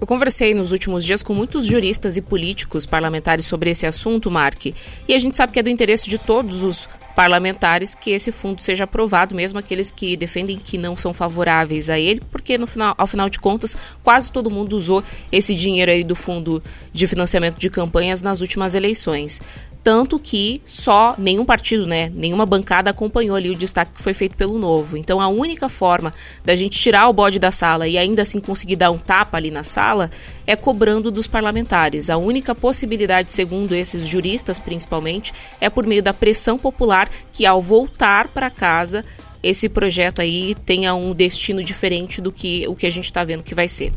Eu 0.00 0.06
conversei 0.06 0.54
nos 0.54 0.70
últimos 0.70 1.04
dias 1.04 1.24
com 1.24 1.34
muitos 1.34 1.66
juristas 1.66 2.16
e 2.16 2.22
políticos 2.22 2.86
parlamentares 2.86 3.46
sobre 3.46 3.70
esse 3.70 3.84
assunto, 3.84 4.30
Mark, 4.30 4.66
e 4.66 5.14
a 5.14 5.18
gente 5.18 5.36
sabe 5.36 5.52
que 5.52 5.58
é 5.58 5.62
do 5.62 5.68
interesse 5.68 6.08
de 6.08 6.18
todos 6.18 6.62
os 6.62 6.88
parlamentares 7.16 7.96
que 7.96 8.12
esse 8.12 8.30
fundo 8.30 8.62
seja 8.62 8.84
aprovado, 8.84 9.34
mesmo 9.34 9.58
aqueles 9.58 9.90
que 9.90 10.16
defendem 10.16 10.56
que 10.56 10.78
não 10.78 10.96
são 10.96 11.12
favoráveis 11.12 11.90
a 11.90 11.98
ele, 11.98 12.22
porque 12.30 12.56
no 12.56 12.68
final, 12.68 12.94
ao 12.96 13.08
final 13.08 13.28
de 13.28 13.40
contas, 13.40 13.76
quase 14.04 14.30
todo 14.30 14.48
mundo 14.48 14.76
usou 14.76 15.02
esse 15.32 15.52
dinheiro 15.52 15.90
aí 15.90 16.04
do 16.04 16.14
fundo 16.14 16.62
de 16.92 17.08
financiamento 17.08 17.58
de 17.58 17.68
campanhas 17.68 18.22
nas 18.22 18.40
últimas 18.40 18.76
eleições 18.76 19.42
tanto 19.88 20.18
que 20.18 20.60
só 20.66 21.14
nenhum 21.16 21.46
partido, 21.46 21.86
né, 21.86 22.12
nenhuma 22.14 22.44
bancada 22.44 22.90
acompanhou 22.90 23.34
ali 23.34 23.48
o 23.48 23.56
destaque 23.56 23.92
que 23.94 24.02
foi 24.02 24.12
feito 24.12 24.36
pelo 24.36 24.58
Novo. 24.58 24.98
Então 24.98 25.18
a 25.18 25.28
única 25.28 25.66
forma 25.66 26.12
da 26.44 26.54
gente 26.54 26.78
tirar 26.78 27.08
o 27.08 27.12
bode 27.14 27.38
da 27.38 27.50
sala 27.50 27.88
e 27.88 27.96
ainda 27.96 28.20
assim 28.20 28.38
conseguir 28.38 28.76
dar 28.76 28.90
um 28.90 28.98
tapa 28.98 29.38
ali 29.38 29.50
na 29.50 29.62
sala 29.62 30.10
é 30.46 30.54
cobrando 30.54 31.10
dos 31.10 31.26
parlamentares. 31.26 32.10
A 32.10 32.18
única 32.18 32.54
possibilidade, 32.54 33.32
segundo 33.32 33.74
esses 33.74 34.06
juristas 34.06 34.58
principalmente, 34.58 35.32
é 35.58 35.70
por 35.70 35.86
meio 35.86 36.02
da 36.02 36.12
pressão 36.12 36.58
popular 36.58 37.08
que 37.32 37.46
ao 37.46 37.62
voltar 37.62 38.28
para 38.28 38.50
casa 38.50 39.02
esse 39.42 39.70
projeto 39.70 40.20
aí 40.20 40.54
tenha 40.66 40.94
um 40.94 41.14
destino 41.14 41.64
diferente 41.64 42.20
do 42.20 42.30
que 42.30 42.68
o 42.68 42.74
que 42.74 42.86
a 42.86 42.90
gente 42.90 43.06
está 43.06 43.24
vendo 43.24 43.42
que 43.42 43.54
vai 43.54 43.68
ser. 43.68 43.90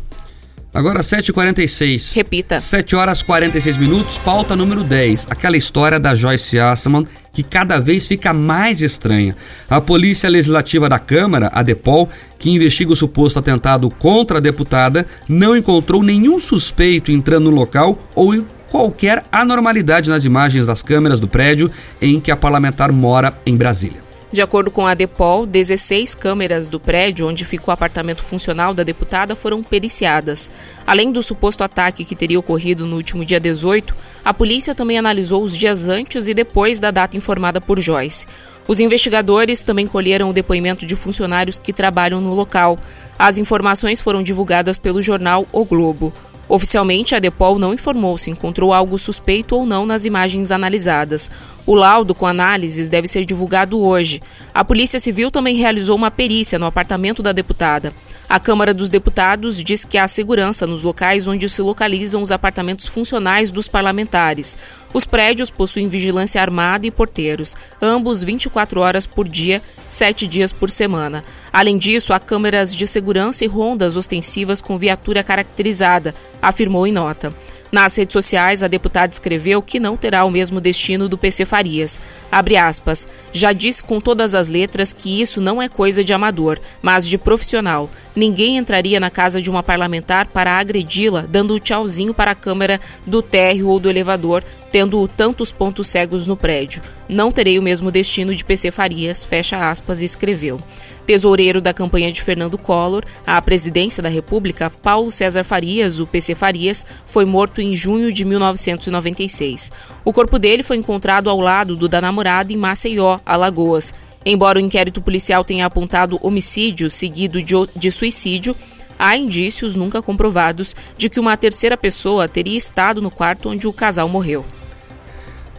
Agora 0.74 1.02
7h46. 1.02 2.16
Repita. 2.16 2.62
7 2.62 2.96
horas 2.96 3.22
46 3.22 3.76
minutos, 3.76 4.18
pauta 4.18 4.56
número 4.56 4.86
10. 4.86 5.28
Aquela 5.30 5.58
história 5.58 6.00
da 6.00 6.16
Joyce 6.16 6.58
Asselman 6.60 7.06
que 7.34 7.44
cada 7.44 7.78
vez 7.78 8.08
fica 8.08 8.32
mais 8.34 8.82
estranha. 8.82 9.36
A 9.70 9.82
Polícia 9.82 10.30
Legislativa 10.30 10.88
da 10.88 10.98
Câmara, 10.98 11.50
a 11.54 11.62
DEPOL, 11.62 12.10
que 12.40 12.50
investiga 12.50 12.94
o 12.94 12.96
suposto 12.96 13.40
atentado 13.40 13.90
contra 13.90 14.38
a 14.38 14.42
deputada, 14.42 15.06
não 15.28 15.58
encontrou 15.58 16.02
nenhum 16.04 16.40
suspeito 16.40 17.12
entrando 17.12 17.52
no 17.52 17.58
local 17.58 18.00
ou 18.16 18.46
qualquer 18.70 19.26
anormalidade 19.30 20.10
nas 20.10 20.24
imagens 20.24 20.66
das 20.66 20.82
câmeras 20.82 21.20
do 21.20 21.28
prédio 21.28 21.70
em 22.02 22.18
que 22.20 22.32
a 22.32 22.38
parlamentar 22.38 22.94
mora 22.94 23.34
em 23.46 23.58
Brasília. 23.58 24.11
De 24.32 24.42
acordo 24.42 24.72
com 24.72 24.88
a 24.88 24.94
Depol, 24.94 25.46
16 25.46 26.16
câmeras 26.16 26.70
do 26.70 26.80
prédio 26.80 27.28
onde 27.28 27.44
fica 27.44 27.66
o 27.68 27.72
apartamento 27.72 28.24
funcional 28.24 28.74
da 28.74 28.82
deputada 28.82 29.36
foram 29.36 29.62
periciadas. 29.62 30.50
Além 30.88 31.12
do 31.12 31.22
suposto 31.22 31.66
ataque 31.66 32.06
que 32.06 32.16
teria 32.16 32.40
ocorrido 32.40 32.86
no 32.86 32.96
último 32.96 33.26
dia 33.26 33.42
18, 33.42 33.94
a 34.24 34.34
polícia 34.34 34.74
também 34.74 34.98
analisou 34.98 35.44
os 35.44 35.58
dias 35.58 35.90
antes 35.90 36.30
e 36.30 36.34
depois 36.34 36.80
da 36.80 36.92
data 36.92 37.18
informada 37.18 37.60
por 37.60 37.78
Joyce. 37.78 38.26
Os 38.66 38.80
investigadores 38.80 39.64
também 39.64 39.86
colheram 39.86 40.30
o 40.30 40.34
depoimento 40.34 40.86
de 40.86 40.96
funcionários 40.96 41.60
que 41.60 41.74
trabalham 41.74 42.22
no 42.22 42.34
local. 42.34 42.80
As 43.20 43.38
informações 43.38 44.00
foram 44.00 44.24
divulgadas 44.24 44.78
pelo 44.78 45.02
jornal 45.02 45.46
O 45.52 45.66
Globo. 45.66 46.14
Oficialmente, 46.48 47.16
a 47.16 47.20
Depol 47.20 47.58
não 47.58 47.74
informou 47.74 48.18
se 48.18 48.30
encontrou 48.30 48.74
algo 48.74 48.98
suspeito 48.98 49.56
ou 49.56 49.66
não 49.66 49.86
nas 49.86 50.06
imagens 50.06 50.52
analisadas. 50.52 51.32
O 51.66 51.74
laudo 51.74 52.14
com 52.14 52.28
análises 52.28 52.90
deve 52.90 53.08
ser 53.08 53.24
divulgado 53.26 53.80
hoje. 53.80 54.22
A 54.54 54.64
Polícia 54.66 55.00
Civil 55.00 55.32
também 55.32 55.56
realizou 55.56 55.96
uma 55.96 56.12
perícia 56.12 56.60
no 56.60 56.66
apartamento 56.66 57.24
da 57.24 57.32
deputada. 57.32 57.94
A 58.32 58.40
Câmara 58.40 58.74
dos 58.74 58.90
Deputados 58.90 59.62
diz 59.62 59.84
que 59.84 59.98
há 59.98 60.08
segurança 60.08 60.66
nos 60.66 60.84
locais 60.84 61.28
onde 61.28 61.50
se 61.50 61.62
localizam 61.62 62.22
os 62.22 62.32
apartamentos 62.32 62.88
funcionais 62.88 63.52
dos 63.52 63.68
parlamentares. 63.68 64.58
Os 64.94 65.06
prédios 65.06 65.50
possuem 65.50 65.90
vigilância 65.90 66.42
armada 66.42 66.88
e 66.88 66.92
porteiros, 66.92 67.58
ambos 67.82 68.24
24 68.24 68.80
horas 68.80 69.06
por 69.06 69.28
dia, 69.28 69.62
7 69.86 70.28
dias 70.28 70.54
por 70.54 70.70
semana. 70.70 71.22
Além 71.52 71.78
disso, 71.78 72.14
há 72.14 72.22
câmeras 72.22 72.74
de 72.74 72.88
segurança 72.88 73.44
e 73.44 73.50
rondas 73.50 73.98
ostensivas 73.98 74.62
com 74.62 74.78
viatura 74.78 75.24
caracterizada, 75.24 76.16
afirmou 76.42 76.88
em 76.88 76.94
nota. 76.94 77.36
Nas 77.72 77.96
redes 77.96 78.12
sociais, 78.12 78.64
a 78.64 78.68
deputada 78.68 79.14
escreveu 79.14 79.62
que 79.62 79.80
não 79.80 79.96
terá 79.96 80.26
o 80.26 80.32
mesmo 80.32 80.60
destino 80.60 81.08
do 81.08 81.18
PC 81.18 81.46
Farias. 81.46 82.00
Abre 82.30 82.58
aspas. 82.58 83.08
Já 83.32 83.54
disse 83.54 83.82
com 83.82 84.02
todas 84.02 84.36
as 84.36 84.50
letras 84.50 84.92
que 84.92 85.22
isso 85.22 85.40
não 85.40 85.62
é 85.62 85.70
coisa 85.70 86.04
de 86.04 86.12
amador, 86.14 86.60
mas 86.82 87.08
de 87.08 87.18
profissional. 87.18 87.90
Ninguém 88.16 88.58
entraria 88.58 89.00
na 89.00 89.10
casa 89.10 89.42
de 89.42 89.50
uma 89.50 89.64
parlamentar 89.64 90.28
para 90.28 90.58
agredi-la, 90.58 91.26
dando 91.30 91.54
o 91.54 91.60
tchauzinho 91.60 92.14
para 92.14 92.32
a 92.32 92.36
câmera 92.36 92.80
do 93.06 93.22
térreo 93.22 93.70
ou 93.70 93.80
do 93.80 93.90
elevador, 93.90 94.44
tendo 94.70 95.08
tantos 95.08 95.54
pontos 95.54 95.88
cegos 95.88 96.28
no 96.28 96.36
prédio. 96.36 96.82
Não 97.08 97.32
terei 97.32 97.58
o 97.58 97.62
mesmo 97.62 97.90
destino 97.90 98.36
de 98.36 98.44
PC 98.44 98.70
Farias, 98.70 99.24
fecha 99.24 99.70
aspas, 99.70 100.02
escreveu. 100.02 100.60
Tesoureiro 101.06 101.62
da 101.62 101.74
campanha 101.74 102.12
de 102.12 102.22
Fernando 102.22 102.58
Collor, 102.58 103.04
à 103.26 103.42
presidência 103.42 104.04
da 104.04 104.10
República, 104.10 104.70
Paulo 104.70 105.12
César 105.12 105.44
Farias, 105.44 106.00
o 106.00 106.06
PC 106.06 106.36
Farias, 106.36 106.86
foi 107.06 107.26
morto 107.26 107.62
em 107.62 107.74
junho 107.74 108.12
de 108.12 108.24
1996. 108.24 109.72
O 110.06 110.14
corpo 110.14 110.38
dele 110.38 110.64
foi 110.64 110.78
encontrado 110.78 111.30
ao 111.30 111.40
lado 111.40 111.76
do 111.76 111.88
da 111.88 112.02
namorada 112.02 112.52
em 112.54 112.58
Maceió, 112.58 113.20
Alagoas. 113.26 113.94
Embora 114.26 114.60
o 114.60 114.62
inquérito 114.62 115.02
policial 115.02 115.44
tenha 115.44 115.66
apontado 115.66 116.20
homicídio 116.22 116.90
seguido 116.90 117.42
de, 117.42 117.56
de 117.76 117.92
suicídio, 117.92 118.56
há 118.98 119.18
indícios 119.18 119.76
nunca 119.76 120.02
comprovados 120.02 120.76
de 120.96 121.10
que 121.10 121.20
uma 121.20 121.36
terceira 121.36 121.76
pessoa 121.76 122.28
teria 122.28 122.58
estado 122.58 123.02
no 123.02 123.10
quarto 123.10 123.50
onde 123.50 123.68
o 123.68 123.74
casal 123.74 124.08
morreu. 124.08 124.46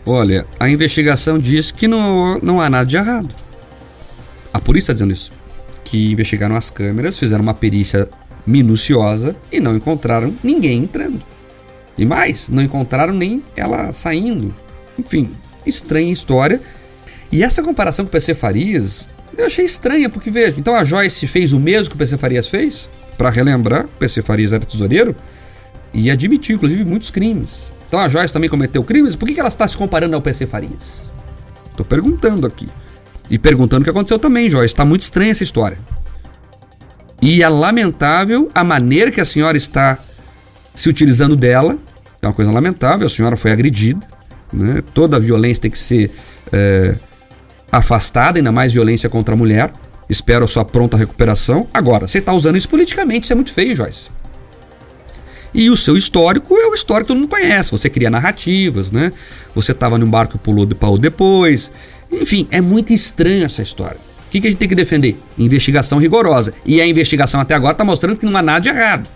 Olha, 0.06 0.46
a 0.58 0.68
investigação 0.68 1.38
diz 1.38 1.72
que 1.72 1.88
não, 1.88 2.38
não 2.38 2.60
há 2.60 2.70
nada 2.70 2.86
de 2.86 2.96
errado. 2.96 3.34
A 4.52 4.60
polícia 4.60 4.86
está 4.86 4.92
dizendo 4.92 5.12
isso. 5.12 5.32
Que 5.84 6.12
investigaram 6.12 6.56
as 6.56 6.70
câmeras, 6.70 7.18
fizeram 7.18 7.42
uma 7.42 7.54
perícia 7.54 8.08
minuciosa 8.46 9.36
e 9.50 9.60
não 9.60 9.76
encontraram 9.76 10.34
ninguém 10.42 10.84
entrando. 10.84 11.20
E 11.98 12.04
mais, 12.04 12.48
não 12.48 12.62
encontraram 12.62 13.12
nem 13.12 13.42
ela 13.56 13.92
saindo. 13.92 14.54
Enfim, 14.98 15.30
estranha 15.66 16.12
história 16.12 16.60
e 17.32 17.42
essa 17.42 17.62
comparação 17.62 18.04
com 18.04 18.10
o 18.10 18.12
PC 18.12 18.34
Farias, 18.34 19.08
eu 19.36 19.46
achei 19.46 19.64
estranha, 19.64 20.10
porque 20.10 20.30
veja, 20.30 20.54
então 20.58 20.74
a 20.74 20.84
Joyce 20.84 21.26
fez 21.26 21.54
o 21.54 21.58
mesmo 21.58 21.88
que 21.88 21.94
o 21.94 21.98
PC 21.98 22.18
Farias 22.18 22.48
fez, 22.48 22.90
para 23.16 23.30
relembrar, 23.30 23.86
o 23.86 23.98
PC 23.98 24.20
Farias 24.20 24.52
era 24.52 24.64
tesoureiro, 24.64 25.16
e 25.94 26.10
admitiu, 26.10 26.56
inclusive, 26.56 26.84
muitos 26.84 27.10
crimes. 27.10 27.72
Então 27.88 27.98
a 27.98 28.08
Joyce 28.08 28.32
também 28.32 28.50
cometeu 28.50 28.84
crimes, 28.84 29.16
por 29.16 29.26
que 29.26 29.40
ela 29.40 29.48
está 29.48 29.66
se 29.66 29.76
comparando 29.78 30.14
ao 30.14 30.20
PC 30.20 30.46
Farias? 30.46 31.10
Estou 31.70 31.86
perguntando 31.86 32.46
aqui. 32.46 32.68
E 33.30 33.38
perguntando 33.38 33.80
o 33.80 33.84
que 33.84 33.90
aconteceu 33.90 34.18
também, 34.18 34.50
Joyce. 34.50 34.74
Está 34.74 34.84
muito 34.84 35.02
estranha 35.02 35.32
essa 35.32 35.42
história. 35.42 35.78
E 37.22 37.42
é 37.42 37.48
lamentável 37.48 38.50
a 38.54 38.62
maneira 38.62 39.10
que 39.10 39.20
a 39.20 39.24
senhora 39.24 39.56
está 39.56 39.98
se 40.74 40.88
utilizando 40.88 41.34
dela. 41.34 41.78
É 42.20 42.26
uma 42.26 42.34
coisa 42.34 42.50
lamentável, 42.50 43.06
a 43.06 43.10
senhora 43.10 43.36
foi 43.36 43.52
agredida. 43.52 44.06
Né? 44.52 44.82
Toda 44.92 45.18
violência 45.18 45.62
tem 45.62 45.70
que 45.70 45.78
ser. 45.78 46.10
É 46.52 46.94
afastada, 47.72 48.38
ainda 48.38 48.52
mais 48.52 48.72
violência 48.74 49.08
contra 49.08 49.34
a 49.34 49.38
mulher. 49.38 49.72
Espero 50.08 50.44
a 50.44 50.48
sua 50.48 50.64
pronta 50.64 50.94
recuperação. 50.94 51.66
Agora, 51.72 52.06
você 52.06 52.18
está 52.18 52.34
usando 52.34 52.56
isso 52.56 52.68
politicamente, 52.68 53.24
isso 53.24 53.32
é 53.32 53.36
muito 53.36 53.52
feio, 53.52 53.74
Joyce. 53.74 54.10
E 55.54 55.70
o 55.70 55.76
seu 55.76 55.96
histórico 55.96 56.56
é 56.56 56.66
o 56.66 56.74
histórico 56.74 57.06
que 57.06 57.08
todo 57.08 57.18
mundo 57.18 57.28
conhece. 57.28 57.70
Você 57.70 57.88
cria 57.88 58.10
narrativas, 58.10 58.90
né? 58.90 59.12
Você 59.54 59.72
estava 59.72 59.98
num 59.98 60.08
barco 60.08 60.36
e 60.36 60.38
pulou 60.38 60.66
de 60.66 60.74
pau 60.74 60.96
depois. 60.96 61.70
Enfim, 62.10 62.46
é 62.50 62.60
muito 62.60 62.92
estranha 62.92 63.46
essa 63.46 63.62
história. 63.62 63.98
O 64.26 64.30
que, 64.30 64.40
que 64.40 64.46
a 64.46 64.50
gente 64.50 64.58
tem 64.58 64.68
que 64.68 64.74
defender? 64.74 65.18
Investigação 65.38 65.98
rigorosa. 65.98 66.54
E 66.64 66.80
a 66.80 66.86
investigação 66.86 67.38
até 67.38 67.54
agora 67.54 67.72
está 67.72 67.84
mostrando 67.84 68.16
que 68.16 68.24
não 68.24 68.36
há 68.36 68.42
nada 68.42 68.60
de 68.60 68.68
errado. 68.70 69.08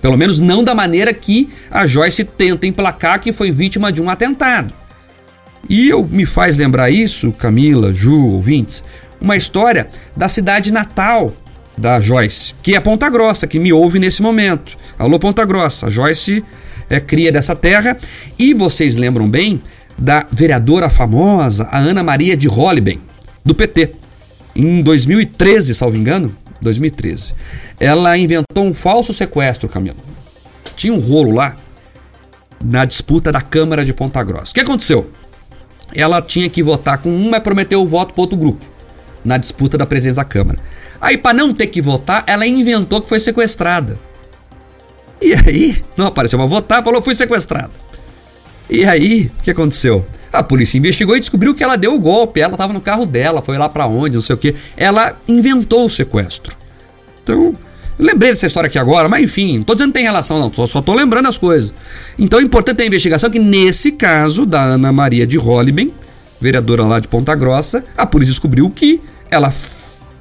Pelo 0.00 0.16
menos 0.16 0.38
não 0.38 0.62
da 0.62 0.74
maneira 0.74 1.12
que 1.12 1.48
a 1.70 1.86
Joyce 1.86 2.22
tenta 2.22 2.66
emplacar 2.66 3.20
que 3.20 3.32
foi 3.32 3.50
vítima 3.50 3.90
de 3.90 4.00
um 4.00 4.08
atentado. 4.08 4.72
E 5.68 5.88
eu 5.88 6.04
me 6.04 6.26
faz 6.26 6.56
lembrar 6.56 6.90
isso, 6.90 7.32
Camila, 7.32 7.92
Ju, 7.92 8.26
ouvintes, 8.28 8.84
uma 9.20 9.36
história 9.36 9.88
da 10.16 10.28
cidade 10.28 10.72
natal 10.72 11.34
da 11.76 11.98
Joyce, 11.98 12.54
que 12.62 12.74
é 12.74 12.80
Ponta 12.80 13.08
Grossa, 13.08 13.46
que 13.46 13.58
me 13.58 13.72
ouve 13.72 13.98
nesse 13.98 14.22
momento. 14.22 14.76
Alô, 14.98 15.18
Ponta 15.18 15.44
Grossa. 15.44 15.86
A 15.86 15.90
Joyce 15.90 16.44
é 16.88 17.00
cria 17.00 17.32
dessa 17.32 17.56
terra. 17.56 17.96
E 18.38 18.54
vocês 18.54 18.96
lembram 18.96 19.28
bem 19.28 19.60
da 19.98 20.26
vereadora 20.30 20.90
famosa, 20.90 21.68
a 21.70 21.78
Ana 21.78 22.02
Maria 22.02 22.36
de 22.36 22.48
Holliben, 22.48 23.00
do 23.44 23.54
PT. 23.54 23.92
Em 24.54 24.82
2013, 24.82 25.74
salvo 25.74 25.96
engano, 25.96 26.34
2013. 26.60 27.34
Ela 27.80 28.16
inventou 28.16 28.64
um 28.64 28.74
falso 28.74 29.12
sequestro, 29.12 29.68
Camila. 29.68 29.96
Tinha 30.76 30.92
um 30.92 31.00
rolo 31.00 31.32
lá 31.32 31.56
na 32.64 32.84
disputa 32.84 33.30
da 33.32 33.40
Câmara 33.40 33.84
de 33.84 33.92
Ponta 33.92 34.22
Grossa. 34.22 34.52
O 34.52 34.54
que 34.54 34.60
aconteceu? 34.60 35.10
Ela 35.92 36.22
tinha 36.22 36.48
que 36.48 36.62
votar 36.62 36.98
com 36.98 37.10
um, 37.10 37.30
mas 37.30 37.42
prometeu 37.42 37.82
o 37.82 37.86
voto 37.86 38.14
para 38.14 38.22
outro 38.22 38.36
grupo 38.36 38.64
na 39.24 39.38
disputa 39.38 39.78
da 39.78 39.86
presença 39.86 40.16
da 40.16 40.24
Câmara. 40.24 40.58
Aí, 41.00 41.16
para 41.16 41.34
não 41.34 41.52
ter 41.52 41.68
que 41.68 41.80
votar, 41.80 42.22
ela 42.26 42.46
inventou 42.46 43.00
que 43.00 43.08
foi 43.08 43.18
sequestrada. 43.18 43.98
E 45.20 45.32
aí, 45.32 45.82
não 45.96 46.06
apareceu 46.06 46.38
para 46.38 46.46
votar, 46.46 46.84
falou 46.84 47.02
foi 47.02 47.14
sequestrada. 47.14 47.70
E 48.68 48.84
aí, 48.84 49.30
o 49.38 49.42
que 49.42 49.50
aconteceu? 49.50 50.04
A 50.32 50.42
polícia 50.42 50.76
investigou 50.76 51.16
e 51.16 51.20
descobriu 51.20 51.54
que 51.54 51.62
ela 51.62 51.76
deu 51.76 51.94
o 51.94 52.00
golpe. 52.00 52.40
Ela 52.40 52.54
estava 52.54 52.72
no 52.72 52.80
carro 52.80 53.06
dela, 53.06 53.40
foi 53.40 53.56
lá 53.56 53.68
para 53.68 53.86
onde, 53.86 54.16
não 54.16 54.22
sei 54.22 54.34
o 54.34 54.38
que. 54.38 54.54
Ela 54.76 55.16
inventou 55.28 55.86
o 55.86 55.90
sequestro. 55.90 56.56
Então, 57.22 57.54
lembrei 57.98 58.30
dessa 58.30 58.46
história 58.46 58.68
aqui 58.68 58.78
agora, 58.78 59.08
mas 59.08 59.22
enfim, 59.22 59.58
não 59.58 59.64
tô 59.64 59.74
dizendo 59.74 59.92
que 59.92 59.98
tem 59.98 60.04
relação, 60.04 60.38
não, 60.38 60.52
só, 60.52 60.66
só 60.66 60.82
tô 60.82 60.94
lembrando 60.94 61.28
as 61.28 61.38
coisas. 61.38 61.72
Então 62.18 62.38
é 62.38 62.42
importante 62.42 62.82
a 62.82 62.86
investigação 62.86 63.30
que, 63.30 63.38
nesse 63.38 63.92
caso 63.92 64.44
da 64.46 64.62
Ana 64.62 64.92
Maria 64.92 65.26
de 65.26 65.36
Holliben, 65.36 65.92
vereadora 66.40 66.84
lá 66.84 67.00
de 67.00 67.08
Ponta 67.08 67.34
Grossa, 67.34 67.84
a 67.96 68.04
polícia 68.04 68.32
descobriu 68.32 68.68
que 68.70 69.00
ela 69.30 69.52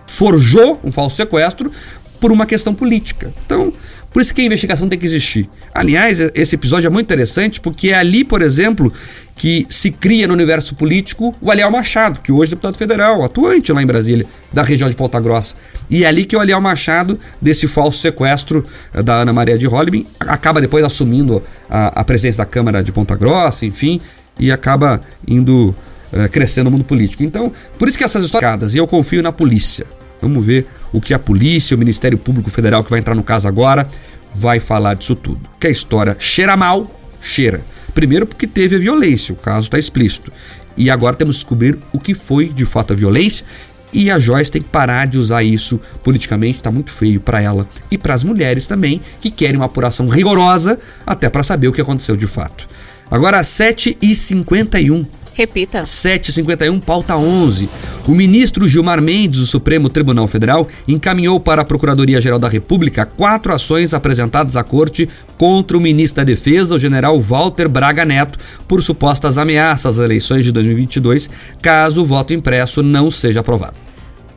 forjou 0.07 0.79
um 0.83 0.91
falso 0.91 1.15
sequestro 1.15 1.71
por 2.19 2.31
uma 2.31 2.45
questão 2.45 2.73
política. 2.73 3.33
Então, 3.45 3.73
por 4.13 4.21
isso 4.21 4.33
que 4.33 4.41
a 4.41 4.45
investigação 4.45 4.87
tem 4.87 4.99
que 4.99 5.07
existir. 5.07 5.49
Aliás, 5.73 6.19
esse 6.35 6.53
episódio 6.53 6.87
é 6.87 6.89
muito 6.89 7.07
interessante 7.07 7.59
porque 7.59 7.89
é 7.89 7.95
ali, 7.95 8.23
por 8.23 8.43
exemplo, 8.43 8.93
que 9.35 9.65
se 9.67 9.89
cria 9.89 10.27
no 10.27 10.33
universo 10.33 10.75
político 10.75 11.35
o 11.41 11.49
Aliel 11.49 11.71
Machado, 11.71 12.19
que 12.21 12.31
hoje 12.31 12.51
é 12.51 12.55
deputado 12.55 12.77
federal, 12.77 13.23
atuante 13.25 13.73
lá 13.73 13.81
em 13.81 13.85
Brasília, 13.87 14.25
da 14.51 14.61
região 14.61 14.87
de 14.87 14.95
Ponta 14.95 15.19
Grossa. 15.19 15.55
E 15.89 16.03
é 16.03 16.07
ali 16.07 16.25
que 16.25 16.35
o 16.35 16.39
Aliel 16.39 16.61
Machado, 16.61 17.19
desse 17.41 17.67
falso 17.67 17.97
sequestro 17.97 18.63
eh, 18.93 19.01
da 19.01 19.21
Ana 19.21 19.33
Maria 19.33 19.57
de 19.57 19.65
Holliben, 19.65 20.05
acaba 20.19 20.61
depois 20.61 20.85
assumindo 20.85 21.41
a, 21.67 22.01
a 22.01 22.03
presidência 22.03 22.43
da 22.43 22.49
Câmara 22.49 22.83
de 22.83 22.91
Ponta 22.91 23.15
Grossa, 23.15 23.65
enfim, 23.65 23.99
e 24.39 24.51
acaba 24.51 25.01
indo 25.27 25.75
uh, 26.13 26.29
crescendo 26.31 26.65
no 26.65 26.71
mundo 26.71 26.85
político. 26.85 27.23
Então, 27.23 27.51
por 27.79 27.87
isso 27.87 27.97
que 27.97 28.03
essas 28.03 28.23
histórias, 28.23 28.75
e 28.75 28.77
eu 28.77 28.85
confio 28.85 29.23
na 29.23 29.31
polícia. 29.31 29.85
Vamos 30.27 30.45
ver 30.45 30.67
o 30.91 30.99
que 30.99 31.13
a 31.13 31.19
polícia, 31.19 31.75
o 31.75 31.79
Ministério 31.79 32.17
Público 32.17 32.49
Federal, 32.49 32.83
que 32.83 32.89
vai 32.89 32.99
entrar 32.99 33.15
no 33.15 33.23
caso 33.23 33.47
agora, 33.47 33.87
vai 34.33 34.59
falar 34.59 34.93
disso 34.95 35.15
tudo. 35.15 35.41
Que 35.59 35.67
a 35.67 35.69
história 35.69 36.15
cheira 36.19 36.57
mal, 36.57 36.89
cheira. 37.21 37.61
Primeiro 37.93 38.25
porque 38.25 38.47
teve 38.47 38.75
a 38.75 38.79
violência, 38.79 39.33
o 39.33 39.37
caso 39.37 39.67
está 39.67 39.77
explícito. 39.77 40.31
E 40.75 40.89
agora 40.89 41.15
temos 41.15 41.35
que 41.35 41.41
descobrir 41.41 41.77
o 41.91 41.99
que 41.99 42.15
foi 42.15 42.49
de 42.49 42.65
fato 42.65 42.93
a 42.93 42.95
violência 42.95 43.45
e 43.93 44.09
a 44.09 44.17
Joyce 44.17 44.51
tem 44.51 44.61
que 44.61 44.69
parar 44.69 45.05
de 45.05 45.19
usar 45.19 45.43
isso 45.43 45.79
politicamente, 46.03 46.57
está 46.57 46.71
muito 46.71 46.91
feio 46.91 47.21
para 47.21 47.39
ela 47.39 47.67
e 47.91 47.97
para 47.97 48.15
as 48.15 48.23
mulheres 48.23 48.65
também, 48.65 48.99
que 49.21 49.29
querem 49.29 49.57
uma 49.57 49.65
apuração 49.65 50.07
rigorosa 50.07 50.79
até 51.05 51.29
para 51.29 51.43
saber 51.43 51.67
o 51.67 51.71
que 51.71 51.81
aconteceu 51.81 52.17
de 52.17 52.25
fato. 52.25 52.67
Agora, 53.09 53.39
às 53.39 53.47
7h51. 53.47 55.05
Repita. 55.33 55.85
751, 55.85 56.79
pauta 56.79 57.17
11. 57.17 57.69
O 58.07 58.11
ministro 58.11 58.67
Gilmar 58.67 59.01
Mendes, 59.01 59.39
do 59.39 59.45
Supremo 59.45 59.89
Tribunal 59.89 60.27
Federal, 60.27 60.67
encaminhou 60.87 61.39
para 61.39 61.61
a 61.63 61.65
Procuradoria-Geral 61.65 62.37
da 62.37 62.47
República 62.47 63.05
quatro 63.05 63.53
ações 63.53 63.93
apresentadas 63.93 64.55
à 64.55 64.63
corte 64.63 65.09
contra 65.37 65.75
o 65.75 65.81
ministro 65.81 66.17
da 66.17 66.23
Defesa, 66.23 66.75
o 66.75 66.79
general 66.79 67.19
Walter 67.19 67.67
Braga 67.67 68.05
Neto, 68.05 68.37
por 68.67 68.83
supostas 68.83 69.37
ameaças 69.37 69.97
às 69.99 70.03
eleições 70.03 70.43
de 70.43 70.51
2022, 70.51 71.29
caso 71.61 72.03
o 72.03 72.05
voto 72.05 72.33
impresso 72.33 72.83
não 72.83 73.09
seja 73.09 73.39
aprovado. 73.39 73.83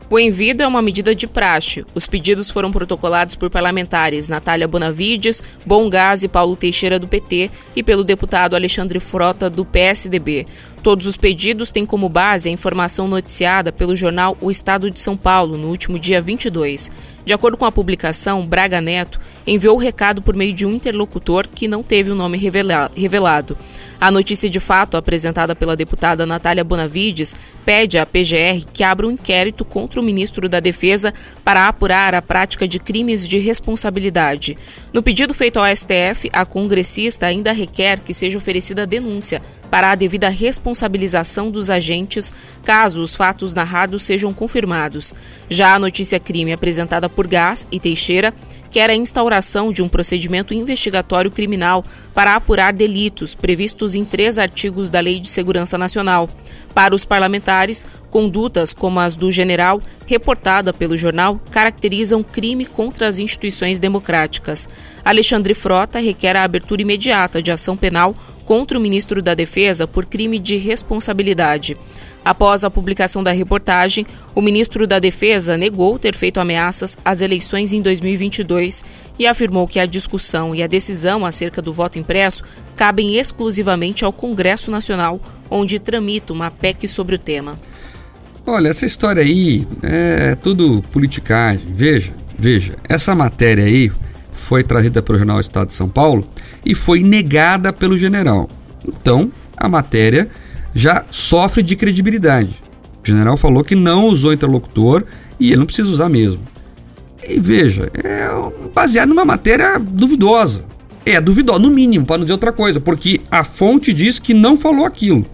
O 0.08 0.20
envido 0.20 0.62
é 0.62 0.66
uma 0.66 0.80
medida 0.80 1.16
de 1.16 1.26
praxe. 1.26 1.84
Os 1.92 2.06
pedidos 2.06 2.48
foram 2.48 2.70
protocolados 2.70 3.34
por 3.34 3.50
parlamentares 3.50 4.28
Natália 4.28 4.68
Bonavides, 4.68 5.42
Bom 5.66 5.90
Gás 5.90 6.22
e 6.22 6.28
Paulo 6.28 6.54
Teixeira 6.54 6.96
do 6.96 7.08
PT 7.08 7.50
e 7.74 7.82
pelo 7.82 8.04
deputado 8.04 8.54
Alexandre 8.54 9.00
Frota 9.00 9.50
do 9.50 9.64
PSDB. 9.64 10.46
Todos 10.86 11.04
os 11.04 11.16
pedidos 11.16 11.72
têm 11.72 11.84
como 11.84 12.08
base 12.08 12.48
a 12.48 12.52
informação 12.52 13.08
noticiada 13.08 13.72
pelo 13.72 13.96
jornal 13.96 14.38
O 14.40 14.52
Estado 14.52 14.88
de 14.88 15.00
São 15.00 15.16
Paulo 15.16 15.58
no 15.58 15.66
último 15.66 15.98
dia 15.98 16.20
22. 16.20 16.92
De 17.24 17.34
acordo 17.34 17.56
com 17.56 17.64
a 17.64 17.72
publicação, 17.72 18.46
Braga 18.46 18.80
Neto 18.80 19.18
enviou 19.44 19.74
o 19.74 19.80
recado 19.80 20.22
por 20.22 20.36
meio 20.36 20.54
de 20.54 20.64
um 20.64 20.70
interlocutor 20.70 21.48
que 21.52 21.66
não 21.66 21.82
teve 21.82 22.12
o 22.12 22.14
nome 22.14 22.38
revelado. 22.38 23.58
A 24.00 24.12
notícia 24.12 24.48
de 24.48 24.60
fato, 24.60 24.96
apresentada 24.96 25.56
pela 25.56 25.74
deputada 25.74 26.24
Natália 26.24 26.62
Bonavides, 26.62 27.34
pede 27.64 27.98
à 27.98 28.06
PGR 28.06 28.64
que 28.72 28.84
abra 28.84 29.08
um 29.08 29.10
inquérito 29.10 29.64
contra 29.64 30.00
o 30.00 30.04
ministro 30.04 30.48
da 30.48 30.60
Defesa 30.60 31.12
para 31.42 31.66
apurar 31.66 32.14
a 32.14 32.22
prática 32.22 32.68
de 32.68 32.78
crimes 32.78 33.26
de 33.26 33.38
responsabilidade. 33.38 34.56
No 34.92 35.02
pedido 35.02 35.34
feito 35.34 35.58
ao 35.58 35.66
STF, 35.74 36.30
a 36.32 36.44
congressista 36.44 37.26
ainda 37.26 37.50
requer 37.50 37.98
que 37.98 38.14
seja 38.14 38.38
oferecida 38.38 38.86
denúncia 38.86 39.42
para 39.70 39.90
a 39.90 39.94
devida 39.94 40.28
responsabilização 40.28 41.50
dos 41.50 41.70
agentes, 41.70 42.32
caso 42.64 43.00
os 43.00 43.14
fatos 43.14 43.54
narrados 43.54 44.04
sejam 44.04 44.32
confirmados. 44.32 45.14
Já 45.48 45.74
a 45.74 45.78
notícia 45.78 46.20
crime 46.20 46.52
apresentada 46.52 47.08
por 47.08 47.26
Gás 47.26 47.66
e 47.70 47.80
Teixeira 47.80 48.32
quer 48.70 48.90
a 48.90 48.94
instauração 48.94 49.72
de 49.72 49.82
um 49.82 49.88
procedimento 49.88 50.52
investigatório 50.52 51.30
criminal 51.30 51.84
para 52.12 52.34
apurar 52.34 52.72
delitos 52.72 53.34
previstos 53.34 53.94
em 53.94 54.04
três 54.04 54.38
artigos 54.38 54.90
da 54.90 55.00
Lei 55.00 55.18
de 55.18 55.28
Segurança 55.28 55.78
Nacional. 55.78 56.28
Para 56.74 56.94
os 56.94 57.04
parlamentares, 57.04 57.86
condutas 58.16 58.72
como 58.72 58.98
as 58.98 59.14
do 59.14 59.30
general, 59.30 59.78
reportada 60.06 60.72
pelo 60.72 60.96
jornal, 60.96 61.38
caracterizam 61.50 62.22
crime 62.22 62.64
contra 62.64 63.06
as 63.06 63.18
instituições 63.18 63.78
democráticas. 63.78 64.70
Alexandre 65.04 65.52
Frota 65.52 65.98
requer 66.00 66.34
a 66.34 66.42
abertura 66.42 66.80
imediata 66.80 67.42
de 67.42 67.52
ação 67.52 67.76
penal 67.76 68.14
contra 68.46 68.78
o 68.78 68.80
ministro 68.80 69.20
da 69.20 69.34
Defesa 69.34 69.86
por 69.86 70.06
crime 70.06 70.38
de 70.38 70.56
responsabilidade. 70.56 71.76
Após 72.24 72.64
a 72.64 72.70
publicação 72.70 73.22
da 73.22 73.32
reportagem, 73.32 74.06
o 74.34 74.40
ministro 74.40 74.86
da 74.86 74.98
Defesa 74.98 75.54
negou 75.58 75.98
ter 75.98 76.14
feito 76.14 76.40
ameaças 76.40 76.96
às 77.04 77.20
eleições 77.20 77.74
em 77.74 77.82
2022 77.82 78.82
e 79.18 79.26
afirmou 79.26 79.68
que 79.68 79.78
a 79.78 79.84
discussão 79.84 80.54
e 80.54 80.62
a 80.62 80.66
decisão 80.66 81.26
acerca 81.26 81.60
do 81.60 81.70
voto 81.70 81.98
impresso 81.98 82.42
cabem 82.74 83.18
exclusivamente 83.18 84.06
ao 84.06 84.12
Congresso 84.12 84.70
Nacional, 84.70 85.20
onde 85.50 85.78
tramita 85.78 86.32
uma 86.32 86.50
PEC 86.50 86.88
sobre 86.88 87.16
o 87.16 87.18
tema. 87.18 87.58
Olha, 88.48 88.68
essa 88.68 88.86
história 88.86 89.22
aí 89.22 89.66
é 89.82 90.36
tudo 90.36 90.80
politicagem. 90.92 91.66
Veja, 91.74 92.12
veja, 92.38 92.76
essa 92.88 93.12
matéria 93.12 93.64
aí 93.64 93.90
foi 94.32 94.62
trazida 94.62 95.02
pelo 95.02 95.18
jornal 95.18 95.40
Estado 95.40 95.66
de 95.66 95.74
São 95.74 95.88
Paulo 95.88 96.24
e 96.64 96.72
foi 96.72 97.02
negada 97.02 97.72
pelo 97.72 97.98
general. 97.98 98.48
Então, 98.86 99.32
a 99.56 99.68
matéria 99.68 100.28
já 100.72 101.04
sofre 101.10 101.60
de 101.60 101.74
credibilidade. 101.74 102.62
O 103.02 103.06
general 103.06 103.36
falou 103.36 103.64
que 103.64 103.74
não 103.74 104.06
usou 104.06 104.32
interlocutor 104.32 105.02
e 105.40 105.48
ele 105.48 105.56
não 105.56 105.66
precisa 105.66 105.88
usar 105.88 106.08
mesmo. 106.08 106.40
E 107.28 107.40
veja, 107.40 107.90
é 107.94 108.28
baseado 108.72 109.08
numa 109.08 109.24
matéria 109.24 109.76
duvidosa. 109.76 110.64
É 111.04 111.20
duvidosa, 111.20 111.58
no 111.58 111.70
mínimo, 111.70 112.06
para 112.06 112.18
não 112.18 112.24
dizer 112.24 112.34
outra 112.34 112.52
coisa, 112.52 112.78
porque 112.78 113.20
a 113.28 113.42
fonte 113.42 113.92
diz 113.92 114.20
que 114.20 114.32
não 114.32 114.56
falou 114.56 114.84
aquilo. 114.84 115.24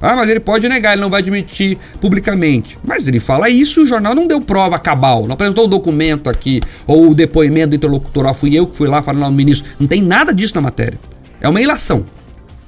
Ah, 0.00 0.14
mas 0.14 0.28
ele 0.28 0.40
pode 0.40 0.68
negar, 0.68 0.92
ele 0.92 1.02
não 1.02 1.10
vai 1.10 1.20
admitir 1.20 1.78
publicamente. 2.00 2.78
Mas 2.84 3.08
ele 3.08 3.20
fala 3.20 3.48
isso, 3.48 3.82
o 3.82 3.86
jornal 3.86 4.14
não 4.14 4.26
deu 4.26 4.40
prova 4.40 4.78
cabal, 4.78 5.26
não 5.26 5.34
apresentou 5.34 5.64
o 5.64 5.68
documento 5.68 6.28
aqui, 6.28 6.60
ou 6.86 7.10
o 7.10 7.14
depoimento 7.14 7.70
do 7.70 7.76
interlocutor, 7.76 8.26
ah, 8.26 8.34
fui 8.34 8.54
eu 8.54 8.66
que 8.66 8.76
fui 8.76 8.88
lá 8.88 9.02
falar 9.02 9.18
no 9.18 9.32
ministro. 9.32 9.70
Não 9.78 9.86
tem 9.86 10.02
nada 10.02 10.32
disso 10.32 10.54
na 10.54 10.62
matéria. 10.62 10.98
É 11.40 11.48
uma 11.48 11.60
ilação. 11.60 12.04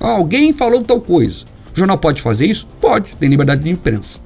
Ah, 0.01 0.11
alguém 0.11 0.53
falou 0.53 0.83
tal 0.83 1.01
coisa. 1.01 1.45
O 1.75 1.79
jornal 1.79 1.99
pode 1.99 2.23
fazer 2.23 2.47
isso? 2.47 2.67
Pode, 2.81 3.15
tem 3.17 3.29
liberdade 3.29 3.63
de 3.63 3.71
imprensa. 3.71 4.21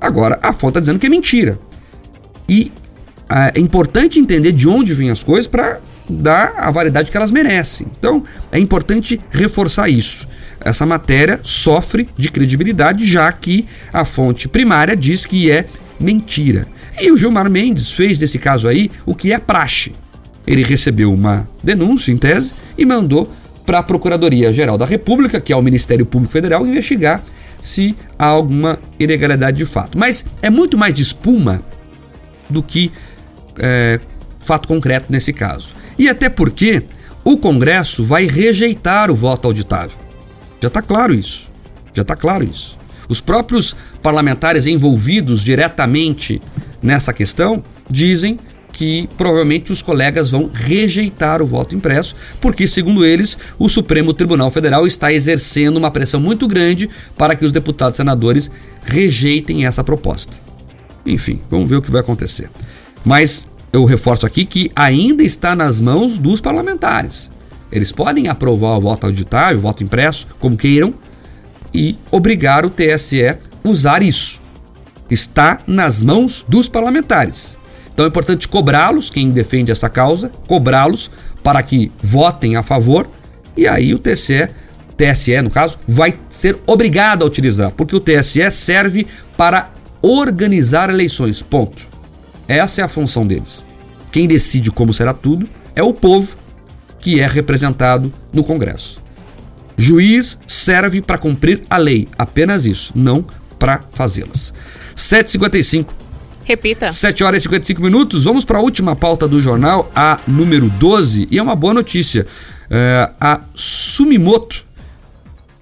Agora, 0.00 0.38
a 0.42 0.52
fonte 0.52 0.70
está 0.70 0.80
dizendo 0.80 0.98
que 0.98 1.06
é 1.06 1.10
mentira. 1.10 1.58
E 2.48 2.72
ah, 3.28 3.52
é 3.54 3.60
importante 3.60 4.18
entender 4.18 4.52
de 4.52 4.68
onde 4.68 4.94
vêm 4.94 5.10
as 5.10 5.22
coisas 5.22 5.46
para 5.46 5.80
dar 6.08 6.54
a 6.56 6.70
variedade 6.70 7.10
que 7.10 7.16
elas 7.16 7.30
merecem. 7.30 7.86
Então, 7.98 8.24
é 8.50 8.58
importante 8.58 9.20
reforçar 9.30 9.88
isso. 9.88 10.26
Essa 10.68 10.84
matéria 10.84 11.40
sofre 11.42 12.08
de 12.16 12.30
credibilidade, 12.30 13.06
já 13.06 13.30
que 13.32 13.66
a 13.92 14.04
fonte 14.04 14.48
primária 14.48 14.94
diz 14.94 15.24
que 15.24 15.50
é 15.50 15.64
mentira. 15.98 16.66
E 17.00 17.10
o 17.10 17.16
Gilmar 17.16 17.50
Mendes 17.50 17.92
fez 17.92 18.18
desse 18.18 18.38
caso 18.38 18.68
aí 18.68 18.90
o 19.06 19.14
que 19.14 19.32
é 19.32 19.38
praxe. 19.38 19.92
Ele 20.46 20.62
recebeu 20.62 21.12
uma 21.12 21.48
denúncia, 21.62 22.12
em 22.12 22.16
tese, 22.16 22.52
e 22.76 22.84
mandou 22.84 23.32
para 23.64 23.78
a 23.78 23.82
Procuradoria-Geral 23.82 24.78
da 24.78 24.86
República, 24.86 25.40
que 25.40 25.52
é 25.52 25.56
o 25.56 25.62
Ministério 25.62 26.06
Público 26.06 26.32
Federal, 26.32 26.66
investigar 26.66 27.22
se 27.60 27.96
há 28.18 28.26
alguma 28.26 28.78
ilegalidade 28.98 29.58
de 29.58 29.66
fato. 29.66 29.98
Mas 29.98 30.24
é 30.40 30.48
muito 30.48 30.78
mais 30.78 30.94
de 30.94 31.02
espuma 31.02 31.62
do 32.48 32.62
que 32.62 32.90
é, 33.58 34.00
fato 34.40 34.68
concreto 34.68 35.10
nesse 35.10 35.32
caso. 35.32 35.74
E 35.98 36.08
até 36.08 36.28
porque 36.28 36.82
o 37.24 37.36
Congresso 37.36 38.04
vai 38.04 38.26
rejeitar 38.26 39.10
o 39.10 39.14
voto 39.14 39.46
auditável. 39.46 40.07
Já 40.60 40.68
está 40.68 40.82
claro 40.82 41.14
isso. 41.14 41.48
Já 41.94 42.02
está 42.02 42.16
claro 42.16 42.44
isso. 42.44 42.76
Os 43.08 43.20
próprios 43.20 43.74
parlamentares 44.02 44.66
envolvidos 44.66 45.42
diretamente 45.42 46.40
nessa 46.82 47.12
questão 47.12 47.62
dizem 47.90 48.38
que 48.72 49.08
provavelmente 49.16 49.72
os 49.72 49.82
colegas 49.82 50.30
vão 50.30 50.50
rejeitar 50.52 51.42
o 51.42 51.46
voto 51.46 51.74
impresso, 51.74 52.14
porque, 52.40 52.68
segundo 52.68 53.04
eles, 53.04 53.36
o 53.58 53.68
Supremo 53.68 54.12
Tribunal 54.12 54.50
Federal 54.50 54.86
está 54.86 55.12
exercendo 55.12 55.78
uma 55.78 55.90
pressão 55.90 56.20
muito 56.20 56.46
grande 56.46 56.88
para 57.16 57.34
que 57.34 57.44
os 57.44 57.50
deputados 57.50 57.96
e 57.96 57.98
senadores 57.98 58.50
rejeitem 58.82 59.66
essa 59.66 59.82
proposta. 59.82 60.36
Enfim, 61.04 61.40
vamos 61.50 61.68
ver 61.68 61.76
o 61.76 61.82
que 61.82 61.90
vai 61.90 62.02
acontecer. 62.02 62.50
Mas 63.04 63.48
eu 63.72 63.84
reforço 63.84 64.26
aqui 64.26 64.44
que 64.44 64.70
ainda 64.76 65.22
está 65.22 65.56
nas 65.56 65.80
mãos 65.80 66.18
dos 66.18 66.40
parlamentares. 66.40 67.30
Eles 67.70 67.92
podem 67.92 68.28
aprovar 68.28 68.76
o 68.78 68.80
voto 68.80 69.06
auditável, 69.06 69.58
o 69.58 69.60
voto 69.60 69.84
impresso, 69.84 70.26
como 70.38 70.56
queiram, 70.56 70.94
e 71.72 71.98
obrigar 72.10 72.64
o 72.64 72.70
TSE 72.70 73.28
a 73.28 73.38
usar 73.64 74.02
isso. 74.02 74.40
Está 75.10 75.60
nas 75.66 76.02
mãos 76.02 76.44
dos 76.48 76.68
parlamentares. 76.68 77.56
Então 77.92 78.06
é 78.06 78.08
importante 78.08 78.46
cobrá-los, 78.48 79.10
quem 79.10 79.30
defende 79.30 79.72
essa 79.72 79.88
causa, 79.88 80.30
cobrá-los 80.46 81.10
para 81.42 81.62
que 81.62 81.90
votem 82.02 82.56
a 82.56 82.62
favor, 82.62 83.08
e 83.56 83.66
aí 83.66 83.92
o 83.92 83.98
TSE, 83.98 84.48
TSE 84.96 85.42
no 85.42 85.50
caso, 85.50 85.78
vai 85.86 86.14
ser 86.28 86.56
obrigado 86.66 87.22
a 87.22 87.26
utilizar, 87.26 87.72
porque 87.72 87.96
o 87.96 88.00
TSE 88.00 88.50
serve 88.50 89.06
para 89.36 89.70
organizar 90.00 90.90
eleições. 90.90 91.42
Ponto. 91.42 91.88
Essa 92.46 92.82
é 92.82 92.84
a 92.84 92.88
função 92.88 93.26
deles. 93.26 93.66
Quem 94.12 94.26
decide 94.26 94.70
como 94.70 94.92
será 94.92 95.12
tudo 95.12 95.48
é 95.74 95.82
o 95.82 95.92
povo 95.92 96.36
que 97.00 97.20
é 97.20 97.26
representado 97.26 98.12
no 98.32 98.42
Congresso. 98.44 99.00
Juiz 99.76 100.38
serve 100.46 101.00
para 101.00 101.18
cumprir 101.18 101.62
a 101.70 101.76
lei, 101.76 102.08
apenas 102.18 102.66
isso, 102.66 102.92
não 102.96 103.24
para 103.58 103.84
fazê-las. 103.92 104.52
7h55. 104.96 105.86
Repita. 106.44 106.90
7 106.90 107.24
horas 107.24 107.42
e 107.42 107.44
55 107.44 107.82
minutos. 107.82 108.24
Vamos 108.24 108.44
para 108.44 108.58
a 108.58 108.62
última 108.62 108.96
pauta 108.96 109.28
do 109.28 109.40
jornal, 109.40 109.92
a 109.94 110.18
número 110.26 110.70
12. 110.70 111.28
E 111.30 111.38
é 111.38 111.42
uma 111.42 111.54
boa 111.54 111.74
notícia. 111.74 112.26
É, 112.70 113.10
a 113.20 113.40
Sumimoto, 113.54 114.64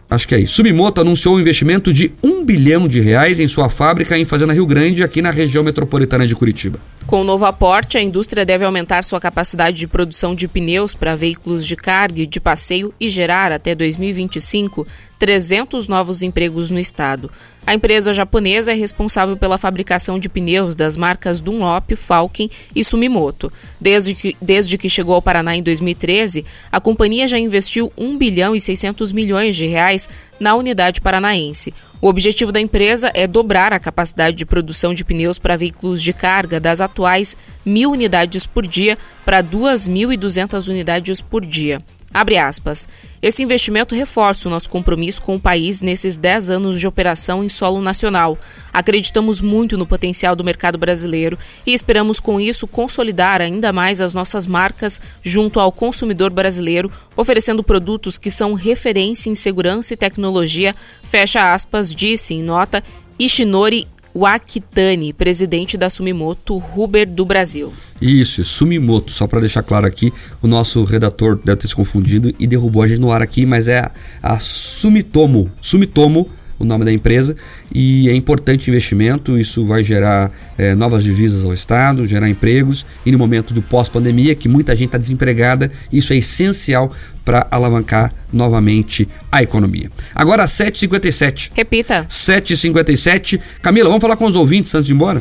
acho 0.09 0.28
que 0.28 0.34
é 0.34 0.41
isso, 0.41 0.55
Sumimoto 0.55 1.01
anunciou 1.01 1.37
um 1.37 1.41
investimento 1.41 1.93
de 1.93 2.12
1 2.22 2.45
bilhão 2.45 2.87
de 2.87 3.01
reais 3.01 3.41
em 3.41 3.49
sua 3.49 3.68
fábrica 3.68 4.16
em 4.16 4.24
Fazenda 4.24 4.53
Rio 4.53 4.66
Grande, 4.66 5.03
aqui 5.03 5.20
na 5.20 5.30
região 5.30 5.64
metropolitana 5.64 6.26
de 6.26 6.34
Curitiba. 6.34 6.78
Com 7.07 7.21
o 7.21 7.25
novo 7.25 7.45
aporte, 7.45 7.97
a 7.97 8.03
indústria 8.03 8.45
deve 8.45 8.65
aumentar 8.65 9.05
sua 9.05 9.21
capacidade 9.21 9.77
de 9.77 9.87
produção 9.87 10.35
de 10.35 10.49
pneus 10.49 10.93
para 10.93 11.15
veículos 11.15 11.65
de 11.65 11.77
carga 11.77 12.23
e 12.23 12.27
de 12.27 12.41
passeio 12.41 12.93
e 12.99 13.09
gerar, 13.09 13.53
até 13.53 13.77
2025, 13.77 14.85
300 15.17 15.87
novos 15.87 16.21
empregos 16.23 16.69
no 16.69 16.81
estado. 16.81 17.31
A 17.65 17.75
empresa 17.75 18.13
japonesa 18.13 18.73
é 18.73 18.75
responsável 18.75 19.37
pela 19.37 19.57
fabricação 19.57 20.19
de 20.19 20.29
pneus 20.29 20.75
das 20.75 20.97
marcas 20.97 21.39
Dunlop, 21.39 21.95
Falken 21.95 22.51
e 22.75 22.83
Sumimoto. 22.83 23.53
Desde 23.81 24.13
que, 24.13 24.37
desde 24.43 24.77
que 24.77 24.91
chegou 24.91 25.15
ao 25.15 25.23
Paraná 25.23 25.55
em 25.55 25.63
2013, 25.63 26.45
a 26.73 26.81
companhia 26.81 27.29
já 27.29 27.39
investiu 27.39 27.93
1 27.97 28.19
bilhão 28.19 28.57
e 28.57 28.61
600 28.61 29.13
milhões 29.13 29.55
de 29.55 29.67
reais 29.67 30.09
na 30.41 30.57
unidade 30.57 31.01
paranaense. 31.01 31.73
O 32.07 32.09
objetivo 32.09 32.53
da 32.53 32.61
empresa 32.61 33.11
é 33.15 33.27
dobrar 33.27 33.73
a 33.73 33.81
capacidade 33.81 34.37
de 34.37 34.47
produção 34.47 34.95
de 34.95 35.05
pneus 35.05 35.41
para 35.41 35.57
veículos 35.57 36.01
de 36.01 36.13
carga 36.13 36.61
das 36.61 36.81
atuais 36.81 37.37
mil 37.65 37.91
unidades 37.91 38.47
por 38.47 38.65
dia 38.65 38.97
para 39.25 39.43
2.200 39.43 40.69
unidades 40.69 41.21
por 41.21 41.45
dia. 41.45 41.83
Abre 42.17 42.39
aspas. 42.39 42.89
Esse 43.21 43.43
investimento 43.43 43.95
reforça 43.95 44.49
o 44.49 44.51
nosso 44.51 44.71
compromisso 44.71 45.21
com 45.21 45.35
o 45.35 45.41
país 45.41 45.83
nesses 45.83 46.17
10 46.17 46.49
anos 46.49 46.81
de 46.81 46.87
operação 46.87 47.45
em 47.45 47.49
solo 47.51 47.83
nacional. 47.83 48.39
Acreditamos 48.73 49.43
muito 49.43 49.77
no 49.77 49.87
potencial 49.87 50.35
do 50.35 50.43
mercado 50.43 50.79
brasileiro 50.79 51.37
e 51.67 51.75
esperamos 51.75 52.19
com 52.19 52.41
isso 52.41 52.67
consolidar 52.67 53.43
ainda 53.43 53.71
mais 53.71 54.01
as 54.01 54.14
nossas 54.14 54.47
marcas 54.47 54.99
junto 55.23 55.61
ao 55.61 55.71
consumidor 55.71 56.31
brasileiro, 56.31 56.91
oferecendo 57.14 57.62
produtos 57.62 58.17
que 58.17 58.31
são 58.31 58.55
referência 58.55 59.29
em 59.29 59.35
segurança 59.35 59.93
e 59.93 59.97
tecnologia, 59.99 60.75
fecha 61.03 61.53
aspas, 61.53 61.95
disse 61.95 62.33
em 62.33 62.43
nota 62.43 62.83
Ishinori 63.19 63.87
Wakitani, 64.17 65.12
presidente 65.12 65.77
da 65.77 65.91
Sumimoto 65.91 66.57
Ruber 66.57 67.07
do 67.07 67.25
Brasil. 67.27 67.73
Isso, 68.01 68.43
Sumimoto, 68.43 69.12
só 69.12 69.27
para 69.27 69.41
deixar 69.41 69.62
claro 69.62 69.87
aqui, 69.87 70.12
o 70.41 70.47
nosso 70.47 70.83
redator 70.85 71.39
deve 71.45 71.59
ter 71.59 71.69
se 71.69 71.77
confundido 71.77 72.35
e 72.39 72.47
derrubou 72.47 72.83
a 72.83 72.89
gente 72.89 73.01
no 73.01 73.12
ar 73.12 73.21
aqui, 73.21 73.45
mas 73.45 73.69
é 73.69 73.91
a 74.23 74.39
Sumitomo, 74.39 75.51
Sumitomo 75.61 76.29
o 76.59 76.65
nome 76.65 76.85
da 76.85 76.93
empresa, 76.93 77.37
e 77.73 78.09
é 78.09 78.15
importante 78.15 78.71
investimento, 78.71 79.39
isso 79.39 79.65
vai 79.67 79.85
gerar 79.85 80.31
é, 80.57 80.75
novas 80.75 81.03
divisas 81.03 81.45
ao 81.45 81.53
Estado, 81.53 82.07
gerar 82.07 82.29
empregos, 82.29 82.87
e 83.05 83.13
no 83.13 83.19
momento 83.19 83.53
do 83.53 83.63
pós-pandemia, 83.63 84.35
que 84.35 84.49
muita 84.49 84.75
gente 84.75 84.87
está 84.87 84.99
desempregada, 84.99 85.71
isso 85.93 86.13
é 86.13 86.17
essencial 86.17 86.93
para 87.25 87.47
alavancar 87.51 88.13
novamente 88.33 89.09
a 89.31 89.43
economia. 89.43 89.91
Agora, 90.15 90.45
7h57. 90.45 91.51
Repita. 91.55 92.07
7h57. 92.09 93.41
Camila, 93.61 93.89
vamos 93.89 94.01
falar 94.01 94.17
com 94.17 94.25
os 94.25 94.37
ouvintes 94.37 94.75
antes 94.75 94.87
de 94.87 94.93
ir 94.93 94.95
embora? 94.95 95.21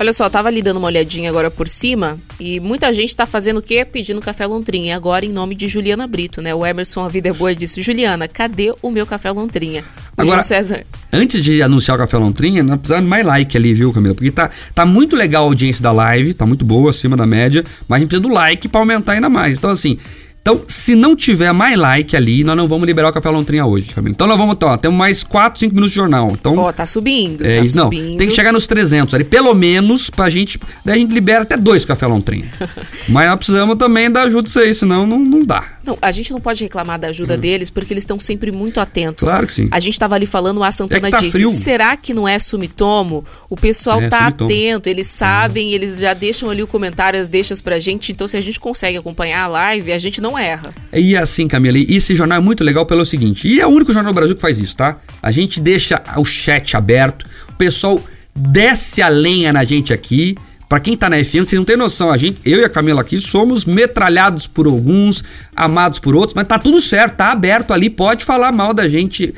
Olha 0.00 0.14
só, 0.14 0.30
tava 0.30 0.48
ali 0.48 0.62
dando 0.62 0.78
uma 0.78 0.86
olhadinha 0.86 1.28
agora 1.28 1.50
por 1.50 1.68
cima 1.68 2.18
e 2.40 2.58
muita 2.58 2.90
gente 2.94 3.14
tá 3.14 3.26
fazendo 3.26 3.58
o 3.58 3.62
quê? 3.62 3.84
Pedindo 3.84 4.18
café 4.18 4.46
Lontrinha. 4.46 4.96
Agora 4.96 5.26
em 5.26 5.28
nome 5.28 5.54
de 5.54 5.68
Juliana 5.68 6.06
Brito, 6.06 6.40
né? 6.40 6.54
O 6.54 6.64
Emerson 6.64 7.04
A 7.04 7.08
Vida 7.10 7.28
é 7.28 7.32
Boa 7.34 7.54
disse: 7.54 7.82
Juliana, 7.82 8.26
cadê 8.26 8.72
o 8.80 8.90
meu 8.90 9.04
café 9.04 9.30
Lontrinha? 9.30 9.84
O 10.16 10.22
Agora, 10.22 10.36
João 10.36 10.42
César. 10.42 10.86
Antes 11.12 11.44
de 11.44 11.62
anunciar 11.62 11.98
o 11.98 12.00
Café 12.00 12.16
Lontrinha, 12.16 12.62
nós 12.62 12.78
precisamos 12.78 13.04
de 13.04 13.10
mais 13.10 13.26
like 13.26 13.54
ali, 13.54 13.74
viu, 13.74 13.92
Camila? 13.92 14.14
Porque 14.14 14.30
tá, 14.30 14.50
tá 14.74 14.86
muito 14.86 15.14
legal 15.14 15.44
a 15.44 15.46
audiência 15.48 15.82
da 15.82 15.92
live, 15.92 16.32
tá 16.32 16.46
muito 16.46 16.64
boa, 16.64 16.88
acima 16.88 17.14
da 17.14 17.26
média, 17.26 17.62
mas 17.86 17.98
a 17.98 18.00
gente 18.00 18.08
precisa 18.08 18.26
do 18.26 18.32
like 18.32 18.68
para 18.68 18.80
aumentar 18.80 19.12
ainda 19.12 19.28
mais. 19.28 19.58
Então, 19.58 19.68
assim, 19.68 19.98
então, 20.42 20.62
se 20.66 20.94
não 20.94 21.14
tiver 21.14 21.52
mais 21.52 21.76
like 21.76 22.16
ali, 22.16 22.42
nós 22.44 22.56
não 22.56 22.66
vamos 22.66 22.86
liberar 22.86 23.10
o 23.10 23.12
Café 23.12 23.28
Lontrinha 23.30 23.66
hoje, 23.66 23.90
Camila. 23.94 24.12
Então, 24.12 24.26
nós 24.26 24.38
vamos, 24.38 24.56
ó, 24.62 24.76
temos 24.76 24.96
mais 24.96 25.22
4, 25.22 25.60
5 25.60 25.74
minutos 25.74 25.90
de 25.92 25.96
jornal. 25.96 26.30
Então, 26.32 26.56
Ó, 26.56 26.72
tá 26.72 26.86
subindo, 26.86 27.44
é, 27.44 27.56
tá 27.58 27.62
isso, 27.64 27.76
não, 27.76 27.84
subindo. 27.84 28.18
tem 28.18 28.28
que 28.28 28.34
chegar 28.34 28.52
nos 28.52 28.66
300 28.66 29.14
ali, 29.14 29.24
pelo 29.24 29.54
menos, 29.54 30.08
pra 30.10 30.30
gente. 30.30 30.58
Daí 30.84 30.96
a 30.96 30.98
gente 30.98 31.12
libera 31.12 31.42
até 31.42 31.56
dois 31.56 31.84
Café 31.84 32.06
Lontrinha. 32.06 32.46
Mas 33.08 33.28
nós 33.28 33.36
precisamos 33.36 33.76
também 33.76 34.10
da 34.10 34.22
ajuda 34.22 34.42
disso 34.44 34.58
aí, 34.58 34.74
senão 34.74 35.06
não, 35.06 35.18
não 35.18 35.44
dá. 35.44 35.64
Não, 35.84 35.96
a 36.00 36.10
gente 36.10 36.30
não 36.32 36.40
pode 36.40 36.62
reclamar 36.62 36.98
da 36.98 37.08
ajuda 37.08 37.36
deles 37.38 37.70
porque 37.70 37.92
eles 37.92 38.02
estão 38.02 38.18
sempre 38.18 38.52
muito 38.52 38.80
atentos. 38.80 39.26
Hum. 39.26 39.30
Claro 39.30 39.46
que 39.46 39.52
sim. 39.52 39.68
A 39.70 39.80
gente 39.80 39.92
estava 39.94 40.14
ali 40.14 40.26
falando, 40.26 40.62
a 40.62 40.70
Santana 40.70 41.08
É 41.08 41.10
tá 41.10 41.18
disse: 41.18 41.32
frio. 41.32 41.50
será 41.50 41.96
que 41.96 42.12
não 42.12 42.26
é 42.28 42.38
Sumitomo? 42.38 43.24
O 43.48 43.56
pessoal 43.56 44.00
É, 44.00 44.08
tá 44.08 44.18
Sumitomo. 44.24 44.50
atento, 44.50 44.88
eles 44.88 45.06
sabem, 45.06 45.72
eles 45.72 45.98
já 45.98 46.12
deixam 46.14 46.50
ali 46.50 46.62
o 46.62 46.66
comentário, 46.66 47.20
as 47.20 47.28
deixas 47.28 47.60
pra 47.60 47.78
gente. 47.78 48.12
Então, 48.12 48.28
se 48.28 48.36
a 48.36 48.40
gente 48.40 48.60
consegue 48.60 48.96
acompanhar 48.98 49.44
a 49.44 49.46
live, 49.46 49.92
a 49.92 49.98
gente 49.98 50.20
não 50.20 50.29
erra. 50.38 50.74
E 50.92 51.16
assim, 51.16 51.46
Camila, 51.48 51.78
e 51.78 51.96
esse 51.96 52.14
jornal 52.14 52.38
é 52.38 52.40
muito 52.40 52.64
legal 52.64 52.84
pelo 52.86 53.04
seguinte, 53.04 53.48
e 53.48 53.60
é 53.60 53.66
o 53.66 53.70
único 53.70 53.92
jornal 53.92 54.12
do 54.12 54.16
Brasil 54.16 54.34
que 54.34 54.40
faz 54.40 54.58
isso, 54.58 54.76
tá? 54.76 54.96
A 55.22 55.30
gente 55.30 55.60
deixa 55.60 56.02
o 56.16 56.24
chat 56.24 56.76
aberto, 56.76 57.26
o 57.48 57.54
pessoal 57.54 58.02
desce 58.34 59.02
a 59.02 59.08
lenha 59.08 59.52
na 59.52 59.64
gente 59.64 59.92
aqui. 59.92 60.36
Pra 60.68 60.78
quem 60.78 60.96
tá 60.96 61.10
na 61.10 61.16
FM, 61.16 61.38
vocês 61.38 61.54
não 61.54 61.64
têm 61.64 61.76
noção, 61.76 62.12
a 62.12 62.16
gente, 62.16 62.38
eu 62.44 62.60
e 62.60 62.64
a 62.64 62.68
Camila 62.68 63.00
aqui 63.00 63.20
somos 63.20 63.64
metralhados 63.64 64.46
por 64.46 64.68
alguns, 64.68 65.24
amados 65.54 65.98
por 65.98 66.14
outros, 66.14 66.32
mas 66.32 66.46
tá 66.46 66.60
tudo 66.60 66.80
certo, 66.80 67.16
tá 67.16 67.32
aberto 67.32 67.72
ali, 67.72 67.90
pode 67.90 68.24
falar 68.24 68.52
mal 68.52 68.72
da 68.72 68.88
gente 68.88 69.34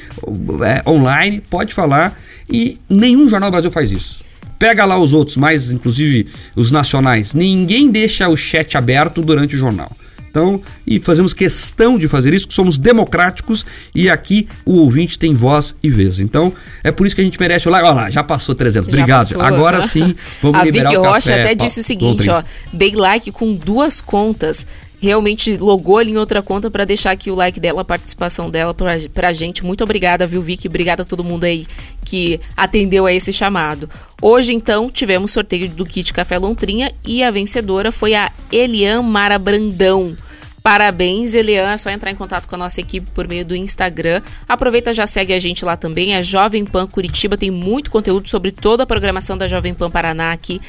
é, 0.62 0.86
online, 0.86 1.42
pode 1.48 1.72
falar, 1.72 2.20
e 2.50 2.78
nenhum 2.86 3.26
jornal 3.26 3.48
do 3.48 3.54
Brasil 3.54 3.70
faz 3.70 3.90
isso. 3.90 4.20
Pega 4.58 4.84
lá 4.84 4.98
os 4.98 5.14
outros, 5.14 5.38
mais 5.38 5.72
inclusive 5.72 6.26
os 6.54 6.70
nacionais, 6.70 7.32
ninguém 7.32 7.90
deixa 7.90 8.28
o 8.28 8.36
chat 8.36 8.76
aberto 8.76 9.22
durante 9.22 9.56
o 9.56 9.58
jornal. 9.58 9.90
Então, 10.32 10.62
e 10.86 10.98
fazemos 10.98 11.34
questão 11.34 11.98
de 11.98 12.08
fazer 12.08 12.32
isso, 12.32 12.46
somos 12.48 12.78
democráticos 12.78 13.66
e 13.94 14.08
aqui 14.08 14.48
o 14.64 14.76
ouvinte 14.78 15.18
tem 15.18 15.34
voz 15.34 15.74
e 15.82 15.90
vez. 15.90 16.20
Então, 16.20 16.54
é 16.82 16.90
por 16.90 17.06
isso 17.06 17.14
que 17.14 17.20
a 17.20 17.24
gente 17.24 17.38
merece 17.38 17.68
o 17.68 17.70
like. 17.70 17.86
Olha 17.86 17.94
lá, 17.94 18.10
já 18.10 18.24
passou 18.24 18.54
300. 18.54 18.86
Já 18.86 18.92
Obrigado. 19.02 19.26
passou, 19.28 19.42
Agora 19.42 19.82
sim, 19.82 20.14
vamos 20.40 20.58
a 20.62 20.64
liberar 20.64 20.88
Vicky 20.88 20.98
o 20.98 21.04
Rocha 21.04 21.28
café. 21.28 21.42
até 21.42 21.54
disse 21.54 21.80
o 21.80 21.82
seguinte, 21.82 22.30
ó, 22.30 22.42
dei 22.72 22.94
like 22.96 23.30
com 23.30 23.52
duas 23.52 24.00
contas. 24.00 24.66
Realmente 25.02 25.56
logou 25.56 25.98
ali 25.98 26.12
em 26.12 26.16
outra 26.16 26.40
conta 26.40 26.70
para 26.70 26.84
deixar 26.84 27.10
aqui 27.10 27.28
o 27.28 27.34
like 27.34 27.58
dela, 27.58 27.80
a 27.80 27.84
participação 27.84 28.48
dela 28.48 28.72
pra, 28.72 28.92
pra 29.12 29.32
gente. 29.32 29.64
Muito 29.64 29.82
obrigada, 29.82 30.28
viu, 30.28 30.40
Vicky? 30.40 30.68
Obrigada 30.68 31.02
a 31.02 31.04
todo 31.04 31.24
mundo 31.24 31.42
aí 31.42 31.66
que 32.04 32.38
atendeu 32.56 33.04
a 33.04 33.12
esse 33.12 33.32
chamado. 33.32 33.90
Hoje, 34.22 34.54
então, 34.54 34.88
tivemos 34.88 35.32
sorteio 35.32 35.68
do 35.68 35.84
kit 35.84 36.12
Café 36.12 36.38
Lontrinha 36.38 36.92
e 37.04 37.24
a 37.24 37.32
vencedora 37.32 37.90
foi 37.90 38.14
a 38.14 38.30
Elian 38.52 39.02
Mara 39.02 39.40
Brandão. 39.40 40.16
Parabéns, 40.62 41.34
Elian. 41.34 41.72
É 41.72 41.76
só 41.76 41.90
entrar 41.90 42.12
em 42.12 42.14
contato 42.14 42.46
com 42.46 42.54
a 42.54 42.58
nossa 42.58 42.80
equipe 42.80 43.10
por 43.10 43.26
meio 43.26 43.44
do 43.44 43.56
Instagram. 43.56 44.22
Aproveita, 44.48 44.92
já 44.92 45.04
segue 45.04 45.32
a 45.32 45.38
gente 45.40 45.64
lá 45.64 45.76
também. 45.76 46.14
A 46.14 46.22
Jovem 46.22 46.64
Pan 46.64 46.86
Curitiba 46.86 47.36
tem 47.36 47.50
muito 47.50 47.90
conteúdo 47.90 48.28
sobre 48.28 48.52
toda 48.52 48.84
a 48.84 48.86
programação 48.86 49.36
da 49.36 49.48
Jovem 49.48 49.74
Pan 49.74 49.90
Paraná 49.90 50.30
aqui. 50.30 50.60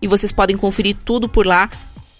E 0.00 0.08
vocês 0.08 0.32
podem 0.32 0.56
conferir 0.56 0.96
tudo 1.04 1.28
por 1.28 1.46
lá. 1.46 1.68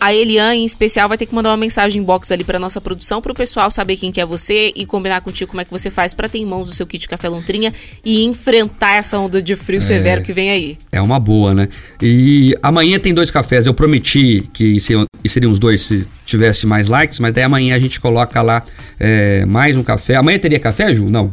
A 0.04 0.12
Elian, 0.12 0.54
em 0.54 0.66
especial, 0.66 1.08
vai 1.08 1.16
ter 1.16 1.24
que 1.24 1.34
mandar 1.34 1.48
uma 1.48 1.56
mensagem 1.56 2.02
box 2.02 2.30
ali 2.30 2.44
para 2.44 2.58
nossa 2.58 2.78
produção, 2.78 3.22
para 3.22 3.32
o 3.32 3.34
pessoal 3.34 3.70
saber 3.70 3.96
quem 3.96 4.12
que 4.12 4.20
é 4.20 4.26
você 4.26 4.70
e 4.76 4.84
combinar 4.84 5.22
contigo 5.22 5.50
como 5.50 5.62
é 5.62 5.64
que 5.64 5.70
você 5.70 5.90
faz 5.90 6.12
para 6.12 6.28
ter 6.28 6.40
em 6.40 6.44
mãos 6.44 6.68
o 6.68 6.74
seu 6.74 6.86
kit 6.86 7.08
Café 7.08 7.26
Lontrinha 7.26 7.72
e 8.04 8.22
enfrentar 8.26 8.96
essa 8.96 9.18
onda 9.18 9.40
de 9.40 9.56
frio 9.56 9.80
severo 9.80 10.20
que 10.22 10.30
vem 10.30 10.50
aí. 10.50 10.76
É 10.92 11.00
uma 11.00 11.18
boa, 11.18 11.54
né? 11.54 11.70
E 12.02 12.54
amanhã 12.62 12.98
tem 12.98 13.14
dois 13.14 13.30
cafés. 13.30 13.64
Eu 13.64 13.72
prometi 13.72 14.46
que 14.52 14.78
seriam, 14.78 15.06
que 15.22 15.28
seriam 15.30 15.50
os 15.50 15.58
dois 15.58 15.80
se 15.80 16.06
tivesse 16.26 16.66
mais 16.66 16.86
likes, 16.86 17.18
mas 17.18 17.32
daí 17.32 17.44
amanhã 17.44 17.74
a 17.74 17.78
gente 17.78 17.98
coloca 17.98 18.42
lá 18.42 18.62
é, 19.00 19.46
mais 19.46 19.74
um 19.74 19.82
café. 19.82 20.16
Amanhã 20.16 20.38
teria 20.38 20.60
café, 20.60 20.94
Ju? 20.94 21.08
Não. 21.08 21.32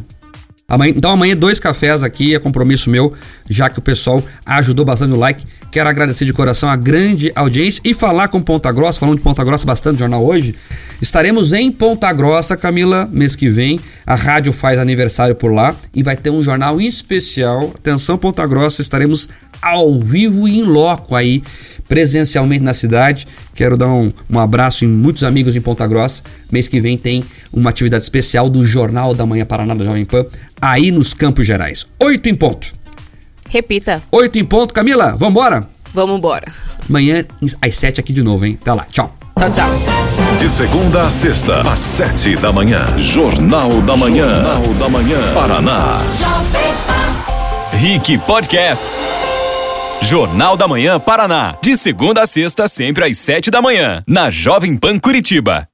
Amanhã, 0.72 0.94
então 0.96 1.12
amanhã 1.12 1.36
dois 1.36 1.60
cafés 1.60 2.02
aqui, 2.02 2.34
é 2.34 2.40
compromisso 2.40 2.90
meu, 2.90 3.14
já 3.50 3.70
que 3.70 3.78
o 3.78 3.82
pessoal 3.82 4.24
ajudou 4.46 4.86
bastante 4.86 5.10
no 5.10 5.18
like. 5.18 5.46
Quero 5.70 5.90
agradecer 5.90 6.24
de 6.24 6.32
coração 6.32 6.70
a 6.70 6.78
grande 6.78 7.30
audiência 7.36 7.82
e 7.84 7.94
falar 7.94 8.30
com 8.30 8.42
Ponta 8.42 8.72
Grossa, 8.72 8.98
falando 8.98 9.18
de 9.18 9.22
Ponta 9.22 9.44
Grossa 9.44 9.66
bastante 9.66 9.94
no 9.94 10.00
jornal 10.00 10.26
hoje. 10.26 10.56
Estaremos 11.02 11.52
em 11.52 11.70
Ponta 11.70 12.12
Grossa, 12.14 12.56
Camila, 12.56 13.10
mês 13.12 13.36
que 13.36 13.50
vem. 13.50 13.82
A 14.08 14.16
rádio 14.16 14.54
faz 14.54 14.80
aniversário 14.80 15.36
por 15.36 15.52
lá 15.52 15.76
e 15.94 16.02
vai 16.04 16.16
ter 16.16 16.30
um 16.30 16.42
jornal 16.42 16.80
especial. 16.80 17.74
Atenção, 17.76 18.18
Ponta 18.18 18.48
Grossa, 18.48 18.82
estaremos 18.82 19.28
ao 19.62 20.00
vivo 20.00 20.48
e 20.48 20.60
em 20.60 20.64
loco 20.64 21.16
aí, 21.16 21.44
presencialmente 21.92 22.64
na 22.64 22.74
cidade. 22.74 23.28
Quero 23.54 23.76
dar 23.76 23.90
um, 23.90 24.10
um 24.30 24.40
abraço 24.40 24.86
em 24.86 24.88
muitos 24.88 25.26
amigos 25.26 25.58
em 25.58 25.60
Ponta 25.60 25.86
Grossa. 25.86 26.24
Mês 26.50 26.70
que 26.70 26.80
vem 26.80 26.98
tem 26.98 27.22
uma 27.52 27.70
atividade 27.70 28.02
especial 28.02 28.50
do 28.50 28.66
Jornal 28.66 29.14
da 29.14 29.26
Manhã 29.26 29.44
Paraná 29.44 29.76
da 29.76 29.84
Jovem 29.84 30.06
Pan, 30.06 30.26
aí 30.62 30.90
nos 30.90 31.14
Campos 31.14 31.46
Gerais. 31.46 31.86
Oito 32.00 32.30
em 32.30 32.34
ponto. 32.34 32.72
Repita. 33.50 34.02
Oito 34.10 34.40
em 34.40 34.46
ponto. 34.46 34.74
Camila, 34.74 35.18
vambora? 35.18 35.68
Vamos 35.94 36.18
embora. 36.18 36.50
Amanhã 36.88 37.26
às 37.62 37.76
sete 37.76 38.00
aqui 38.00 38.14
de 38.14 38.24
novo, 38.24 38.46
hein? 38.46 38.58
Até 38.62 38.72
lá. 38.72 38.86
Tchau. 38.90 39.14
Tchau, 39.38 39.52
tchau. 39.52 39.70
De 40.40 40.50
segunda 40.50 41.08
a 41.08 41.12
sexta, 41.12 41.60
às 41.70 41.80
sete 41.80 42.38
da 42.38 42.54
manhã. 42.54 42.86
Jornal 42.98 43.70
da 43.82 43.98
Manhã. 43.98 44.34
Jornal 44.34 44.74
da 44.76 44.88
Manhã. 44.88 45.34
Paraná. 45.34 45.98
Rick 47.74 48.18
Podcasts. 48.20 49.41
Jornal 50.04 50.58
da 50.58 50.68
Manhã 50.68 51.00
Paraná. 51.00 51.56
De 51.62 51.78
segunda 51.78 52.24
a 52.24 52.28
sexta, 52.28 52.68
sempre 52.68 53.06
às 53.06 53.18
sete 53.18 53.50
da 53.50 53.62
manhã. 53.62 54.04
Na 54.08 54.30
Jovem 54.30 54.76
Pan 54.76 55.00
Curitiba. 55.00 55.68